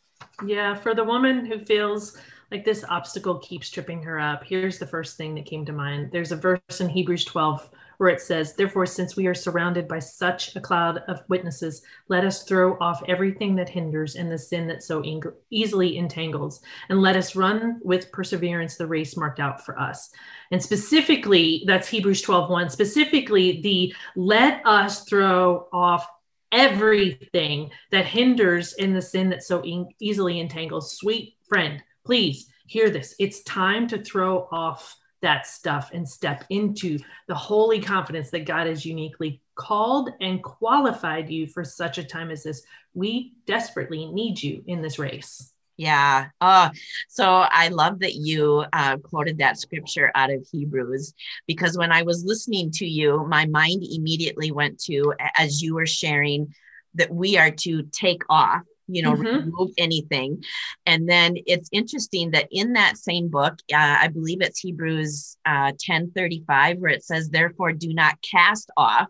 Yeah, 0.46 0.74
for 0.74 0.96
the 0.96 1.04
woman 1.04 1.46
who 1.46 1.60
feels 1.60 2.18
like 2.52 2.66
this 2.66 2.84
obstacle 2.90 3.38
keeps 3.40 3.70
tripping 3.70 4.02
her 4.04 4.20
up, 4.20 4.44
here's 4.44 4.80
the 4.80 4.88
first 4.88 5.18
thing 5.18 5.36
that 5.36 5.46
came 5.46 5.66
to 5.66 5.74
mind. 5.74 6.12
There's 6.12 6.32
a 6.32 6.36
verse 6.36 6.82
in 6.82 6.90
Hebrews 6.90 7.26
12 7.26 7.70
where 8.00 8.10
it 8.10 8.22
says, 8.22 8.56
Therefore, 8.56 8.86
since 8.86 9.18
we 9.18 9.28
are 9.28 9.36
surrounded 9.36 9.88
by 9.88 10.00
such 10.00 10.56
a 10.56 10.62
cloud 10.62 11.04
of 11.10 11.22
witnesses, 11.28 11.84
let 12.08 12.24
us 12.24 12.44
throw 12.44 12.78
off 12.80 13.04
everything 13.10 13.56
that 13.58 13.68
hinders 13.68 14.16
and 14.16 14.32
the 14.32 14.38
sin 14.38 14.68
that 14.68 14.82
so 14.82 15.04
easily 15.50 15.98
entangles, 15.98 16.62
and 16.88 17.02
let 17.02 17.18
us 17.18 17.36
run 17.36 17.80
with 17.84 18.12
perseverance 18.12 18.78
the 18.78 18.88
race 18.88 19.18
marked 19.18 19.42
out 19.42 19.66
for 19.66 19.78
us. 19.78 20.12
And 20.52 20.64
specifically, 20.64 21.64
that's 21.68 21.90
Hebrews 21.90 22.22
12 22.22 22.50
1, 22.50 22.70
specifically 22.70 23.62
the 23.62 23.94
let 24.16 24.66
us 24.66 25.04
throw 25.04 25.68
off 25.74 26.08
everything 26.52 27.70
that 27.92 28.06
hinders 28.06 28.74
in 28.74 28.94
the 28.94 29.02
sin 29.02 29.30
that 29.30 29.44
so 29.44 29.64
e- 29.66 29.86
easily 30.00 30.40
entangles. 30.40 30.98
Sweet 30.98 31.36
friend, 31.48 31.84
please 32.10 32.48
hear 32.66 32.90
this. 32.90 33.14
It's 33.20 33.44
time 33.44 33.88
to 33.90 34.02
throw 34.02 34.48
off 34.52 34.98
that 35.22 35.46
stuff 35.46 35.92
and 35.94 36.10
step 36.10 36.44
into 36.50 36.98
the 37.28 37.36
holy 37.36 37.80
confidence 37.80 38.32
that 38.32 38.48
God 38.48 38.66
has 38.66 38.84
uniquely 38.84 39.44
called 39.54 40.10
and 40.20 40.42
qualified 40.42 41.30
you 41.30 41.46
for 41.46 41.64
such 41.64 42.00
a 42.00 42.04
time 42.04 42.32
as 42.32 42.42
this. 42.42 42.64
We 42.96 43.34
desperately 43.46 44.08
need 44.08 44.42
you 44.42 44.64
in 44.66 44.82
this 44.82 44.98
race. 44.98 45.54
Yeah. 45.78 46.30
Oh, 46.42 46.72
so 47.10 47.26
I 47.30 47.68
love 47.68 48.00
that 48.00 48.16
you 48.16 48.66
uh, 48.74 48.98
quoted 48.98 49.38
that 49.38 49.60
scripture 49.60 50.12
out 50.16 50.32
of 50.32 50.48
Hebrews 50.52 51.14
because 51.46 51.78
when 51.78 51.92
I 51.92 52.02
was 52.02 52.26
listening 52.26 52.72
to 52.72 52.88
you, 52.88 53.24
my 53.28 53.46
mind 53.46 53.84
immediately 53.84 54.50
went 54.50 54.80
to, 54.86 55.14
as 55.38 55.62
you 55.62 55.76
were 55.76 55.86
sharing, 55.86 56.56
that 56.96 57.14
we 57.14 57.38
are 57.38 57.52
to 57.52 57.84
take 57.84 58.24
off 58.30 58.64
you 58.90 59.02
know, 59.02 59.14
mm-hmm. 59.14 59.50
remove 59.50 59.72
anything. 59.78 60.44
And 60.86 61.08
then 61.08 61.38
it's 61.46 61.70
interesting 61.72 62.32
that 62.32 62.48
in 62.52 62.74
that 62.74 62.98
same 62.98 63.30
book, 63.30 63.60
uh, 63.74 63.98
I 64.02 64.08
believe 64.08 64.42
it's 64.42 64.60
Hebrews 64.60 65.38
uh, 65.46 65.72
10 65.80 66.12
35, 66.12 66.80
where 66.80 66.92
it 66.92 67.04
says, 67.04 67.30
Therefore, 67.30 67.72
do 67.72 67.94
not 67.94 68.18
cast 68.22 68.70
off 68.76 69.08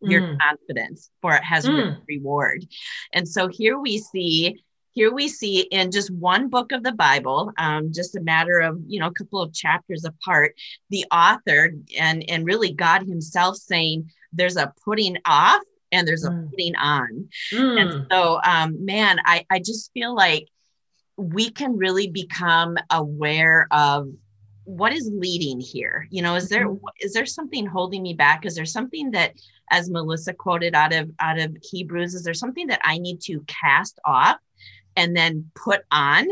your 0.00 0.22
mm. 0.22 0.38
confidence, 0.40 1.10
for 1.20 1.34
it 1.34 1.44
has 1.44 1.64
mm. 1.64 1.96
reward. 2.08 2.66
And 3.12 3.28
so 3.28 3.48
here 3.48 3.78
we 3.78 3.98
see 3.98 4.62
here 4.94 5.12
we 5.12 5.26
see 5.26 5.60
in 5.60 5.90
just 5.90 6.10
one 6.10 6.48
book 6.48 6.70
of 6.70 6.82
the 6.82 6.92
bible 6.92 7.50
um, 7.58 7.92
just 7.92 8.16
a 8.16 8.20
matter 8.20 8.58
of 8.60 8.78
you 8.86 9.00
know 9.00 9.06
a 9.06 9.12
couple 9.12 9.40
of 9.40 9.52
chapters 9.52 10.04
apart 10.04 10.54
the 10.90 11.04
author 11.10 11.72
and 11.98 12.24
and 12.28 12.44
really 12.44 12.72
god 12.72 13.02
himself 13.02 13.56
saying 13.56 14.10
there's 14.32 14.56
a 14.56 14.72
putting 14.84 15.16
off 15.24 15.62
and 15.92 16.08
there's 16.08 16.24
a 16.24 16.30
mm. 16.30 16.50
putting 16.50 16.74
on. 16.76 17.28
Mm. 17.52 17.80
And 17.80 18.06
so, 18.10 18.40
um, 18.44 18.84
man, 18.84 19.18
I, 19.24 19.46
I 19.50 19.58
just 19.58 19.92
feel 19.92 20.14
like 20.14 20.48
we 21.16 21.50
can 21.50 21.76
really 21.76 22.08
become 22.08 22.76
aware 22.90 23.68
of 23.70 24.08
what 24.64 24.92
is 24.92 25.10
leading 25.12 25.58
here 25.58 26.06
you 26.10 26.22
know 26.22 26.36
is 26.36 26.48
there 26.48 26.68
mm-hmm. 26.68 26.84
is 27.00 27.12
there 27.12 27.26
something 27.26 27.66
holding 27.66 28.02
me 28.02 28.14
back 28.14 28.46
is 28.46 28.54
there 28.54 28.64
something 28.64 29.10
that 29.10 29.32
as 29.70 29.90
melissa 29.90 30.32
quoted 30.32 30.74
out 30.74 30.92
of 30.94 31.10
out 31.18 31.38
of 31.38 31.56
hebrews 31.62 32.14
is 32.14 32.22
there 32.22 32.32
something 32.32 32.68
that 32.68 32.80
i 32.84 32.96
need 32.96 33.20
to 33.20 33.44
cast 33.46 33.98
off 34.04 34.36
and 34.96 35.16
then 35.16 35.50
put 35.54 35.80
on 35.90 36.28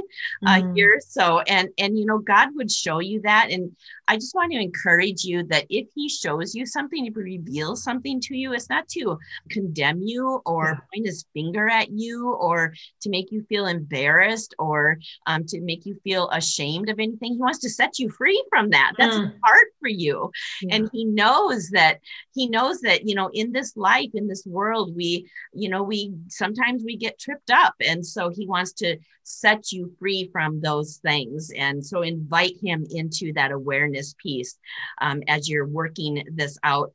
uh, 0.46 0.56
mm-hmm. 0.56 0.74
here 0.74 1.00
so 1.06 1.40
and 1.40 1.68
and 1.78 1.98
you 1.98 2.04
know 2.04 2.18
god 2.18 2.48
would 2.54 2.70
show 2.70 2.98
you 2.98 3.20
that 3.20 3.48
and 3.50 3.74
i 4.08 4.16
just 4.16 4.34
want 4.34 4.52
to 4.52 4.58
encourage 4.58 5.24
you 5.24 5.42
that 5.44 5.64
if 5.70 5.86
he 5.94 6.08
shows 6.08 6.54
you 6.54 6.66
something 6.66 7.06
if 7.06 7.14
he 7.14 7.20
reveals 7.20 7.82
something 7.82 8.20
to 8.20 8.36
you 8.36 8.52
it's 8.52 8.68
not 8.68 8.88
to 8.88 9.18
condemn 9.48 10.00
you 10.02 10.40
or 10.46 10.64
yeah. 10.64 10.74
point 10.92 11.06
his 11.06 11.24
finger 11.32 11.68
at 11.68 11.90
you 11.90 12.32
or 12.32 12.72
to 13.00 13.08
make 13.11 13.30
you 13.30 13.42
feel 13.48 13.66
embarrassed 13.66 14.54
or 14.58 14.98
um, 15.26 15.44
to 15.44 15.61
make 15.61 15.86
you 15.86 15.98
feel 16.04 16.28
ashamed 16.30 16.88
of 16.88 16.98
anything 16.98 17.32
he 17.32 17.38
wants 17.38 17.58
to 17.58 17.70
set 17.70 17.98
you 17.98 18.11
free 18.11 18.42
from 18.50 18.70
that 18.70 18.92
that's 18.98 19.16
mm. 19.16 19.32
hard 19.44 19.66
for 19.80 19.88
you 19.88 20.30
yeah. 20.62 20.76
and 20.76 20.90
he 20.92 21.04
knows 21.04 21.70
that 21.70 22.00
he 22.34 22.48
knows 22.48 22.80
that 22.80 23.06
you 23.06 23.14
know 23.14 23.30
in 23.32 23.52
this 23.52 23.76
life 23.76 24.11
in 24.14 24.28
this 24.28 24.44
world 24.46 24.94
we 24.94 25.26
you 25.52 25.68
know 25.68 25.82
we 25.82 26.12
sometimes 26.28 26.82
we 26.84 26.96
get 26.96 27.18
tripped 27.18 27.50
up 27.50 27.74
and 27.86 28.04
so 28.04 28.28
he 28.28 28.46
wants 28.51 28.72
to 28.74 28.98
set 29.22 29.72
you 29.72 29.92
free 29.98 30.28
from 30.32 30.61
those 30.61 30.98
things. 30.98 31.51
And 31.57 31.84
so 31.84 32.03
invite 32.03 32.57
him 32.62 32.86
into 32.90 33.32
that 33.34 33.53
awareness 33.53 34.14
piece 34.22 34.59
um, 35.01 35.22
as 35.28 35.48
you're 35.48 35.66
working 35.66 36.24
this 36.34 36.59
out 36.62 36.92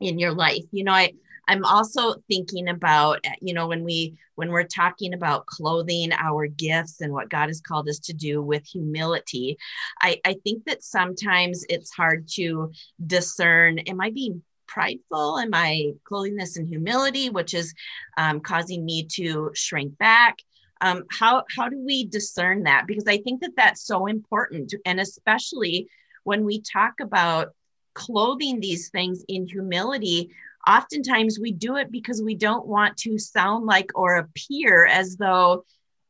in 0.00 0.18
your 0.18 0.32
life. 0.32 0.64
You 0.72 0.84
know, 0.84 0.92
I, 0.92 1.12
I'm 1.48 1.64
also 1.64 2.16
thinking 2.28 2.68
about, 2.68 3.24
you 3.40 3.54
know, 3.54 3.68
when 3.68 3.82
we 3.82 4.18
when 4.34 4.50
we're 4.50 4.64
talking 4.82 5.14
about 5.14 5.46
clothing 5.46 6.12
our 6.12 6.46
gifts 6.46 7.00
and 7.00 7.12
what 7.12 7.30
God 7.30 7.48
has 7.48 7.60
called 7.60 7.88
us 7.88 7.98
to 8.00 8.12
do 8.12 8.42
with 8.42 8.64
humility, 8.66 9.56
I, 10.00 10.20
I 10.24 10.36
think 10.44 10.64
that 10.66 10.84
sometimes 10.84 11.64
it's 11.68 11.90
hard 11.90 12.28
to 12.34 12.70
discern, 13.04 13.78
am 13.80 14.00
I 14.00 14.10
being 14.10 14.42
prideful? 14.68 15.38
Am 15.38 15.50
I 15.54 15.94
clothing 16.04 16.36
this 16.36 16.56
in 16.56 16.66
humility, 16.66 17.30
which 17.30 17.54
is 17.54 17.74
um, 18.16 18.40
causing 18.40 18.84
me 18.84 19.08
to 19.14 19.50
shrink 19.54 19.98
back? 19.98 20.36
Um, 20.80 21.04
how 21.10 21.44
how 21.56 21.68
do 21.68 21.78
we 21.78 22.06
discern 22.06 22.64
that? 22.64 22.86
Because 22.86 23.06
i 23.06 23.18
think 23.18 23.40
that 23.40 23.56
that's 23.56 23.84
so 23.84 24.06
important 24.06 24.74
and 24.84 25.00
especially 25.00 25.88
when 26.24 26.44
we 26.44 26.60
talk 26.60 26.94
about 27.00 27.48
clothing 27.94 28.60
these 28.60 28.90
things 28.90 29.24
in 29.28 29.46
humility 29.46 30.30
oftentimes 30.68 31.38
we 31.40 31.50
do 31.50 31.76
it 31.76 31.90
because 31.90 32.22
we 32.22 32.34
don't 32.34 32.66
want 32.66 32.96
to 32.98 33.18
sound 33.18 33.64
like 33.64 33.90
or 33.94 34.16
appear 34.16 34.86
as 34.86 35.16
though 35.16 35.64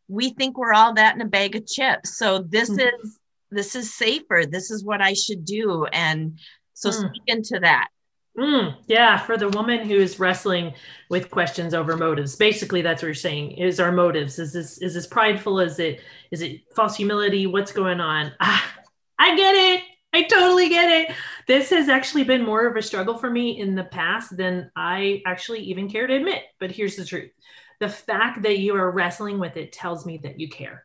we 0.09 0.31
think 0.31 0.59
we're 0.59 0.73
all 0.73 0.95
that 0.95 1.15
in 1.15 1.21
a 1.21 1.27
bag 1.27 1.55
of 1.55 1.67
chips. 1.67 2.17
So 2.17 2.41
this 2.41 2.71
mm-hmm. 2.71 3.05
is 3.05 3.19
this 3.51 3.75
is 3.75 3.95
safer. 3.95 4.45
This 4.47 4.71
is 4.71 4.85
what 4.85 5.01
i 5.01 5.13
should 5.13 5.45
do. 5.45 5.87
And 5.87 6.39
so 6.75 6.91
mm. 6.91 7.09
speak 7.09 7.23
into 7.27 7.61
that 7.61 7.89
Mm, 8.39 8.77
yeah, 8.87 9.19
for 9.19 9.37
the 9.37 9.49
woman 9.49 9.81
who 9.89 9.97
is 9.97 10.21
wrestling 10.21 10.73
with 11.11 11.31
questions 11.31 11.75
over 11.75 11.97
motives, 11.97 12.37
basically 12.37 12.83
that's 12.83 13.03
what 13.03 13.09
you're 13.09 13.15
saying. 13.15 13.53
Is 13.53 13.81
our 13.81 13.91
motives? 13.91 14.39
Is 14.39 14.53
this 14.53 14.79
is 14.79 14.95
this 14.95 15.09
prideful? 15.09 15.59
Is 15.59 15.81
it 15.81 16.01
is 16.31 16.41
it 16.43 16.61
false 16.75 16.97
humility? 16.97 17.47
What's 17.47 17.73
going 17.73 18.01
on? 18.01 18.33
Ah, 18.41 18.75
I 19.19 19.37
get 19.37 19.55
it. 19.57 19.83
I 20.13 20.23
totally 20.23 20.69
get 20.69 20.89
it. 20.91 21.17
This 21.49 21.71
has 21.71 21.89
actually 21.89 22.25
been 22.25 22.45
more 22.45 22.67
of 22.67 22.77
a 22.77 22.83
struggle 22.83 23.19
for 23.19 23.29
me 23.29 23.59
in 23.61 23.75
the 23.75 23.85
past 23.85 24.37
than 24.37 24.71
I 24.77 25.23
actually 25.27 25.61
even 25.61 25.91
care 25.91 26.07
to 26.07 26.15
admit. 26.15 26.45
But 26.61 26.71
here's 26.71 26.95
the 26.97 27.05
truth: 27.05 27.33
the 27.81 27.89
fact 27.89 28.43
that 28.43 28.59
you 28.61 28.77
are 28.77 28.91
wrestling 28.93 29.41
with 29.41 29.57
it 29.57 29.73
tells 29.73 30.07
me 30.07 30.19
that 30.19 30.39
you 30.39 30.49
care 30.49 30.85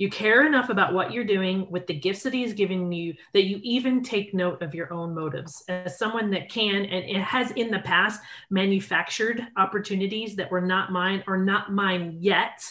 you 0.00 0.08
care 0.08 0.46
enough 0.46 0.70
about 0.70 0.94
what 0.94 1.12
you're 1.12 1.24
doing 1.24 1.70
with 1.70 1.86
the 1.86 1.92
gifts 1.92 2.22
that 2.22 2.32
he's 2.32 2.54
given 2.54 2.90
you 2.90 3.12
that 3.34 3.44
you 3.44 3.60
even 3.62 4.02
take 4.02 4.32
note 4.32 4.62
of 4.62 4.74
your 4.74 4.90
own 4.90 5.14
motives. 5.14 5.62
As 5.68 5.98
someone 5.98 6.30
that 6.30 6.48
can 6.48 6.86
and 6.86 7.22
has 7.22 7.50
in 7.50 7.70
the 7.70 7.80
past 7.80 8.22
manufactured 8.48 9.46
opportunities 9.58 10.36
that 10.36 10.50
were 10.50 10.62
not 10.62 10.90
mine 10.90 11.22
or 11.26 11.36
not 11.36 11.70
mine 11.72 12.16
yet 12.18 12.64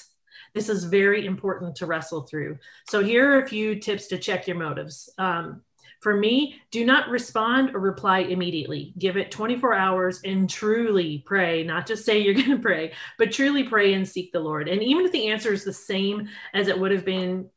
this 0.56 0.68
is 0.68 0.86
very 0.86 1.28
important 1.28 1.76
to 1.76 1.86
wrestle 1.86 2.24
through. 2.24 2.58
So 2.88 3.04
here 3.04 3.32
are 3.32 3.44
a 3.44 3.48
few 3.48 3.76
tips 3.76 4.08
to 4.08 4.18
check 4.18 4.48
your 4.48 4.58
motives. 4.58 5.08
Um, 5.20 5.62
for 6.00 6.16
me, 6.16 6.56
do 6.72 6.86
not 6.86 7.10
respond 7.10 7.76
or 7.76 7.80
reply 7.80 8.20
immediately. 8.20 8.94
Give 8.98 9.18
it 9.18 9.32
24 9.32 9.74
hours 9.74 10.22
and 10.24 10.50
truly 10.50 11.24
pray, 11.26 11.64
not 11.64 11.86
just 11.86 12.06
say 12.06 12.20
you're 12.20 12.34
going 12.36 12.52
to 12.52 12.60
pray, 12.60 12.94
but 13.18 13.32
truly 13.32 13.64
pray 13.64 13.94
and 13.94 14.08
seek 14.08 14.32
the 14.32 14.40
Lord. 14.40 14.70
And 14.70 14.82
even 14.82 15.06
if 15.06 15.12
the 15.12 15.28
answer 15.28 15.52
is 15.52 15.64
the 15.64 15.74
same 15.74 16.30
as 16.54 16.68
it 16.68 16.80
would 16.80 16.92
have 16.92 17.06
been 17.06 17.50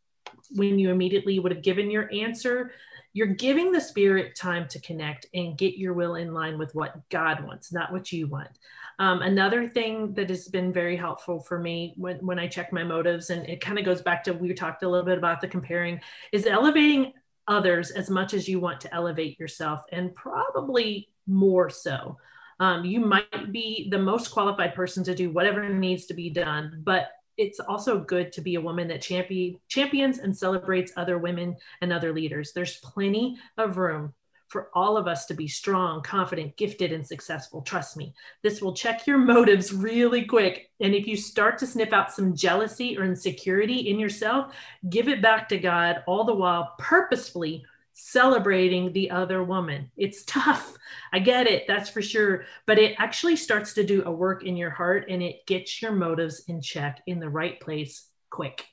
when 0.55 0.79
you 0.79 0.91
immediately 0.91 1.39
would 1.39 1.53
have 1.53 1.63
given 1.63 1.91
your 1.91 2.13
answer, 2.13 2.73
you're 3.15 3.29
giving 3.29 3.73
the 3.73 3.81
spirit 3.81 4.35
time 4.35 4.67
to 4.69 4.81
connect 4.81 5.27
and 5.35 5.57
get 5.57 5.77
your 5.77 5.93
will 5.93 6.15
in 6.15 6.33
line 6.33 6.59
with 6.59 6.75
what 6.75 7.09
God 7.11 7.45
wants, 7.45 7.73
not 7.73 7.93
what 7.93 8.11
you 8.11 8.27
want. 8.27 8.59
Um, 8.99 9.23
another 9.23 9.69
thing 9.69 10.15
that 10.15 10.31
has 10.31 10.49
been 10.49 10.73
very 10.73 10.97
helpful 10.97 11.41
for 11.41 11.59
me 11.59 11.95
when, 11.97 12.17
when 12.19 12.39
I 12.39 12.47
check 12.47 12.73
my 12.73 12.85
motives, 12.85 13.31
and 13.31 13.49
it 13.49 13.61
kind 13.61 13.79
of 13.79 13.85
goes 13.85 14.03
back 14.03 14.25
to 14.25 14.33
we 14.33 14.53
talked 14.55 14.83
a 14.83 14.89
little 14.89 15.05
bit 15.05 15.19
about 15.19 15.41
the 15.41 15.49
comparing, 15.49 16.01
is 16.33 16.47
elevating 16.47 17.13
others 17.49 17.91
as 17.91 18.09
much 18.11 18.35
as 18.35 18.49
you 18.49 18.61
want 18.61 18.81
to 18.81 18.95
elevate 18.95 19.39
yourself, 19.39 19.83
and 19.93 20.15
probably 20.15 21.09
more 21.27 21.71
so. 21.71 22.17
Um, 22.61 22.85
you 22.85 23.01
might 23.01 23.53
be 23.53 23.89
the 23.91 23.99
most 23.99 24.29
qualified 24.29 24.75
person 24.75 25.03
to 25.05 25.15
do 25.15 25.31
whatever 25.31 25.69
needs 25.69 26.07
to 26.07 26.15
be 26.15 26.31
done, 26.31 26.81
but 26.85 27.11
it's 27.37 27.61
also 27.61 27.99
good 27.99 28.33
to 28.33 28.41
be 28.41 28.55
a 28.55 28.61
woman 28.61 28.89
that 28.89 29.03
champion, 29.03 29.59
champions 29.69 30.19
and 30.19 30.37
celebrates 30.37 30.93
other 30.97 31.19
women 31.19 31.57
and 31.81 31.93
other 31.93 32.13
leaders. 32.13 32.53
There's 32.53 32.77
plenty 32.79 33.39
of 33.57 33.79
room 33.79 34.15
for 34.53 34.69
all 34.75 34.99
of 34.99 35.09
us 35.09 35.25
to 35.25 35.35
be 35.35 35.49
strong, 35.49 36.03
confident, 36.03 36.55
gifted, 36.59 36.93
and 36.93 37.05
successful. 37.05 37.63
Trust 37.63 37.97
me, 37.97 38.13
this 38.43 38.61
will 38.61 38.75
check 38.75 39.07
your 39.07 39.17
motives 39.35 39.73
really 39.73 40.27
quick. 40.27 40.71
And 40.79 40.95
if 40.95 41.07
you 41.07 41.17
start 41.17 41.57
to 41.59 41.67
sniff 41.67 41.95
out 41.95 42.13
some 42.13 42.37
jealousy 42.37 42.99
or 42.99 43.05
insecurity 43.05 43.89
in 43.89 43.99
yourself, 43.99 44.55
give 44.91 45.09
it 45.09 45.23
back 45.23 45.49
to 45.49 45.59
God, 45.59 46.05
all 46.07 46.25
the 46.25 46.35
while 46.35 46.75
purposefully 46.79 47.65
celebrating 47.95 48.93
the 48.93 49.11
other 49.11 49.43
woman. 49.43 49.91
It's 49.97 50.23
tough. 50.27 50.77
I 51.15 51.19
get 51.19 51.47
it. 51.47 51.65
That's 51.67 51.89
for 51.89 52.03
sure. 52.03 52.45
But 52.67 52.79
it 52.79 52.95
actually 52.99 53.37
starts 53.37 53.73
to 53.75 53.85
do 53.85 54.05
a 54.05 54.13
work 54.13 54.45
in 54.45 54.57
your 54.57 54.71
heart 54.71 55.07
and 55.09 55.23
it 55.23 55.47
gets 55.47 55.81
your 55.81 55.93
motives 55.93 56.45
in 56.47 56.61
check 56.61 57.03
in 57.07 57.21
the 57.21 57.31
right 57.31 57.59
place 57.59 58.07
quick. 58.29 58.67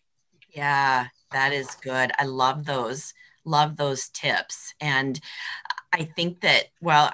Yeah, 0.50 1.08
that 1.32 1.54
is 1.54 1.74
good. 1.82 2.12
I 2.20 2.26
love 2.26 2.66
those 2.66 3.14
love 3.46 3.78
those 3.78 4.10
tips. 4.10 4.74
And 4.80 5.20
I 5.92 6.04
think 6.04 6.42
that, 6.42 6.66
well, 6.82 7.14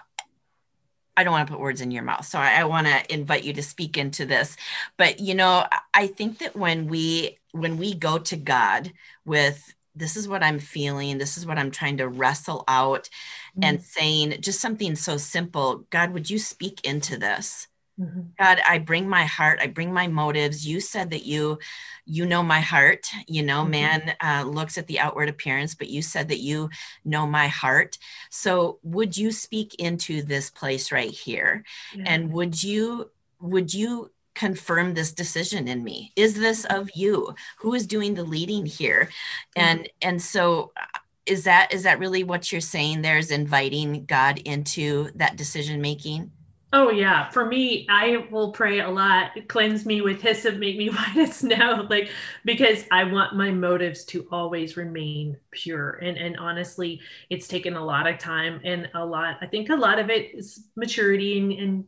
I 1.17 1.23
don't 1.23 1.31
want 1.31 1.47
to 1.47 1.53
put 1.53 1.61
words 1.61 1.81
in 1.81 1.91
your 1.91 2.03
mouth. 2.03 2.25
So 2.25 2.39
I, 2.39 2.55
I 2.55 2.63
want 2.65 2.87
to 2.87 3.13
invite 3.13 3.43
you 3.43 3.53
to 3.53 3.63
speak 3.63 3.97
into 3.97 4.25
this. 4.25 4.57
But 4.97 5.19
you 5.19 5.33
know, 5.33 5.65
I 5.93 6.07
think 6.07 6.39
that 6.39 6.55
when 6.55 6.87
we 6.87 7.37
when 7.51 7.77
we 7.77 7.93
go 7.93 8.17
to 8.17 8.35
God 8.35 8.91
with 9.25 9.73
this 9.95 10.17
is 10.17 10.27
what 10.27 10.43
I'm 10.43 10.59
feeling, 10.59 11.17
this 11.17 11.37
is 11.37 11.45
what 11.45 11.57
I'm 11.57 11.71
trying 11.71 11.97
to 11.97 12.09
wrestle 12.09 12.65
out, 12.67 13.03
mm-hmm. 13.03 13.63
and 13.63 13.81
saying 13.81 14.35
just 14.41 14.59
something 14.59 14.95
so 14.95 15.17
simple, 15.17 15.85
God, 15.89 16.11
would 16.11 16.29
you 16.29 16.37
speak 16.37 16.83
into 16.83 17.17
this? 17.17 17.67
Mm-hmm. 17.99 18.21
God, 18.37 18.61
I 18.67 18.79
bring 18.79 19.07
my 19.07 19.23
heart, 19.23 19.59
I 19.61 19.67
bring 19.67 19.93
my 19.93 20.07
motives. 20.07 20.67
You 20.67 20.81
said 20.81 21.11
that 21.11 21.25
you 21.25 21.59
you 22.05 22.25
know 22.25 22.43
my 22.43 22.59
heart. 22.59 23.09
You 23.27 23.43
know, 23.43 23.61
mm-hmm. 23.61 23.71
man 23.71 24.15
uh, 24.21 24.43
looks 24.45 24.77
at 24.77 24.87
the 24.87 24.99
outward 24.99 25.29
appearance, 25.29 25.75
but 25.75 25.89
you 25.89 26.01
said 26.01 26.27
that 26.29 26.39
you 26.39 26.69
know 27.05 27.25
my 27.25 27.47
heart. 27.47 27.97
So, 28.29 28.79
would 28.83 29.15
you 29.15 29.31
speak 29.31 29.75
into 29.75 30.21
this 30.21 30.49
place 30.49 30.91
right 30.91 31.11
here? 31.11 31.63
Yeah. 31.95 32.03
And 32.07 32.33
would 32.33 32.61
you 32.61 33.11
would 33.39 33.73
you 33.73 34.11
confirm 34.33 34.93
this 34.93 35.13
decision 35.13 35.67
in 35.67 35.83
me? 35.83 36.11
Is 36.17 36.35
this 36.35 36.65
of 36.65 36.89
you? 36.95 37.33
Who 37.59 37.73
is 37.73 37.87
doing 37.87 38.13
the 38.13 38.23
leading 38.25 38.65
here? 38.65 39.09
Mm-hmm. 39.57 39.61
And 39.61 39.89
and 40.01 40.21
so 40.21 40.73
uh, 40.75 40.99
is 41.25 41.45
that 41.45 41.73
is 41.73 41.83
that 41.83 41.99
really 41.99 42.23
what 42.23 42.51
you're 42.51 42.61
saying 42.61 43.01
there 43.01 43.17
is 43.17 43.31
inviting 43.31 44.05
God 44.05 44.39
into 44.39 45.09
that 45.15 45.37
decision 45.37 45.81
making? 45.81 46.31
Oh 46.77 46.89
yeah, 46.89 47.29
for 47.29 47.45
me, 47.45 47.87
I 47.89 48.27
will 48.29 48.51
pray 48.51 48.81
a 48.81 48.89
lot. 48.89 49.31
Cleanse 49.47 49.85
me 49.85 50.01
with 50.01 50.21
hyssop, 50.21 50.57
make 50.57 50.75
me 50.75 50.89
white 50.89 51.15
as 51.15 51.37
snow, 51.37 51.87
like 51.89 52.09
because 52.43 52.83
I 52.91 53.05
want 53.05 53.33
my 53.33 53.49
motives 53.49 54.03
to 54.07 54.27
always 54.29 54.75
remain 54.75 55.37
pure. 55.51 55.91
And 55.91 56.17
and 56.17 56.35
honestly, 56.35 56.99
it's 57.29 57.47
taken 57.47 57.75
a 57.77 57.85
lot 57.85 58.07
of 58.07 58.19
time 58.19 58.59
and 58.65 58.89
a 58.93 59.05
lot. 59.05 59.37
I 59.39 59.47
think 59.47 59.69
a 59.69 59.75
lot 59.75 59.99
of 59.99 60.09
it 60.09 60.35
is 60.35 60.67
maturity 60.75 61.39
and, 61.39 61.53
and 61.53 61.85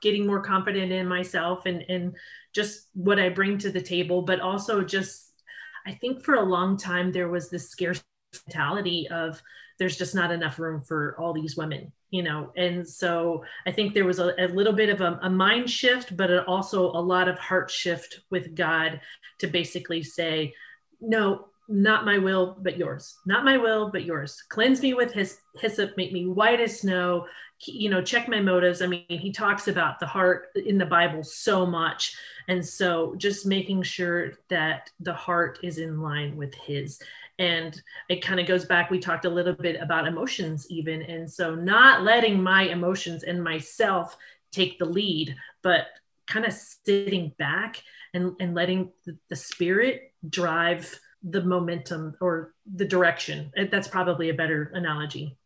getting 0.00 0.26
more 0.26 0.42
confident 0.42 0.90
in 0.90 1.06
myself 1.06 1.66
and 1.66 1.82
and 1.90 2.16
just 2.54 2.88
what 2.94 3.20
I 3.20 3.28
bring 3.28 3.58
to 3.58 3.70
the 3.70 3.82
table, 3.82 4.22
but 4.22 4.40
also 4.40 4.82
just 4.82 5.34
I 5.86 5.92
think 5.92 6.24
for 6.24 6.36
a 6.36 6.42
long 6.42 6.78
time 6.78 7.12
there 7.12 7.28
was 7.28 7.50
this 7.50 7.68
scarce 7.68 8.02
mentality 8.46 9.06
of 9.10 9.42
there's 9.78 9.98
just 9.98 10.14
not 10.14 10.32
enough 10.32 10.58
room 10.58 10.80
for 10.82 11.14
all 11.18 11.34
these 11.34 11.58
women 11.58 11.92
you 12.10 12.22
know 12.22 12.52
and 12.56 12.86
so 12.86 13.44
i 13.66 13.70
think 13.70 13.94
there 13.94 14.04
was 14.04 14.18
a, 14.18 14.34
a 14.38 14.48
little 14.48 14.72
bit 14.72 14.88
of 14.88 15.00
a, 15.00 15.18
a, 15.22 15.30
mind 15.30 15.70
shift 15.70 16.16
but 16.16 16.46
also 16.46 16.90
a 16.92 17.00
lot 17.00 17.28
of 17.28 17.38
heart 17.38 17.70
shift 17.70 18.20
with 18.30 18.54
god 18.54 19.00
to 19.38 19.46
basically 19.46 20.02
say 20.02 20.52
no 21.00 21.46
not 21.70 22.04
my 22.04 22.18
will 22.18 22.56
but 22.60 22.76
yours. 22.76 23.18
Not 23.24 23.44
my 23.44 23.56
will 23.56 23.90
but 23.90 24.04
yours. 24.04 24.42
Cleanse 24.48 24.82
me 24.82 24.92
with 24.92 25.12
his 25.12 25.38
hyssop 25.56 25.96
make 25.96 26.12
me 26.12 26.26
white 26.26 26.60
as 26.60 26.80
snow. 26.80 27.26
You 27.64 27.90
know 27.90 28.02
check 28.02 28.28
my 28.28 28.40
motives. 28.40 28.82
I 28.82 28.86
mean 28.86 29.04
he 29.08 29.30
talks 29.30 29.68
about 29.68 30.00
the 30.00 30.06
heart 30.06 30.48
in 30.66 30.76
the 30.76 30.84
bible 30.84 31.22
so 31.22 31.64
much. 31.64 32.16
And 32.48 32.66
so 32.66 33.14
just 33.16 33.46
making 33.46 33.84
sure 33.84 34.32
that 34.48 34.90
the 34.98 35.14
heart 35.14 35.60
is 35.62 35.78
in 35.78 36.02
line 36.02 36.36
with 36.36 36.54
his 36.54 37.00
and 37.40 37.82
it 38.08 38.22
kind 38.22 38.38
of 38.38 38.46
goes 38.46 38.64
back 38.64 38.90
we 38.90 38.98
talked 39.00 39.24
a 39.24 39.30
little 39.30 39.54
bit 39.54 39.80
about 39.80 40.06
emotions 40.06 40.66
even 40.70 41.02
and 41.02 41.28
so 41.28 41.54
not 41.54 42.02
letting 42.02 42.40
my 42.40 42.62
emotions 42.64 43.24
and 43.24 43.42
myself 43.42 44.16
take 44.52 44.78
the 44.78 44.84
lead 44.84 45.34
but 45.62 45.86
kind 46.30 46.46
of 46.46 46.52
sitting 46.52 47.32
back 47.38 47.82
and, 48.14 48.34
and 48.40 48.54
letting 48.54 48.90
the, 49.28 49.36
spirit 49.36 50.12
drive 50.28 50.98
the 51.22 51.42
momentum 51.42 52.16
or 52.20 52.54
the 52.74 52.84
direction. 52.84 53.52
That's 53.70 53.88
probably 53.88 54.30
a 54.30 54.34
better 54.34 54.70
analogy. 54.74 55.36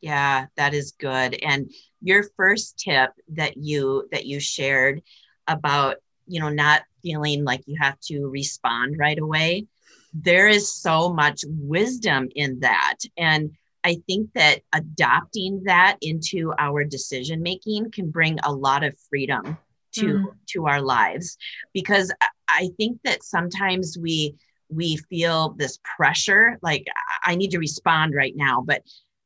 Yeah 0.00 0.46
that 0.56 0.74
is 0.74 0.92
good. 0.92 1.34
And 1.42 1.72
your 2.02 2.24
first 2.36 2.78
tip 2.78 3.10
that 3.30 3.56
you 3.56 4.06
that 4.12 4.26
you 4.26 4.38
shared 4.38 5.02
about 5.48 5.96
you 6.26 6.40
know 6.40 6.50
not 6.50 6.82
feeling 7.02 7.44
like 7.44 7.62
you 7.66 7.76
have 7.80 7.98
to 8.00 8.26
respond 8.28 8.96
right 8.98 9.18
away 9.18 9.66
there 10.14 10.48
is 10.48 10.72
so 10.72 11.12
much 11.12 11.44
wisdom 11.46 12.28
in 12.34 12.60
that. 12.60 12.98
And 13.18 13.50
I 13.82 14.00
think 14.06 14.32
that 14.34 14.60
adopting 14.72 15.64
that 15.64 15.98
into 16.00 16.54
our 16.58 16.84
decision 16.84 17.42
making 17.42 17.90
can 17.90 18.10
bring 18.10 18.38
a 18.44 18.52
lot 18.52 18.84
of 18.84 18.94
freedom 19.10 19.58
to 19.96 20.04
mm. 20.04 20.24
to 20.50 20.66
our 20.66 20.80
lives. 20.80 21.36
Because 21.72 22.12
I 22.48 22.70
think 22.76 23.00
that 23.04 23.24
sometimes 23.24 23.98
we 24.00 24.36
we 24.70 24.96
feel 25.10 25.50
this 25.50 25.78
pressure 25.96 26.58
like 26.62 26.86
I 27.24 27.34
need 27.34 27.50
to 27.50 27.58
respond 27.58 28.14
right 28.14 28.32
now 28.34 28.62
but 28.62 28.82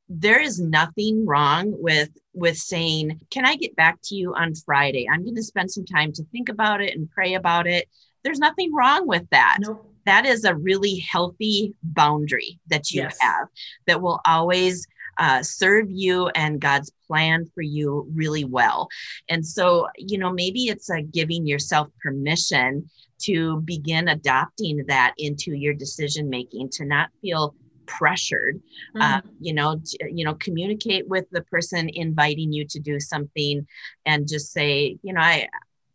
there 0.09 0.41
is 0.41 0.59
nothing 0.59 1.25
wrong 1.25 1.73
with 1.81 2.11
with 2.35 2.57
saying 2.57 3.21
can 3.31 3.47
I 3.47 3.55
get 3.55 3.77
back 3.77 3.99
to 4.05 4.17
you 4.17 4.35
on 4.35 4.55
Friday? 4.57 5.07
I'm 5.09 5.23
going 5.23 5.37
to 5.37 5.43
spend 5.43 5.71
some 5.71 5.85
time 5.85 6.13
to 6.15 6.25
think 6.33 6.49
about 6.49 6.81
it 6.83 6.97
and 6.97 7.09
pray 7.09 7.35
about 7.35 7.67
it. 7.69 7.89
There's 8.25 8.41
nothing 8.41 8.75
wrong 8.75 9.07
with 9.07 9.29
that. 9.31 9.59
Nope 9.61 9.88
that 10.09 10.25
is 10.25 10.45
a 10.45 10.57
really 10.57 10.97
healthy 11.11 11.75
boundary 11.83 12.59
that 12.69 12.91
you 12.91 13.03
yes. 13.03 13.19
have 13.21 13.47
that 13.87 14.01
will 14.01 14.21
always 14.25 14.87
uh, 15.19 15.43
serve 15.43 15.91
you 15.91 16.29
and 16.29 16.63
God's 16.63 16.91
plan 17.07 17.45
for 17.55 17.61
you 17.61 18.09
really 18.15 18.45
well. 18.45 18.89
And 19.29 19.47
so, 19.47 19.87
you 19.99 20.17
know, 20.17 20.33
maybe 20.33 20.65
it's 20.65 20.89
a 20.89 21.03
giving 21.03 21.47
yourself 21.47 21.89
permission 22.03 22.89
to 23.25 23.61
begin 23.67 24.09
adopting 24.09 24.83
that 24.87 25.13
into 25.19 25.53
your 25.53 25.75
decision 25.75 26.31
making, 26.31 26.71
to 26.71 26.87
not 26.87 27.11
feel 27.21 27.55
pressured 27.85 28.61
uh, 29.01 29.19
mm-hmm. 29.19 29.29
uh, 29.29 29.31
you 29.41 29.55
know 29.55 29.81
you 30.11 30.23
know 30.23 30.35
communicate 30.35 31.09
with 31.09 31.25
the 31.31 31.41
person 31.45 31.89
inviting 31.95 32.53
you 32.53 32.67
to 32.67 32.79
do 32.79 33.01
something 33.01 33.67
and 34.05 34.29
just 34.29 34.53
say 34.53 34.99
you 35.03 35.11
know 35.15 35.23
i 35.23 35.49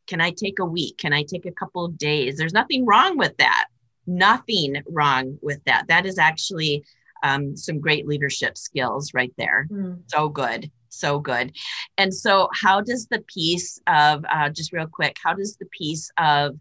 can 0.07 0.19
i 0.19 0.31
take 0.31 0.57
a 0.57 0.65
week 0.65 0.97
can 0.97 1.13
i 1.13 1.21
take 1.21 1.45
a 1.45 1.51
couple 1.51 1.85
of 1.85 1.95
days 1.95 2.35
there's 2.35 2.51
nothing 2.51 2.83
wrong 2.83 3.15
with 3.15 3.37
that 3.37 3.67
nothing 4.05 4.81
wrong 4.87 5.37
with 5.41 5.63
that. 5.65 5.85
That 5.87 6.05
is 6.05 6.17
actually 6.17 6.83
um, 7.23 7.55
some 7.55 7.79
great 7.79 8.07
leadership 8.07 8.57
skills 8.57 9.13
right 9.13 9.33
there. 9.37 9.67
Mm. 9.71 10.01
So 10.07 10.29
good. 10.29 10.69
So 10.89 11.19
good. 11.19 11.55
And 11.97 12.13
so, 12.13 12.49
how 12.53 12.81
does 12.81 13.07
the 13.07 13.23
piece 13.33 13.79
of, 13.87 14.23
uh, 14.31 14.49
just 14.49 14.73
real 14.73 14.85
quick, 14.85 15.17
how 15.23 15.33
does 15.33 15.55
the 15.55 15.65
piece 15.67 16.11
of 16.19 16.59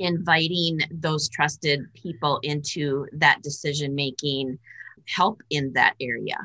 inviting 0.00 0.80
those 0.90 1.28
trusted 1.28 1.82
people 1.94 2.40
into 2.42 3.06
that 3.12 3.40
decision 3.42 3.94
making 3.94 4.58
help 5.06 5.42
in 5.50 5.72
that 5.74 5.94
area? 6.00 6.38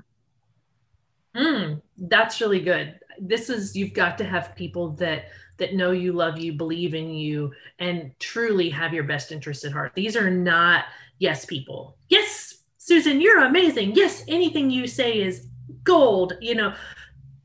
Mm, 1.35 1.81
that's 1.97 2.39
really 2.41 2.59
good. 2.59 2.99
This 3.19 3.49
is, 3.49 3.75
you've 3.75 3.93
got 3.93 4.17
to 4.19 4.23
have 4.23 4.55
people 4.55 4.91
that 4.97 5.29
that 5.59 5.75
know 5.75 5.91
you, 5.91 6.13
love 6.13 6.37
you, 6.37 6.53
believe 6.53 6.93
in 6.93 7.09
you, 7.11 7.53
and 7.79 8.11
truly 8.19 8.69
have 8.69 8.93
your 8.93 9.03
best 9.03 9.31
interest 9.31 9.63
at 9.65 9.71
heart. 9.71 9.93
These 9.95 10.15
are 10.15 10.29
not 10.29 10.85
yes 11.19 11.45
people. 11.45 11.95
Yes, 12.07 12.63
Susan, 12.77 13.21
you're 13.21 13.43
amazing. 13.43 13.95
Yes, 13.95 14.23
anything 14.27 14.69
you 14.69 14.87
say 14.87 15.21
is 15.21 15.47
gold. 15.83 16.33
You 16.41 16.55
know, 16.55 16.73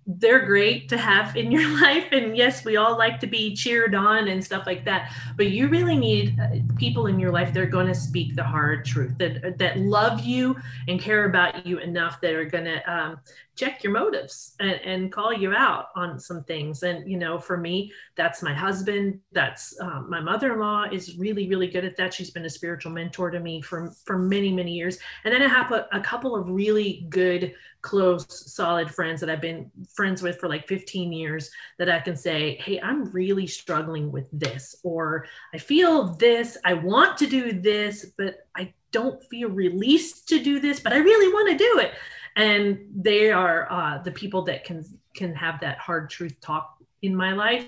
they're 0.07 0.45
great 0.45 0.89
to 0.91 0.99
have 0.99 1.37
in 1.37 1.51
your 1.51 1.69
life. 1.81 2.07
And 2.13 2.37
yes 2.37 2.65
we 2.65 2.77
all 2.77 2.97
like 2.97 3.21
to 3.21 3.27
be 3.27 3.55
cheered 3.55 3.95
on 3.95 4.29
and 4.29 4.45
stuff 4.45 4.67
like 4.67 4.85
that. 4.85 5.13
But 5.37 5.51
you 5.51 5.69
really 5.69 5.97
need 5.97 6.39
uh, 6.39 6.59
people 6.77 7.07
in 7.07 7.19
your 7.19 7.33
life 7.33 7.53
that 7.55 7.61
are 7.61 7.67
going 7.67 7.87
to 7.87 7.95
speak 7.95 8.37
the 8.37 8.45
hard 8.45 8.85
truth 8.85 9.17
that 9.19 9.59
that 9.59 9.79
love 9.79 10.21
you 10.21 10.57
and 10.89 11.01
care 11.01 11.25
about 11.27 11.67
you 11.67 11.79
enough 11.79 12.21
that 12.21 12.35
are 12.35 12.45
going 12.45 12.65
to 12.65 12.93
um, 12.93 13.19
check 13.57 13.85
your 13.85 13.93
motives 13.93 14.57
and, 14.59 14.81
and, 14.85 15.13
call 15.13 15.33
you 15.33 15.55
out 15.55 15.87
on 15.95 16.19
some 16.19 16.43
things. 16.43 16.83
And 16.83 17.09
you 17.09 17.17
know 17.17 17.39
for 17.39 17.57
me 17.57 17.93
that's 18.17 18.43
my 18.43 18.53
husband. 18.53 19.21
That's 19.33 19.79
um, 19.81 20.07
my 20.11 20.21
mother-in-law 20.21 20.87
is 20.93 21.17
really 21.17 21.49
really 21.49 21.69
good 21.69 21.85
at 21.85 21.97
that. 21.97 22.13
She's 22.13 22.31
been 22.31 22.45
a 22.45 22.51
spiritual 22.51 22.93
mentor 22.93 23.31
to 23.31 23.41
me 23.41 23.63
for 23.63 23.93
for 24.05 24.19
many 24.19 24.53
many 24.53 24.73
years. 24.73 24.99
And 25.25 25.33
then 25.33 25.43
i 25.43 25.49
have 25.49 25.73
a, 25.73 25.87
a 25.93 26.01
couple 26.01 26.35
of 26.35 26.49
really 26.49 27.07
good 27.09 27.55
close 27.85 28.27
solid 28.51 28.91
friends 28.91 29.21
that 29.21 29.29
i've 29.29 29.43
been 29.43 29.71
friends 29.95 30.23
with 30.23 30.41
for 30.41 30.49
like 30.49 30.67
15 30.67 31.13
years 31.13 31.51
that 31.79 31.91
i 31.91 32.01
can 32.01 32.17
say 32.17 32.57
hey 32.57 32.81
i'm 32.81 33.05
really 33.13 33.47
struggling 33.47 34.11
with 34.11 34.27
this 34.33 34.77
or 34.83 35.27
i 35.53 35.59
feel 35.59 36.15
this 36.15 36.57
i 36.65 36.73
want 36.73 37.19
to 37.19 37.27
do 37.27 37.53
this 37.53 38.07
but 38.17 38.47
i 38.57 38.73
don't 38.91 39.23
feel 39.25 39.51
released 39.51 40.27
to 40.29 40.43
do 40.43 40.61
this 40.61 40.81
but 40.81 40.95
i 40.95 40.97
really 40.97 41.33
want 41.33 41.51
to 41.51 41.59
do 41.59 41.79
it. 41.79 41.93
And 42.37 42.89
they 42.97 43.31
are 43.31 43.71
uh, 43.71 44.03
the 44.03 44.11
people 44.11 44.43
that 44.45 44.65
can 44.65 44.85
can 45.15 45.35
have 45.35 45.61
that 45.61 45.79
hard 45.79 46.11
truth 46.11 46.41
talk 46.41 46.77
in 47.03 47.15
my 47.15 47.33
life 47.33 47.67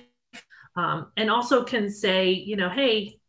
um, 0.76 1.12
and 1.16 1.30
also 1.30 1.62
can 1.62 1.90
say 1.90 2.30
you 2.30 2.56
know 2.56 2.70
hey 2.70 3.20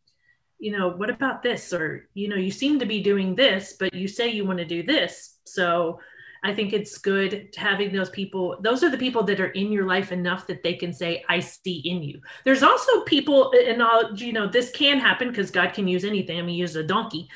you 0.57 0.71
know 0.71 0.89
what 0.89 1.11
about 1.11 1.43
this? 1.43 1.73
or 1.73 2.09
you 2.15 2.27
know 2.29 2.35
you 2.35 2.49
seem 2.49 2.79
to 2.79 2.85
be 2.85 3.01
doing 3.01 3.35
this 3.35 3.75
but 3.77 3.93
you 3.93 4.07
say 4.07 4.29
you 4.29 4.45
want 4.45 4.57
to 4.57 4.65
do 4.65 4.81
this 4.81 5.37
so 5.43 5.99
i 6.43 6.53
think 6.53 6.73
it's 6.73 6.97
good 6.97 7.49
having 7.55 7.91
those 7.91 8.09
people 8.09 8.57
those 8.61 8.83
are 8.83 8.89
the 8.89 8.97
people 8.97 9.23
that 9.23 9.39
are 9.39 9.51
in 9.51 9.71
your 9.71 9.85
life 9.85 10.11
enough 10.11 10.47
that 10.47 10.63
they 10.63 10.73
can 10.73 10.93
say 10.93 11.23
i 11.29 11.39
see 11.39 11.79
in 11.85 12.01
you 12.03 12.19
there's 12.45 12.63
also 12.63 13.01
people 13.01 13.53
and 13.65 13.81
all 13.81 14.13
you 14.15 14.33
know 14.33 14.47
this 14.47 14.71
can 14.71 14.99
happen 14.99 15.29
because 15.29 15.51
god 15.51 15.73
can 15.73 15.87
use 15.87 16.03
anything 16.03 16.39
i 16.39 16.41
mean 16.41 16.55
use 16.55 16.75
a 16.75 16.83
donkey 16.83 17.27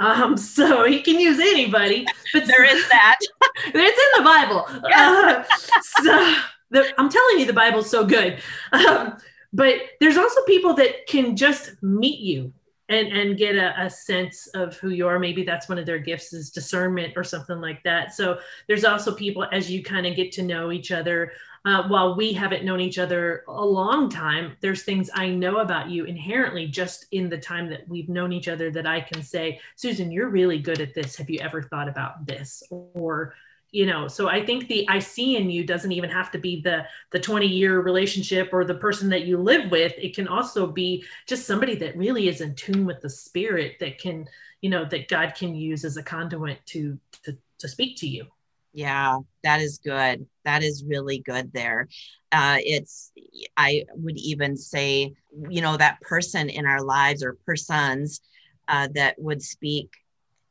um, 0.00 0.36
so 0.56 0.84
he 0.84 1.02
can 1.02 1.20
use 1.20 1.38
anybody, 1.38 2.06
but 2.32 2.46
there 2.46 2.64
is 2.64 2.88
that. 2.88 3.18
it's 3.66 3.76
in 3.76 4.24
the 4.24 4.24
Bible. 4.24 4.66
Yeah. 4.88 5.44
Uh, 5.46 5.56
so 6.02 6.34
the, 6.70 6.94
I'm 6.98 7.10
telling 7.10 7.38
you, 7.38 7.44
the 7.44 7.52
Bible's 7.52 7.90
so 7.90 8.04
good. 8.04 8.40
Um, 8.72 9.18
but 9.52 9.74
there's 10.00 10.16
also 10.16 10.42
people 10.44 10.74
that 10.74 11.06
can 11.06 11.36
just 11.36 11.80
meet 11.82 12.20
you 12.20 12.52
and 12.90 13.08
and 13.08 13.38
get 13.38 13.56
a, 13.56 13.80
a, 13.80 13.88
sense 13.88 14.46
of 14.48 14.76
who 14.76 14.90
you 14.90 15.06
are. 15.06 15.18
Maybe 15.18 15.44
that's 15.44 15.68
one 15.68 15.78
of 15.78 15.86
their 15.86 15.98
gifts 15.98 16.32
is 16.32 16.50
discernment 16.50 17.14
or 17.16 17.24
something 17.24 17.60
like 17.60 17.82
that. 17.84 18.14
So 18.14 18.38
there's 18.68 18.84
also 18.84 19.14
people 19.14 19.46
as 19.52 19.70
you 19.70 19.82
kind 19.82 20.06
of 20.06 20.16
get 20.16 20.32
to 20.32 20.42
know 20.42 20.70
each 20.70 20.92
other 20.92 21.32
uh, 21.64 21.86
while 21.88 22.16
we 22.16 22.32
haven't 22.32 22.64
known 22.64 22.80
each 22.80 22.98
other 22.98 23.44
a 23.46 23.64
long 23.64 24.08
time 24.08 24.56
there's 24.62 24.82
things 24.82 25.10
i 25.14 25.28
know 25.28 25.58
about 25.58 25.90
you 25.90 26.06
inherently 26.06 26.66
just 26.66 27.04
in 27.12 27.28
the 27.28 27.36
time 27.36 27.68
that 27.68 27.86
we've 27.86 28.08
known 28.08 28.32
each 28.32 28.48
other 28.48 28.70
that 28.70 28.86
i 28.86 28.98
can 28.98 29.22
say 29.22 29.60
susan 29.76 30.10
you're 30.10 30.30
really 30.30 30.58
good 30.58 30.80
at 30.80 30.94
this. 30.94 31.16
Have 31.16 31.30
you 31.30 31.40
ever 31.40 31.62
thought 31.62 31.88
about 31.88 32.26
this? 32.26 32.62
Or 32.70 33.34
you 33.72 33.86
know 33.86 34.08
so 34.08 34.28
i 34.28 34.44
think 34.44 34.66
the 34.68 34.88
i 34.88 34.98
see 34.98 35.36
in 35.36 35.48
you 35.50 35.64
doesn't 35.64 35.92
even 35.92 36.10
have 36.10 36.30
to 36.30 36.38
be 36.38 36.60
the 36.60 36.84
the 37.12 37.20
20 37.20 37.46
year 37.46 37.80
relationship 37.80 38.50
or 38.52 38.64
the 38.64 38.74
person 38.74 39.08
that 39.10 39.24
you 39.24 39.38
live 39.38 39.70
with. 39.70 39.92
It 39.98 40.14
can 40.14 40.28
also 40.28 40.66
be 40.66 41.04
just 41.26 41.46
somebody 41.46 41.74
that 41.76 41.96
really 41.96 42.28
is 42.28 42.40
in 42.40 42.54
tune 42.54 42.86
with 42.86 43.00
the 43.00 43.10
spirit 43.10 43.76
that 43.80 43.98
can 43.98 44.26
you 44.60 44.70
know 44.70 44.84
that 44.84 45.08
god 45.08 45.34
can 45.34 45.54
use 45.54 45.84
as 45.84 45.96
a 45.96 46.02
conduit 46.02 46.64
to 46.66 46.98
to, 47.24 47.36
to 47.58 47.68
speak 47.68 47.96
to 47.98 48.08
you. 48.08 48.26
Yeah 48.72 49.18
that 49.42 49.60
is 49.60 49.78
good. 49.78 50.26
That 50.44 50.62
is 50.62 50.84
really 50.84 51.18
good 51.18 51.52
there. 51.52 51.88
Uh, 52.32 52.58
it's 52.60 53.12
i 53.56 53.84
would 53.94 54.16
even 54.16 54.56
say 54.56 55.12
you 55.48 55.60
know 55.60 55.76
that 55.76 56.00
person 56.00 56.48
in 56.48 56.64
our 56.64 56.80
lives 56.80 57.24
or 57.24 57.38
persons 57.44 58.20
uh, 58.68 58.86
that 58.94 59.16
would 59.18 59.42
speak 59.42 59.90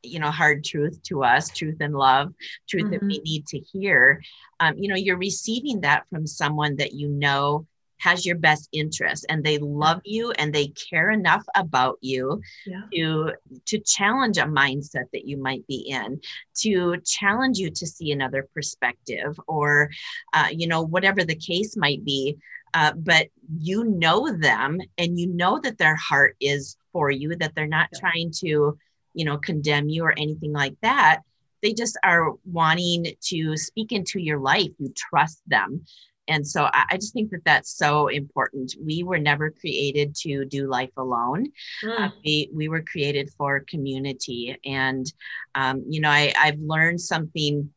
you 0.02 0.18
know 0.18 0.30
hard 0.30 0.64
truth 0.64 1.02
to 1.02 1.22
us 1.22 1.50
truth 1.50 1.76
and 1.80 1.94
love 1.94 2.32
truth 2.68 2.84
mm-hmm. 2.84 2.92
that 2.92 3.02
we 3.02 3.16
mm-hmm. 3.16 3.24
need 3.24 3.46
to 3.46 3.58
hear 3.58 4.20
um, 4.60 4.76
you 4.76 4.88
know 4.88 4.96
you're 4.96 5.16
receiving 5.16 5.80
that 5.80 6.04
from 6.10 6.26
someone 6.26 6.76
that 6.76 6.92
you 6.92 7.08
know 7.08 7.66
has 8.00 8.24
your 8.24 8.36
best 8.36 8.68
interest 8.72 9.26
and 9.28 9.44
they 9.44 9.58
love 9.58 10.00
you 10.04 10.32
and 10.32 10.52
they 10.52 10.68
care 10.68 11.10
enough 11.10 11.44
about 11.54 11.98
you 12.00 12.40
yeah. 12.66 12.82
to 12.92 13.32
to 13.66 13.78
challenge 13.80 14.38
a 14.38 14.42
mindset 14.42 15.04
that 15.12 15.26
you 15.26 15.36
might 15.36 15.66
be 15.66 15.86
in 15.88 16.20
to 16.54 16.96
challenge 17.04 17.58
you 17.58 17.70
to 17.70 17.86
see 17.86 18.10
another 18.10 18.48
perspective 18.54 19.38
or 19.46 19.90
uh, 20.32 20.48
you 20.50 20.66
know 20.66 20.82
whatever 20.82 21.24
the 21.24 21.36
case 21.36 21.76
might 21.76 22.04
be 22.04 22.36
uh, 22.74 22.92
but 22.94 23.28
you 23.58 23.84
know 23.84 24.34
them 24.34 24.78
and 24.96 25.18
you 25.18 25.26
know 25.26 25.60
that 25.60 25.78
their 25.78 25.96
heart 25.96 26.36
is 26.40 26.76
for 26.92 27.10
you 27.10 27.36
that 27.36 27.54
they're 27.54 27.66
not 27.66 27.88
yeah. 27.92 28.00
trying 28.00 28.30
to 28.30 28.76
you 29.14 29.24
know 29.24 29.38
condemn 29.38 29.88
you 29.88 30.04
or 30.04 30.12
anything 30.12 30.52
like 30.52 30.76
that 30.82 31.20
they 31.62 31.72
just 31.72 31.98
are 32.02 32.32
wanting 32.44 33.06
to 33.20 33.56
speak 33.56 33.92
into 33.92 34.18
your 34.18 34.38
life. 34.38 34.70
You 34.78 34.92
trust 34.96 35.42
them. 35.46 35.84
And 36.28 36.46
so 36.46 36.64
I, 36.64 36.84
I 36.90 36.96
just 36.96 37.12
think 37.12 37.30
that 37.32 37.44
that's 37.44 37.76
so 37.76 38.08
important. 38.08 38.74
We 38.80 39.02
were 39.02 39.18
never 39.18 39.50
created 39.50 40.14
to 40.22 40.44
do 40.44 40.68
life 40.68 40.92
alone. 40.96 41.46
Mm. 41.84 42.00
uh, 42.00 42.10
we, 42.24 42.50
we 42.52 42.68
were 42.68 42.82
created 42.82 43.30
for 43.36 43.64
community. 43.68 44.56
And 44.64 45.12
um, 45.54 45.84
you 45.88 46.00
know 46.00 46.10
I, 46.10 46.32
i've 46.38 46.60
learned 46.60 47.00
something 47.00 47.70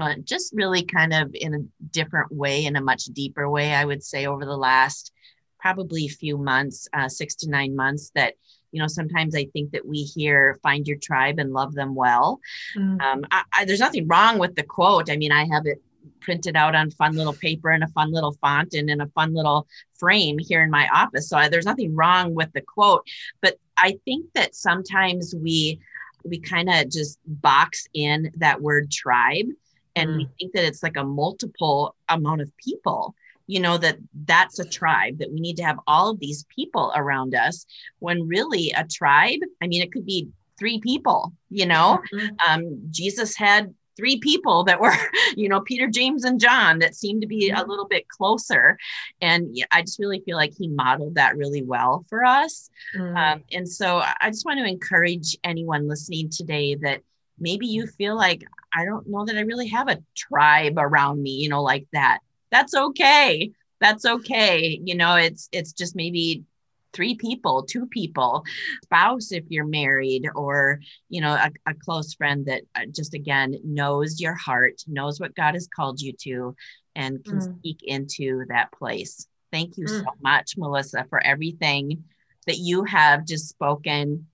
uh, 0.00 0.14
just 0.24 0.54
really 0.54 0.82
kind 0.82 1.12
of 1.12 1.30
in 1.34 1.54
a 1.54 1.84
different 1.90 2.32
way 2.32 2.64
in 2.64 2.76
a 2.76 2.80
much 2.80 3.04
deeper 3.06 3.50
way 3.50 3.74
i 3.74 3.84
would 3.84 4.02
say 4.02 4.26
over 4.26 4.46
the 4.46 4.56
last 4.56 5.12
probably 5.60 6.08
few 6.08 6.38
months 6.38 6.88
uh, 6.94 7.08
six 7.08 7.34
to 7.34 7.50
nine 7.50 7.76
months 7.76 8.10
that 8.14 8.34
you 8.72 8.80
know 8.80 8.88
sometimes 8.88 9.36
i 9.36 9.44
think 9.52 9.70
that 9.70 9.86
we 9.86 9.98
hear 9.98 10.58
find 10.62 10.88
your 10.88 10.96
tribe 10.98 11.38
and 11.38 11.52
love 11.52 11.74
them 11.74 11.94
well 11.94 12.40
mm. 12.76 13.00
um, 13.00 13.24
I, 13.30 13.42
I, 13.52 13.64
there's 13.64 13.80
nothing 13.80 14.08
wrong 14.08 14.38
with 14.38 14.54
the 14.54 14.62
quote 14.62 15.10
i 15.10 15.16
mean 15.16 15.30
i 15.30 15.44
have 15.44 15.66
it 15.66 15.80
printed 16.20 16.56
out 16.56 16.74
on 16.74 16.90
fun 16.90 17.14
little 17.14 17.32
paper 17.32 17.70
and 17.70 17.84
a 17.84 17.88
fun 17.88 18.12
little 18.12 18.32
font 18.40 18.74
and 18.74 18.88
in 18.90 19.00
a 19.00 19.08
fun 19.08 19.34
little 19.34 19.66
frame 19.94 20.38
here 20.38 20.62
in 20.62 20.70
my 20.70 20.88
office 20.92 21.28
so 21.28 21.36
I, 21.36 21.48
there's 21.48 21.66
nothing 21.66 21.94
wrong 21.94 22.34
with 22.34 22.52
the 22.52 22.60
quote 22.60 23.06
but 23.40 23.56
i 23.76 23.98
think 24.04 24.26
that 24.34 24.54
sometimes 24.54 25.34
we 25.34 25.78
we 26.24 26.38
kind 26.38 26.70
of 26.70 26.88
just 26.90 27.18
box 27.26 27.86
in 27.94 28.32
that 28.36 28.60
word 28.60 28.90
tribe 28.90 29.46
and 29.94 30.10
mm. 30.10 30.16
we 30.18 30.28
think 30.38 30.52
that 30.54 30.64
it's 30.64 30.82
like 30.82 30.96
a 30.96 31.04
multiple 31.04 31.94
amount 32.08 32.40
of 32.40 32.56
people 32.56 33.14
you 33.46 33.60
know 33.60 33.76
that 33.78 33.96
that's 34.24 34.58
a 34.58 34.68
tribe 34.68 35.18
that 35.18 35.32
we 35.32 35.40
need 35.40 35.56
to 35.56 35.64
have 35.64 35.78
all 35.86 36.10
of 36.10 36.20
these 36.20 36.44
people 36.54 36.92
around 36.94 37.34
us 37.34 37.66
when 37.98 38.26
really 38.26 38.72
a 38.76 38.84
tribe 38.84 39.40
i 39.62 39.66
mean 39.66 39.82
it 39.82 39.92
could 39.92 40.06
be 40.06 40.28
three 40.58 40.80
people 40.80 41.32
you 41.50 41.66
know 41.66 42.00
mm-hmm. 42.12 42.28
um, 42.48 42.80
jesus 42.90 43.36
had 43.36 43.74
three 43.96 44.18
people 44.18 44.64
that 44.64 44.80
were 44.80 44.94
you 45.36 45.48
know 45.48 45.60
peter 45.60 45.86
james 45.88 46.24
and 46.24 46.40
john 46.40 46.78
that 46.78 46.94
seemed 46.94 47.20
to 47.20 47.26
be 47.26 47.50
a 47.50 47.54
mm-hmm. 47.54 47.70
little 47.70 47.86
bit 47.86 48.08
closer 48.08 48.78
and 49.20 49.56
i 49.70 49.82
just 49.82 49.98
really 49.98 50.20
feel 50.24 50.36
like 50.36 50.52
he 50.56 50.68
modeled 50.68 51.14
that 51.14 51.36
really 51.36 51.62
well 51.62 52.04
for 52.08 52.24
us 52.24 52.70
mm. 52.96 53.16
um, 53.16 53.42
and 53.52 53.68
so 53.68 54.02
i 54.20 54.30
just 54.30 54.44
want 54.44 54.58
to 54.58 54.64
encourage 54.64 55.36
anyone 55.44 55.88
listening 55.88 56.30
today 56.30 56.74
that 56.74 57.00
maybe 57.38 57.66
you 57.66 57.86
feel 57.86 58.16
like 58.16 58.44
i 58.74 58.84
don't 58.84 59.08
know 59.08 59.24
that 59.24 59.36
i 59.36 59.40
really 59.40 59.68
have 59.68 59.88
a 59.88 60.02
tribe 60.16 60.78
around 60.78 61.22
me 61.22 61.32
you 61.32 61.48
know 61.48 61.62
like 61.62 61.86
that 61.92 62.20
that's 62.52 62.74
okay. 62.74 63.50
That's 63.80 64.04
okay. 64.04 64.80
You 64.84 64.94
know 64.94 65.16
it's 65.16 65.48
it's 65.50 65.72
just 65.72 65.96
maybe 65.96 66.44
three 66.92 67.14
people 67.14 67.62
two 67.62 67.86
people 67.86 68.44
spouse 68.84 69.32
if 69.32 69.44
you're 69.48 69.64
married 69.64 70.28
or 70.34 70.78
you 71.08 71.22
know 71.22 71.32
a, 71.32 71.50
a 71.66 71.74
close 71.74 72.12
friend 72.12 72.44
that 72.44 72.62
uh, 72.74 72.84
just 72.90 73.14
again 73.14 73.56
knows 73.64 74.20
your 74.20 74.34
heart 74.34 74.82
knows 74.86 75.18
what 75.18 75.34
god 75.34 75.54
has 75.54 75.66
called 75.74 76.00
you 76.02 76.12
to 76.12 76.54
and 76.94 77.24
can 77.24 77.38
mm. 77.38 77.58
speak 77.58 77.82
into 77.84 78.44
that 78.48 78.70
place. 78.72 79.26
Thank 79.50 79.78
you 79.78 79.86
mm. 79.86 80.00
so 80.00 80.10
much 80.20 80.56
melissa 80.58 81.06
for 81.08 81.24
everything 81.24 82.04
that 82.46 82.58
you 82.58 82.84
have 82.84 83.24
just 83.24 83.48
spoken 83.48 84.26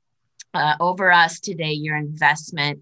uh, 0.52 0.74
over 0.80 1.12
us 1.12 1.38
today 1.38 1.72
your 1.72 1.96
investment 1.96 2.80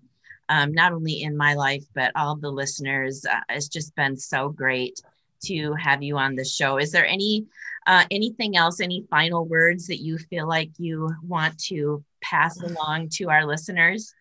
um, 0.49 0.73
not 0.73 0.93
only 0.93 1.23
in 1.23 1.37
my 1.37 1.55
life 1.55 1.85
but 1.95 2.13
all 2.17 2.37
the 2.37 2.51
listeners. 2.51 3.27
Uh, 3.27 3.41
it's 3.51 3.69
just 3.69 3.95
been 3.95 4.17
so 4.17 4.49
great 4.49 5.01
to 5.45 5.75
have 5.75 6.03
you 6.03 6.17
on 6.17 6.35
the 6.35 6.45
show. 6.45 6.79
Is 6.79 6.93
there 6.93 7.07
any 7.07 7.47
uh, 7.87 8.05
anything 8.11 8.57
else, 8.57 8.81
any 8.81 9.07
final 9.11 9.47
words 9.47 9.87
that 9.87 10.03
you 10.03 10.19
feel 10.19 10.49
like 10.49 10.71
you 10.77 11.09
want 11.23 11.57
to 11.59 12.05
pass 12.21 12.61
along 12.61 13.09
to 13.11 13.31
our 13.31 13.47
listeners? 13.47 14.13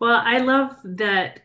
Well, 0.00 0.22
I 0.24 0.38
love 0.38 0.76
that 0.84 1.40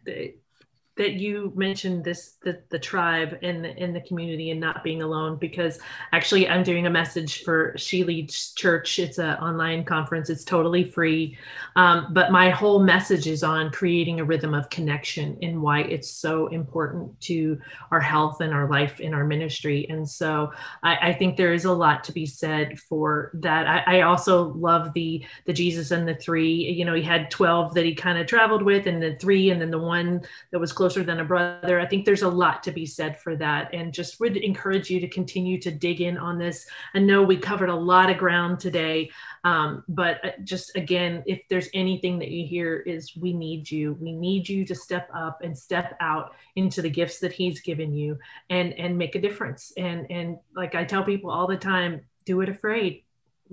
that 0.95 1.13
you 1.13 1.51
mentioned 1.55 2.03
this 2.03 2.35
the, 2.43 2.61
the 2.69 2.77
tribe 2.77 3.39
in 3.41 3.63
the 3.63 3.75
in 3.83 3.93
the 3.93 4.01
community 4.01 4.51
and 4.51 4.59
not 4.59 4.83
being 4.83 5.01
alone 5.01 5.37
because 5.39 5.79
actually 6.11 6.47
I'm 6.47 6.61
doing 6.61 6.85
a 6.85 6.89
message 6.89 7.43
for 7.43 7.73
She 7.77 8.03
Leads 8.03 8.53
Church. 8.53 8.99
It's 8.99 9.17
an 9.17 9.37
online 9.37 9.85
conference. 9.85 10.29
It's 10.29 10.43
totally 10.43 10.83
free, 10.83 11.35
um, 11.75 12.09
but 12.11 12.31
my 12.31 12.51
whole 12.51 12.83
message 12.83 13.25
is 13.25 13.43
on 13.43 13.71
creating 13.71 14.19
a 14.19 14.23
rhythm 14.23 14.53
of 14.53 14.69
connection 14.69 15.37
and 15.41 15.61
why 15.61 15.81
it's 15.81 16.11
so 16.11 16.47
important 16.47 17.19
to 17.21 17.59
our 17.89 18.01
health 18.01 18.41
and 18.41 18.53
our 18.53 18.69
life 18.69 18.99
in 18.99 19.15
our 19.15 19.25
ministry. 19.25 19.87
And 19.89 20.07
so 20.07 20.51
I, 20.83 21.09
I 21.09 21.13
think 21.13 21.37
there 21.37 21.53
is 21.53 21.65
a 21.65 21.73
lot 21.73 22.03
to 22.03 22.11
be 22.11 22.27
said 22.27 22.79
for 22.79 23.31
that. 23.35 23.67
I, 23.67 23.97
I 23.97 24.01
also 24.01 24.53
love 24.53 24.93
the 24.93 25.25
the 25.45 25.53
Jesus 25.53 25.89
and 25.89 26.07
the 26.07 26.15
three. 26.15 26.53
You 26.53 26.85
know, 26.85 26.93
he 26.93 27.01
had 27.01 27.31
twelve 27.31 27.73
that 27.73 27.85
he 27.85 27.95
kind 27.95 28.19
of 28.19 28.27
traveled 28.27 28.61
with, 28.61 28.85
and 28.85 29.01
the 29.01 29.15
three, 29.15 29.49
and 29.49 29.59
then 29.59 29.71
the 29.71 29.79
one 29.79 30.21
that 30.51 30.59
was 30.59 30.71
closer 30.83 31.01
than 31.01 31.21
a 31.21 31.23
brother. 31.23 31.79
I 31.79 31.85
think 31.85 32.03
there's 32.03 32.23
a 32.23 32.27
lot 32.27 32.61
to 32.63 32.71
be 32.73 32.85
said 32.85 33.17
for 33.17 33.37
that. 33.37 33.73
And 33.73 33.93
just 33.93 34.19
would 34.19 34.35
encourage 34.35 34.89
you 34.89 34.99
to 34.99 35.07
continue 35.07 35.57
to 35.61 35.71
dig 35.71 36.01
in 36.01 36.17
on 36.17 36.37
this. 36.37 36.67
I 36.93 36.99
know 36.99 37.23
we 37.23 37.37
covered 37.37 37.69
a 37.69 37.75
lot 37.75 38.09
of 38.09 38.17
ground 38.17 38.59
today, 38.59 39.09
um, 39.45 39.85
but 39.87 40.25
uh, 40.25 40.31
just 40.43 40.75
again, 40.75 41.23
if 41.25 41.41
there's 41.49 41.69
anything 41.73 42.19
that 42.19 42.31
you 42.31 42.45
hear, 42.45 42.79
is 42.79 43.15
we 43.15 43.31
need 43.31 43.71
you. 43.71 43.97
We 44.01 44.11
need 44.11 44.49
you 44.49 44.65
to 44.65 44.75
step 44.75 45.09
up 45.15 45.39
and 45.41 45.57
step 45.57 45.95
out 46.01 46.35
into 46.57 46.81
the 46.81 46.89
gifts 46.89 47.19
that 47.19 47.31
He's 47.31 47.61
given 47.61 47.93
you 47.93 48.19
and 48.49 48.73
and 48.73 48.97
make 48.97 49.15
a 49.15 49.21
difference. 49.21 49.71
And 49.77 50.05
and 50.11 50.37
like 50.53 50.75
I 50.75 50.83
tell 50.83 51.05
people 51.05 51.31
all 51.31 51.47
the 51.47 51.55
time, 51.55 52.01
do 52.25 52.41
it 52.41 52.49
afraid 52.49 53.02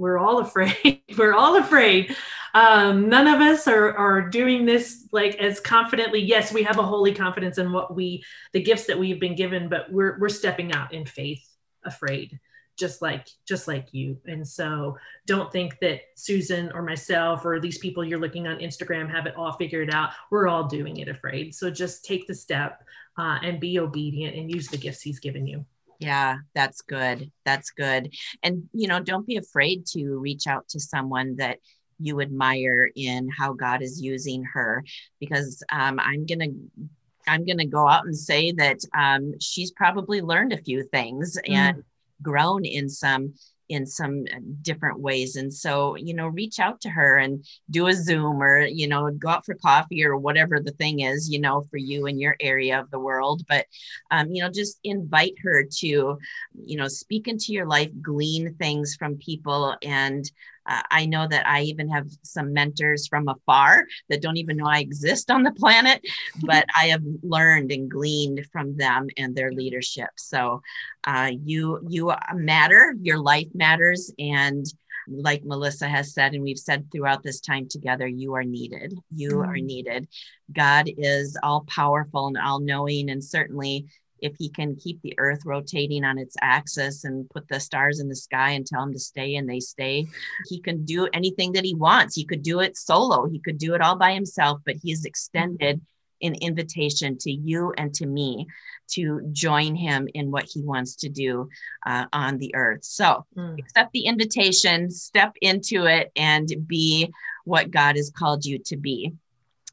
we're 0.01 0.19
all 0.19 0.39
afraid. 0.39 1.03
we're 1.19 1.35
all 1.35 1.59
afraid. 1.59 2.17
Um, 2.55 3.09
none 3.09 3.29
of 3.29 3.41
us 3.41 3.69
are, 3.69 3.97
are 3.97 4.29
doing 4.29 4.65
this 4.65 5.07
like 5.13 5.37
as 5.37 5.61
confidently. 5.61 6.21
Yes, 6.21 6.53
we 6.53 6.63
have 6.65 6.79
a 6.79 6.83
holy 6.83 7.15
confidence 7.15 7.59
in 7.59 7.71
what 7.71 7.95
we, 7.95 8.25
the 8.53 8.63
gifts 8.63 8.87
that 8.87 8.99
we've 8.99 9.21
been 9.21 9.37
given, 9.37 9.69
but 9.69 9.93
we're, 9.93 10.19
we're 10.19 10.31
stepping 10.31 10.73
out 10.73 10.93
in 10.93 11.05
faith, 11.05 11.47
afraid, 11.85 12.41
just 12.77 13.03
like, 13.03 13.29
just 13.47 13.69
like 13.69 13.93
you. 13.93 14.17
And 14.27 14.47
so 14.47 14.97
don't 15.27 15.53
think 15.53 15.79
that 15.81 16.01
Susan 16.17 16.73
or 16.73 16.83
myself 16.83 17.45
or 17.45 17.61
these 17.61 17.79
people 17.79 18.03
you're 18.03 18.19
looking 18.19 18.49
on 18.49 18.59
Instagram 18.59 19.09
have 19.11 19.27
it 19.27 19.37
all 19.37 19.53
figured 19.53 19.91
out. 19.95 20.11
We're 20.31 20.49
all 20.49 20.67
doing 20.67 20.97
it 20.97 21.09
afraid. 21.09 21.55
So 21.55 21.71
just 21.71 22.05
take 22.05 22.27
the 22.27 22.35
step 22.35 22.83
uh, 23.19 23.39
and 23.43 23.61
be 23.61 23.79
obedient 23.79 24.35
and 24.35 24.51
use 24.51 24.69
the 24.69 24.79
gifts 24.79 25.03
he's 25.03 25.21
given 25.21 25.47
you. 25.47 25.67
Yeah, 26.01 26.39
that's 26.55 26.81
good. 26.81 27.31
That's 27.45 27.71
good. 27.71 28.15
And, 28.43 28.69
you 28.73 28.89
know, 28.89 29.01
don't 29.01 29.27
be 29.27 29.37
afraid 29.37 29.87
to 29.89 30.19
reach 30.19 30.47
out 30.47 30.67
to 30.71 30.81
someone 30.81 31.37
that 31.37 31.59
you 31.99 32.23
admire 32.23 32.91
in 32.97 33.29
how 33.29 33.53
God 33.53 33.83
is 33.83 34.01
using 34.01 34.43
her, 34.45 34.83
because 35.21 35.63
um, 35.71 36.01
I'm 36.01 36.25
going 36.25 36.41
to 36.41 36.89
I'm 37.29 37.45
going 37.45 37.59
to 37.59 37.67
go 37.67 37.87
out 37.87 38.07
and 38.07 38.17
say 38.17 38.53
that 38.53 38.79
um, 38.97 39.35
she's 39.41 39.71
probably 39.73 40.23
learned 40.23 40.55
a 40.55 40.63
few 40.63 40.83
things 40.85 41.37
mm. 41.37 41.53
and 41.53 41.85
grown 42.23 42.65
in 42.65 42.89
some 42.89 43.35
in 43.71 43.87
some 43.87 44.25
uh, 44.35 44.39
different 44.63 45.01
ways. 45.01 45.37
And 45.37 45.53
so, 45.55 45.97
you 45.97 46.13
know, 46.13 46.27
reach 46.27 46.59
out 46.59 46.81
to 46.83 46.91
her 46.91 47.19
and 47.19 47.45
do 47.71 47.87
a 47.87 47.95
Zoom 47.95 48.43
or, 48.43 48.63
you 48.63 48.89
know, 48.89 49.11
go 49.13 49.29
out 49.29 49.47
for 49.47 49.55
coffee 49.55 50.05
or 50.05 50.17
whatever 50.17 50.59
the 50.59 50.73
thing 50.73 51.01
is, 51.01 51.31
you 51.31 51.41
know, 51.41 51.63
for 51.71 51.77
you 51.77 52.07
in 52.07 52.19
your 52.19 52.37
area 52.41 52.81
of 52.81 52.91
the 52.91 52.99
world. 52.99 53.43
But, 53.49 53.67
um, 54.11 54.31
you 54.33 54.43
know, 54.43 54.51
just 54.51 54.81
invite 54.83 55.35
her 55.45 55.65
to, 55.79 55.87
you 55.87 56.77
know, 56.77 56.89
speak 56.89 57.29
into 57.29 57.53
your 57.53 57.67
life, 57.67 57.91
glean 58.03 58.55
things 58.55 58.97
from 58.97 59.17
people 59.17 59.77
and 59.83 60.31
uh, 60.67 60.83
I 60.91 61.07
know 61.07 61.27
that 61.27 61.47
I 61.47 61.63
even 61.63 61.89
have 61.91 62.09
some 62.23 62.53
mentors 62.53 63.07
from 63.07 63.29
afar 63.29 63.87
that 64.09 64.23
don't 64.23 64.37
even 64.37 64.57
know 64.57 64.67
I 64.67 64.81
exist 64.81 65.31
on 65.31 65.43
the 65.43 65.53
planet, 65.53 66.03
but 66.43 66.65
I 66.77 66.87
have 66.89 67.03
learned 67.23 67.73
and 67.73 67.91
gleaned 67.91 68.47
from 68.53 68.77
them 68.77 69.09
and 69.17 69.35
their 69.35 69.53
leadership. 69.53 70.11
So 70.17 70.63
uh, 71.07 71.31
you 71.43 71.81
you 71.89 72.13
matter, 72.35 72.95
your 73.01 73.19
life 73.19 73.49
matters, 73.55 74.13
and 74.19 74.67
like 75.09 75.45
Melissa 75.45 75.89
has 75.89 76.15
said, 76.15 76.35
and 76.35 76.43
we've 76.43 76.59
said 76.59 76.91
throughout 76.93 77.23
this 77.23 77.41
time 77.41 77.67
together, 77.69 78.07
you 78.07 78.35
are 78.35 78.45
needed. 78.45 78.95
You 79.15 79.31
mm-hmm. 79.31 79.51
are 79.51 79.57
needed. 79.57 80.09
God 80.53 80.89
is 80.97 81.37
all 81.43 81.65
powerful 81.67 82.29
and 82.29 82.39
all 82.39 82.61
knowing, 82.61 83.11
and 83.11 83.25
certainly 83.25 83.87
if 84.23 84.35
he 84.39 84.49
can 84.49 84.77
keep 84.77 85.01
the 85.03 85.15
earth 85.19 85.41
rotating 85.45 86.05
on 86.05 86.19
its 86.19 86.37
axis 86.41 87.05
and 87.05 87.29
put 87.31 87.49
the 87.49 87.61
stars 87.61 88.01
in 88.01 88.09
the 88.09 88.17
sky 88.17 88.51
and 88.51 88.67
tell 88.67 88.81
them 88.81 88.93
to 88.93 88.99
stay 88.99 89.37
and 89.37 89.49
they 89.49 89.61
stay 89.61 90.07
he 90.49 90.61
can 90.61 90.85
do 90.85 91.09
anything 91.13 91.53
that 91.53 91.65
he 91.65 91.75
wants 91.75 92.15
he 92.15 92.25
could 92.25 92.43
do 92.43 92.61
it 92.61 92.77
solo 92.77 93.27
he 93.27 93.39
could 93.39 93.59
do 93.59 93.75
it 93.75 93.81
all 93.81 93.97
by 93.97 94.13
himself 94.13 94.61
but 94.65 94.77
he's 94.83 95.05
extended 95.05 95.81
an 96.23 96.35
invitation 96.37 97.17
to 97.19 97.31
you 97.31 97.73
and 97.77 97.95
to 97.95 98.07
me 98.07 98.47
to 98.89 99.21
join 99.33 99.75
him 99.75 100.09
in 100.15 100.31
what 100.31 100.45
he 100.45 100.63
wants 100.63 100.97
to 100.97 101.09
do 101.09 101.49
uh, 101.87 102.07
on 102.13 102.39
the 102.39 102.55
earth. 102.55 102.85
So 102.85 103.25
mm. 103.37 103.59
accept 103.59 103.93
the 103.93 104.07
invitation, 104.07 104.91
step 104.91 105.33
into 105.41 105.87
it, 105.87 106.11
and 106.17 106.49
be 106.67 107.13
what 107.45 107.71
God 107.71 107.97
has 107.97 108.11
called 108.11 108.45
you 108.45 108.59
to 108.67 108.77
be 108.77 109.15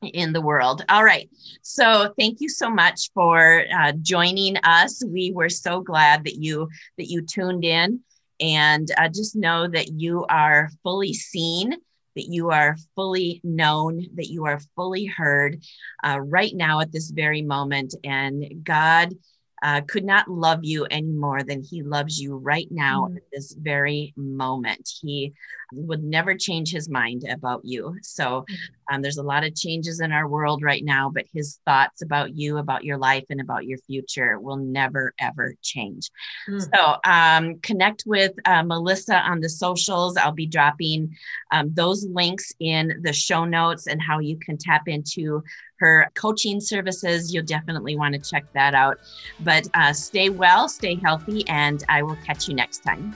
in 0.01 0.33
the 0.33 0.41
world. 0.41 0.83
All 0.89 1.03
right. 1.03 1.29
So 1.61 2.13
thank 2.17 2.41
you 2.41 2.49
so 2.49 2.69
much 2.69 3.11
for 3.13 3.65
uh, 3.73 3.93
joining 4.01 4.57
us. 4.57 5.03
We 5.05 5.31
were 5.31 5.49
so 5.49 5.81
glad 5.81 6.23
that 6.25 6.35
you 6.35 6.69
that 6.97 7.09
you 7.09 7.21
tuned 7.21 7.65
in, 7.65 8.01
and 8.39 8.89
uh, 8.97 9.09
just 9.09 9.35
know 9.35 9.67
that 9.67 9.89
you 9.93 10.25
are 10.29 10.69
fully 10.83 11.13
seen. 11.13 11.75
That 12.15 12.29
you 12.29 12.49
are 12.49 12.75
fully 12.95 13.41
known, 13.43 14.07
that 14.15 14.27
you 14.27 14.45
are 14.45 14.59
fully 14.75 15.05
heard 15.05 15.61
uh, 16.03 16.19
right 16.19 16.51
now 16.55 16.79
at 16.79 16.91
this 16.91 17.11
very 17.11 17.43
moment. 17.43 17.93
And 18.03 18.63
God 18.63 19.13
uh, 19.61 19.81
could 19.81 20.03
not 20.03 20.27
love 20.27 20.59
you 20.63 20.85
any 20.85 21.11
more 21.11 21.43
than 21.43 21.61
he 21.61 21.83
loves 21.83 22.19
you 22.19 22.35
right 22.35 22.67
now 22.71 23.05
mm-hmm. 23.05 23.17
at 23.17 23.23
this 23.31 23.53
very 23.53 24.13
moment. 24.15 24.89
He 25.01 25.33
would 25.73 26.03
never 26.03 26.35
change 26.35 26.71
his 26.71 26.89
mind 26.89 27.23
about 27.29 27.61
you. 27.63 27.95
So 28.01 28.45
mm-hmm. 28.49 28.95
um, 28.95 29.01
there's 29.01 29.17
a 29.17 29.23
lot 29.23 29.43
of 29.43 29.55
changes 29.55 29.99
in 29.99 30.11
our 30.11 30.27
world 30.27 30.63
right 30.63 30.83
now, 30.83 31.09
but 31.13 31.25
his 31.33 31.59
thoughts 31.65 32.01
about 32.01 32.35
you, 32.35 32.57
about 32.57 32.83
your 32.83 32.97
life, 32.97 33.25
and 33.29 33.41
about 33.41 33.65
your 33.65 33.77
future 33.79 34.39
will 34.39 34.57
never, 34.57 35.13
ever 35.19 35.55
change. 35.61 36.09
Mm-hmm. 36.49 36.59
So 36.73 36.97
um, 37.03 37.59
connect 37.59 38.03
with 38.05 38.33
uh, 38.45 38.63
Melissa 38.63 39.17
on 39.19 39.39
the 39.39 39.49
socials. 39.49 40.17
I'll 40.17 40.31
be 40.31 40.47
dropping 40.47 41.15
um, 41.51 41.73
those 41.73 42.05
links 42.05 42.51
in 42.59 43.01
the 43.03 43.13
show 43.13 43.45
notes 43.45 43.87
and 43.87 44.01
how 44.01 44.19
you 44.19 44.37
can 44.37 44.57
tap 44.57 44.87
into 44.87 45.43
her 45.79 46.09
coaching 46.15 46.59
services. 46.59 47.33
You'll 47.33 47.45
definitely 47.45 47.95
want 47.95 48.13
to 48.15 48.29
check 48.29 48.45
that 48.53 48.73
out. 48.73 48.99
But 49.41 49.67
uh, 49.73 49.93
stay 49.93 50.29
well, 50.29 50.67
stay 50.67 50.95
healthy, 50.95 51.47
and 51.47 51.83
I 51.89 52.03
will 52.03 52.17
catch 52.25 52.47
you 52.47 52.55
next 52.55 52.79
time. 52.79 53.15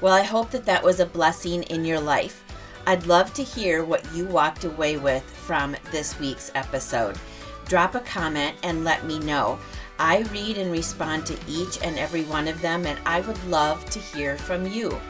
Well, 0.00 0.12
I 0.12 0.22
hope 0.22 0.50
that 0.50 0.66
that 0.66 0.82
was 0.82 1.00
a 1.00 1.06
blessing 1.06 1.62
in 1.64 1.84
your 1.84 2.00
life. 2.00 2.44
I'd 2.86 3.06
love 3.06 3.32
to 3.34 3.42
hear 3.42 3.82
what 3.82 4.04
you 4.14 4.26
walked 4.26 4.64
away 4.64 4.96
with 4.98 5.24
from 5.24 5.74
this 5.90 6.18
week's 6.20 6.52
episode. 6.54 7.18
Drop 7.64 7.94
a 7.94 8.00
comment 8.00 8.56
and 8.62 8.84
let 8.84 9.06
me 9.06 9.18
know. 9.18 9.58
I 9.98 10.20
read 10.32 10.58
and 10.58 10.70
respond 10.70 11.24
to 11.26 11.38
each 11.48 11.82
and 11.82 11.98
every 11.98 12.24
one 12.24 12.46
of 12.46 12.60
them, 12.60 12.86
and 12.86 12.98
I 13.06 13.22
would 13.22 13.42
love 13.46 13.84
to 13.86 13.98
hear 13.98 14.36
from 14.36 14.66
you. 14.66 15.00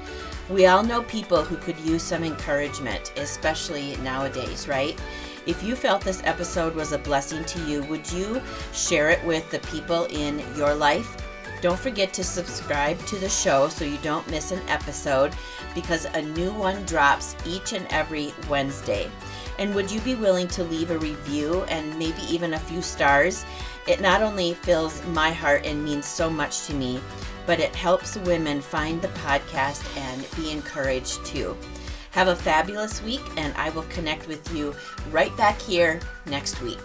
We 0.49 0.67
all 0.67 0.85
know 0.85 1.03
people 1.03 1.43
who 1.43 1.57
could 1.57 1.79
use 1.81 2.05
some 2.05 2.23
encouragement, 2.23 3.13
especially 3.17 3.97
nowadays, 3.97 4.69
right? 4.69 4.99
If 5.45 5.63
you 5.63 5.75
felt 5.75 6.03
this 6.03 6.23
episode 6.25 6.77
was 6.77 6.93
a 6.93 6.99
blessing 6.99 7.45
to 7.45 7.61
you, 7.65 7.83
would 7.85 8.11
you 8.13 8.41
share 8.73 9.11
it 9.11 9.25
with 9.25 9.51
the 9.51 9.59
people 9.59 10.05
in 10.05 10.43
your 10.57 10.75
life? 10.75 11.26
Don't 11.61 11.79
forget 11.79 12.13
to 12.15 12.25
subscribe 12.25 12.99
to 13.07 13.17
the 13.17 13.29
show 13.29 13.69
so 13.69 13.85
you 13.85 13.99
don't 13.99 14.29
miss 14.31 14.53
an 14.53 14.61
episode 14.69 15.35
because 15.75 16.05
a 16.05 16.23
new 16.23 16.53
one 16.53 16.85
drops 16.85 17.35
each 17.47 17.73
and 17.73 17.87
every 17.91 18.33
Wednesday. 18.49 19.11
And 19.59 19.75
would 19.75 19.91
you 19.91 20.01
be 20.01 20.15
willing 20.15 20.49
to 20.49 20.65
leave 20.65 20.91
a 20.91 20.99
review 20.99 21.63
and 21.65 21.99
maybe 21.99 22.21
even 22.29 22.55
a 22.55 22.61
few 22.61 22.83
stars? 22.83 23.45
It 23.87 24.01
not 24.01 24.23
only 24.23 24.55
fills 24.55 25.05
my 25.07 25.31
heart 25.31 25.65
and 25.65 25.85
means 25.85 26.07
so 26.07 26.29
much 26.29 26.67
to 26.67 26.75
me, 26.75 27.01
but 27.47 27.61
it 27.61 27.75
helps 27.75 28.17
women 28.19 28.61
find 28.61 29.01
the 29.01 29.09
podcast 29.09 29.85
and 29.97 30.27
be 30.37 30.51
encouraged 30.51 31.25
too. 31.25 31.57
Have 32.11 32.29
a 32.29 32.37
fabulous 32.37 33.03
week, 33.03 33.21
and 33.37 33.55
I 33.57 33.71
will 33.71 33.85
connect 33.85 34.27
with 34.27 34.55
you 34.55 34.75
right 35.11 35.35
back 35.37 35.61
here 35.61 36.01
next 36.27 36.61
week. 36.63 36.81